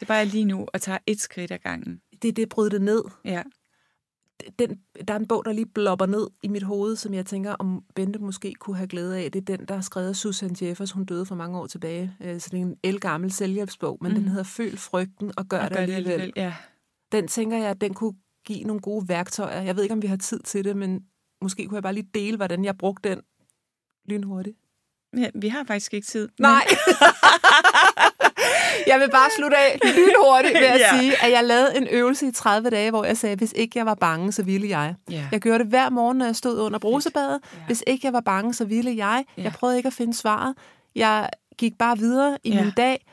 Bare 0.09 0.21
er 0.21 0.25
lige 0.25 0.45
nu 0.45 0.67
og 0.75 0.81
tager 0.81 0.99
et 1.07 1.21
skridt 1.21 1.51
ad 1.51 1.59
gangen. 1.59 2.01
Det 2.23 2.29
er 2.29 2.33
det, 2.33 2.49
bryde 2.49 2.71
det 2.71 2.83
ned. 2.83 3.03
Ja, 3.25 3.43
Den, 4.59 4.81
der 5.09 5.15
er 5.15 5.19
en 5.19 5.27
bog, 5.27 5.45
der 5.45 5.53
lige 5.53 5.67
blopper 5.67 6.07
ned 6.07 6.27
i 6.43 6.49
mit 6.49 6.63
hoved, 6.63 6.97
som 6.97 7.15
jeg 7.15 7.27
tænker, 7.27 7.53
om 7.53 7.85
Bente 7.95 8.19
måske 8.19 8.55
kunne 8.55 8.77
have 8.77 8.87
glæde 8.89 9.19
af. 9.19 9.33
Det 9.33 9.51
er 9.51 9.57
den, 9.57 9.67
der 9.67 9.75
er 9.75 9.81
skrevet 9.81 10.09
af 10.09 10.17
Susan 10.17 10.57
Jeffers. 10.63 10.93
Hun 10.93 11.05
døde 11.05 11.27
for 11.27 11.35
mange 11.35 11.59
år 11.59 11.67
tilbage. 11.67 12.17
Øh, 12.21 12.41
Så 12.41 12.49
det 12.51 12.59
er 12.59 12.63
en 12.63 12.77
elgammel 12.83 13.33
selvhjælpsbog, 13.33 13.99
men 14.01 14.13
mm. 14.13 14.19
den 14.19 14.29
hedder 14.29 14.43
Føl 14.43 14.77
frygten 14.79 15.33
og 15.37 15.47
gør, 15.49 15.59
og 15.59 15.71
det, 15.71 15.77
gør 15.79 15.87
det 15.87 15.93
alligevel. 15.93 16.21
alligevel. 16.21 16.33
Ja. 16.37 16.55
Den 17.13 17.29
tænker 17.29 17.57
jeg, 17.57 17.71
at 17.71 17.81
den 17.81 17.95
kunne 17.95 18.15
give 18.45 18.65
nogle 18.65 18.81
gode 18.81 19.09
værktøjer. 19.09 19.61
Jeg 19.63 19.77
ved 19.77 19.83
ikke, 19.83 19.93
om 19.93 20.03
vi 20.03 20.07
har 20.07 20.17
tid 20.17 20.41
til 20.41 20.65
det, 20.65 20.77
men 20.77 21.05
måske 21.43 21.67
kunne 21.67 21.77
jeg 21.77 21.83
bare 21.83 21.95
lige 21.95 22.09
dele, 22.15 22.37
hvordan 22.37 22.65
jeg 22.65 22.79
brugte 22.79 23.09
den 23.11 23.21
lynhurtigt. 24.09 24.57
Ja, 25.17 25.27
vi 25.35 25.49
har 25.49 25.65
faktisk 25.65 25.95
ikke 25.95 26.07
tid. 26.07 26.29
Nej. 26.39 26.67
jeg 28.87 29.01
vil 29.01 29.11
bare 29.11 29.29
slutte 29.37 29.57
af 29.57 29.79
lynhurtigt 29.85 30.55
ved 30.55 30.67
at 30.67 30.81
Ja. 30.81 30.99
sige, 30.99 31.25
at 31.25 31.31
jeg 31.31 31.45
lavede 31.45 31.77
en 31.77 31.87
øvelse 31.91 32.27
i 32.27 32.31
30 32.33 32.71
dage, 32.71 32.91
hvor 32.91 33.05
jeg 33.05 33.17
sagde, 33.17 33.37
hvis 33.37 33.53
ikke 33.57 33.79
jeg 33.79 33.87
var 33.87 33.95
bange, 33.95 34.33
så 34.33 34.43
ville 34.43 34.69
jeg. 34.69 34.95
Ja. 35.11 35.29
Jeg 35.33 35.41
gjorde 35.41 35.59
det 35.59 35.67
hver 35.67 35.91
morgen, 35.91 36.19
når 36.19 36.27
jeg 36.27 36.37
stod 36.37 36.59
under 36.61 36.79
brusebadet. 36.79 37.41
Ja. 37.55 37.59
Hvis 37.67 37.85
ikke 37.87 38.07
jeg 38.07 38.13
var 38.13 38.21
bange, 38.21 38.55
så 38.55 38.65
ville 38.65 38.97
jeg. 38.97 39.25
Ja. 39.37 39.43
Jeg 39.43 39.53
prøvede 39.53 39.77
ikke 39.77 39.87
at 39.87 39.93
finde 39.93 40.15
svaret. 40.15 40.55
Jeg 40.95 41.29
gik 41.59 41.79
bare 41.79 41.99
videre 41.99 42.39
i 42.45 42.51
Ja. 42.51 42.63
min 42.65 42.73
dag. 42.77 43.07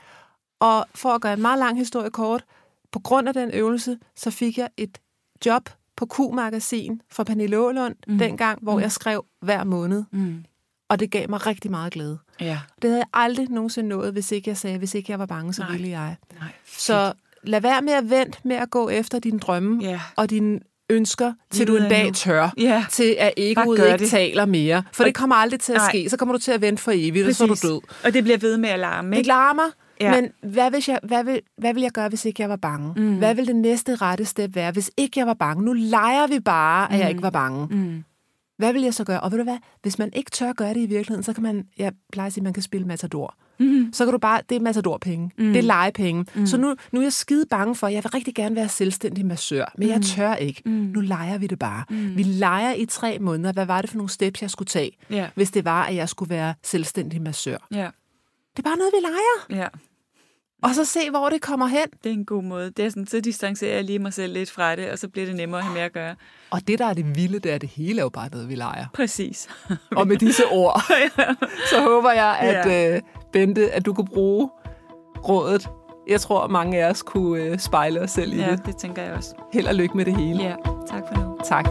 Og 0.60 0.86
for 0.96 1.10
at 1.10 1.22
gøre 1.22 1.34
en 1.34 1.42
meget 1.42 1.60
lang 1.60 1.78
historie 1.78 2.10
kort, 2.10 2.44
på 2.92 3.00
grund 3.00 3.28
af 3.28 3.34
den 3.34 3.52
øvelse, 3.54 3.98
så 4.16 4.32
fik 4.32 4.58
jeg 4.58 4.70
et 4.78 4.98
job 5.46 5.70
på 5.96 6.06
Q-magasin 6.06 7.02
fra 7.12 7.24
Pernille 7.24 7.60
Ålund 7.60 7.96
mm. 8.08 8.18
dengang, 8.18 8.60
hvor 8.62 8.76
mm. 8.76 8.82
jeg 8.82 8.92
skrev 8.92 9.26
hver 9.42 9.64
måned. 9.64 10.04
Mm. 10.12 10.44
Og 10.90 11.00
det 11.00 11.12
gav 11.12 11.30
mig 11.30 11.46
rigtig 11.48 11.72
meget 11.72 11.94
glæde. 11.94 12.18
Ja. 12.42 12.60
Det 12.82 12.90
havde 12.90 12.98
jeg 13.00 13.08
aldrig 13.14 13.50
nogensinde 13.50 13.90
nået, 13.90 14.14
hvis 14.14 14.32
ikke 14.32 14.50
jeg 14.50 14.58
sagde, 14.58 14.78
hvis 14.78 14.96
ikke 14.96 15.12
jeg 15.12 15.20
var 15.20 15.26
bange, 15.26 15.54
så 15.54 15.62
Nej. 15.62 15.72
ville 15.72 15.90
jeg. 15.90 16.16
Nej. 16.40 16.50
Så 16.78 17.14
lad 17.44 17.62
være 17.62 17.82
med 17.82 17.94
at 17.94 18.10
vente 18.10 18.38
med 18.44 18.56
at 18.56 18.70
gå 18.70 18.90
efter 18.90 19.20
dine 19.20 19.40
drømme 19.40 19.84
Ja. 19.84 20.00
og 20.16 20.30
dine 20.30 20.60
ønsker, 20.90 21.34
til 21.52 21.68
du 21.68 21.76
en 21.76 21.90
dag 21.90 22.14
tør. 22.14 22.54
Ja. 22.58 22.86
Til 22.92 23.16
at 23.20 23.34
egoet 23.38 23.78
ikke 23.80 23.98
det. 23.98 24.10
taler 24.10 24.46
mere. 24.46 24.84
For 24.92 25.04
Og- 25.04 25.08
det 25.08 25.16
kommer 25.16 25.36
aldrig 25.36 25.60
til 25.60 25.72
at 25.74 25.78
Nej. 25.78 25.90
ske. 25.90 26.10
Så 26.10 26.18
kommer 26.18 26.34
du 26.34 26.40
til 26.40 26.52
at 26.52 26.62
vente 26.62 26.84
for 26.84 26.92
evigt, 26.96 27.28
og 27.28 27.36
så 27.36 27.44
er 27.44 27.48
du 27.48 27.56
død. 27.62 27.82
Og 28.04 28.14
det 28.14 28.24
bliver 28.24 28.38
ved 28.38 28.58
med 28.58 28.70
at 28.70 28.80
larme, 28.80 29.10
Det 29.12 29.18
ikke? 29.18 29.28
larmer, 29.28 29.64
Ja. 30.02 30.22
men 30.22 30.52
hvad, 30.52 30.70
hvis 30.72 30.90
jeg, 30.90 31.00
hvad, 31.04 31.24
vil, 31.24 31.42
hvad 31.58 31.74
vil 31.74 31.84
jeg 31.84 31.92
gøre, 31.92 32.10
hvis 32.10 32.26
ikke 32.26 32.42
jeg 32.42 32.50
var 32.50 32.56
bange? 32.56 32.94
Mm. 32.98 33.18
Hvad 33.18 33.36
vil 33.36 33.48
det 33.48 33.56
næste 33.56 33.96
rette 33.96 34.26
step 34.26 34.56
være, 34.56 34.72
hvis 34.72 34.92
ikke 34.98 35.20
jeg 35.20 35.28
var 35.28 35.34
bange? 35.34 35.64
Nu 35.64 35.74
leger 35.74 36.28
vi 36.28 36.40
bare, 36.40 36.94
at 36.94 37.00
jeg 37.00 37.10
ikke 37.10 37.22
var 37.22 37.30
bange. 37.30 37.68
Mm. 37.72 38.04
Hvad 38.58 38.74
vil 38.74 38.82
jeg 38.82 38.94
så 38.94 39.04
gøre? 39.04 39.20
Og 39.20 39.32
ved 39.32 39.38
du 39.38 39.44
hvad? 39.44 39.58
Hvis 39.82 40.00
man 40.00 40.10
ikke 40.14 40.32
tør 40.32 40.54
gøre 40.54 40.70
det 40.74 40.80
i 40.80 40.86
virkeligheden, 40.86 41.24
så 41.24 41.34
kan 41.34 41.44
man, 41.44 41.68
jeg 41.78 41.92
plejer 42.12 42.28
at 42.28 42.34
sige, 42.34 42.42
at 42.42 42.44
man 42.44 42.54
kan 42.54 42.64
spille 42.64 42.88
Matador. 42.88 43.36
Mm. 43.60 43.90
Så 43.94 44.06
kan 44.06 44.12
du 44.12 44.18
bare, 44.18 44.42
det 44.50 44.56
er 44.56 44.60
Matador-penge. 44.60 45.32
Mm. 45.38 45.54
Det 45.54 45.58
er 45.58 45.64
legepenge. 45.84 46.26
Mm. 46.36 46.46
Så 46.46 46.58
nu, 46.58 46.76
nu 46.92 47.00
er 47.00 47.04
jeg 47.04 47.14
skide 47.14 47.46
bange 47.50 47.76
for, 47.76 47.88
jeg 47.88 48.04
vil 48.04 48.12
rigtig 48.12 48.36
gerne 48.36 48.56
være 48.56 48.70
selvstændig 48.70 49.26
massør, 49.26 49.74
men 49.78 49.88
mm. 49.88 49.94
jeg 49.94 50.02
tør 50.02 50.36
ikke. 50.36 50.62
Mm. 50.66 50.72
Nu 50.72 51.00
leger 51.00 51.38
vi 51.38 51.48
det 51.48 51.60
bare. 51.60 51.84
Mm. 51.90 52.18
Vi 52.18 52.24
leger 52.24 52.74
i 52.74 52.86
tre 52.86 53.20
måneder. 53.20 53.52
Hvad 53.54 53.66
var 53.66 53.82
det 53.82 53.90
for 53.90 53.98
nogle 53.98 54.10
steps, 54.10 54.42
jeg 54.42 54.50
skulle 54.52 54.68
tage, 54.68 54.92
Ja. 55.10 55.30
hvis 55.36 55.52
det 55.52 55.66
var, 55.66 55.84
at 55.86 55.96
jeg 55.96 56.10
skulle 56.10 56.30
være 56.30 56.54
selvstændig 56.64 57.22
massør? 57.22 57.58
Ja. 57.72 57.88
Det 58.58 58.66
er 58.66 58.70
bare 58.70 58.78
noget, 58.78 58.92
vi 58.94 59.02
leger. 59.02 59.62
Ja. 59.62 59.68
Og 60.64 60.76
så 60.76 60.86
se, 60.86 61.00
hvor 61.10 61.30
det 61.30 61.42
kommer 61.42 61.68
hen. 61.68 61.86
Det 62.04 62.10
er 62.10 62.14
en 62.14 62.26
god 62.26 62.44
måde. 62.44 62.72
Det 62.72 62.86
er 62.86 62.90
sådan, 62.90 63.08
så 63.08 63.20
distancerer 63.20 63.76
jeg 63.76 63.84
lige 63.84 64.00
mig 64.00 64.14
selv 64.14 64.34
lidt 64.34 64.52
fra 64.52 64.76
det, 64.76 64.92
og 64.92 65.00
så 65.00 65.08
bliver 65.10 65.26
det 65.28 65.36
nemmere 65.36 65.60
at 65.60 65.66
have 65.66 65.74
med 65.74 65.82
at 65.82 65.94
gøre. 65.94 66.16
Og 66.52 66.68
det, 66.68 66.80
der 66.80 66.86
er 66.86 66.94
det 66.94 67.16
vilde, 67.16 67.40
det 67.40 67.52
er, 67.52 67.56
at 67.56 67.62
det 67.62 67.70
hele 67.70 68.00
er 68.00 68.04
jo 68.04 68.10
bare 68.10 68.30
noget, 68.32 68.50
vi 68.50 68.56
leger. 68.56 68.86
Præcis. 68.94 69.50
Og 69.96 70.08
med 70.08 70.18
disse 70.18 70.44
ord, 70.52 70.82
så 71.72 71.82
håber 71.82 72.12
jeg, 72.12 72.38
at 72.40 72.72
Ja. 72.72 72.96
øh, 72.96 73.02
Bente, 73.34 73.72
at 73.72 73.86
du 73.86 73.94
kunne 73.94 74.08
bruge 74.08 74.50
rådet. 75.30 75.70
Jeg 76.08 76.22
tror, 76.22 76.48
mange 76.48 76.84
af 76.86 76.90
os 76.90 77.02
kunne 77.02 77.42
øh, 77.44 77.60
spejle 77.60 78.02
os 78.02 78.12
selv 78.12 78.34
i 78.34 78.38
ja, 78.38 78.52
det. 78.52 78.66
det 78.66 78.78
tænker 78.78 79.04
jeg 79.04 79.14
også. 79.14 79.34
Held 79.54 79.68
og 79.68 79.76
lykke 79.76 79.98
med 79.98 80.06
det 80.06 80.16
hele. 80.16 80.44
Ja, 80.44 80.56
tak 80.90 81.04
for 81.14 81.22
nu. 81.22 81.38
Tak. 81.46 81.66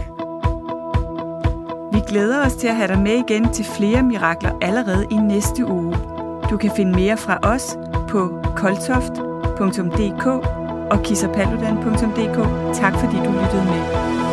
Vi 1.93 2.01
glæder 2.09 2.47
os 2.47 2.55
til 2.55 2.69
at 2.69 2.77
have 2.77 2.89
dig 2.89 2.99
med 2.99 3.13
igen 3.29 3.53
til 3.53 3.65
flere 3.65 4.03
mirakler 4.03 4.59
allerede 4.63 5.07
i 5.11 5.15
næste 5.15 5.67
uge. 5.67 5.97
Du 6.51 6.57
kan 6.57 6.71
finde 6.77 6.93
mere 6.93 7.17
fra 7.17 7.39
os 7.43 7.77
på 8.09 8.43
koltoft.dk 8.57 10.27
og 10.91 11.03
kissapaludan.dk. 11.03 12.39
Tak 12.75 12.95
fordi 12.95 13.17
du 13.17 13.31
lyttede 13.31 13.65
med. 13.65 14.26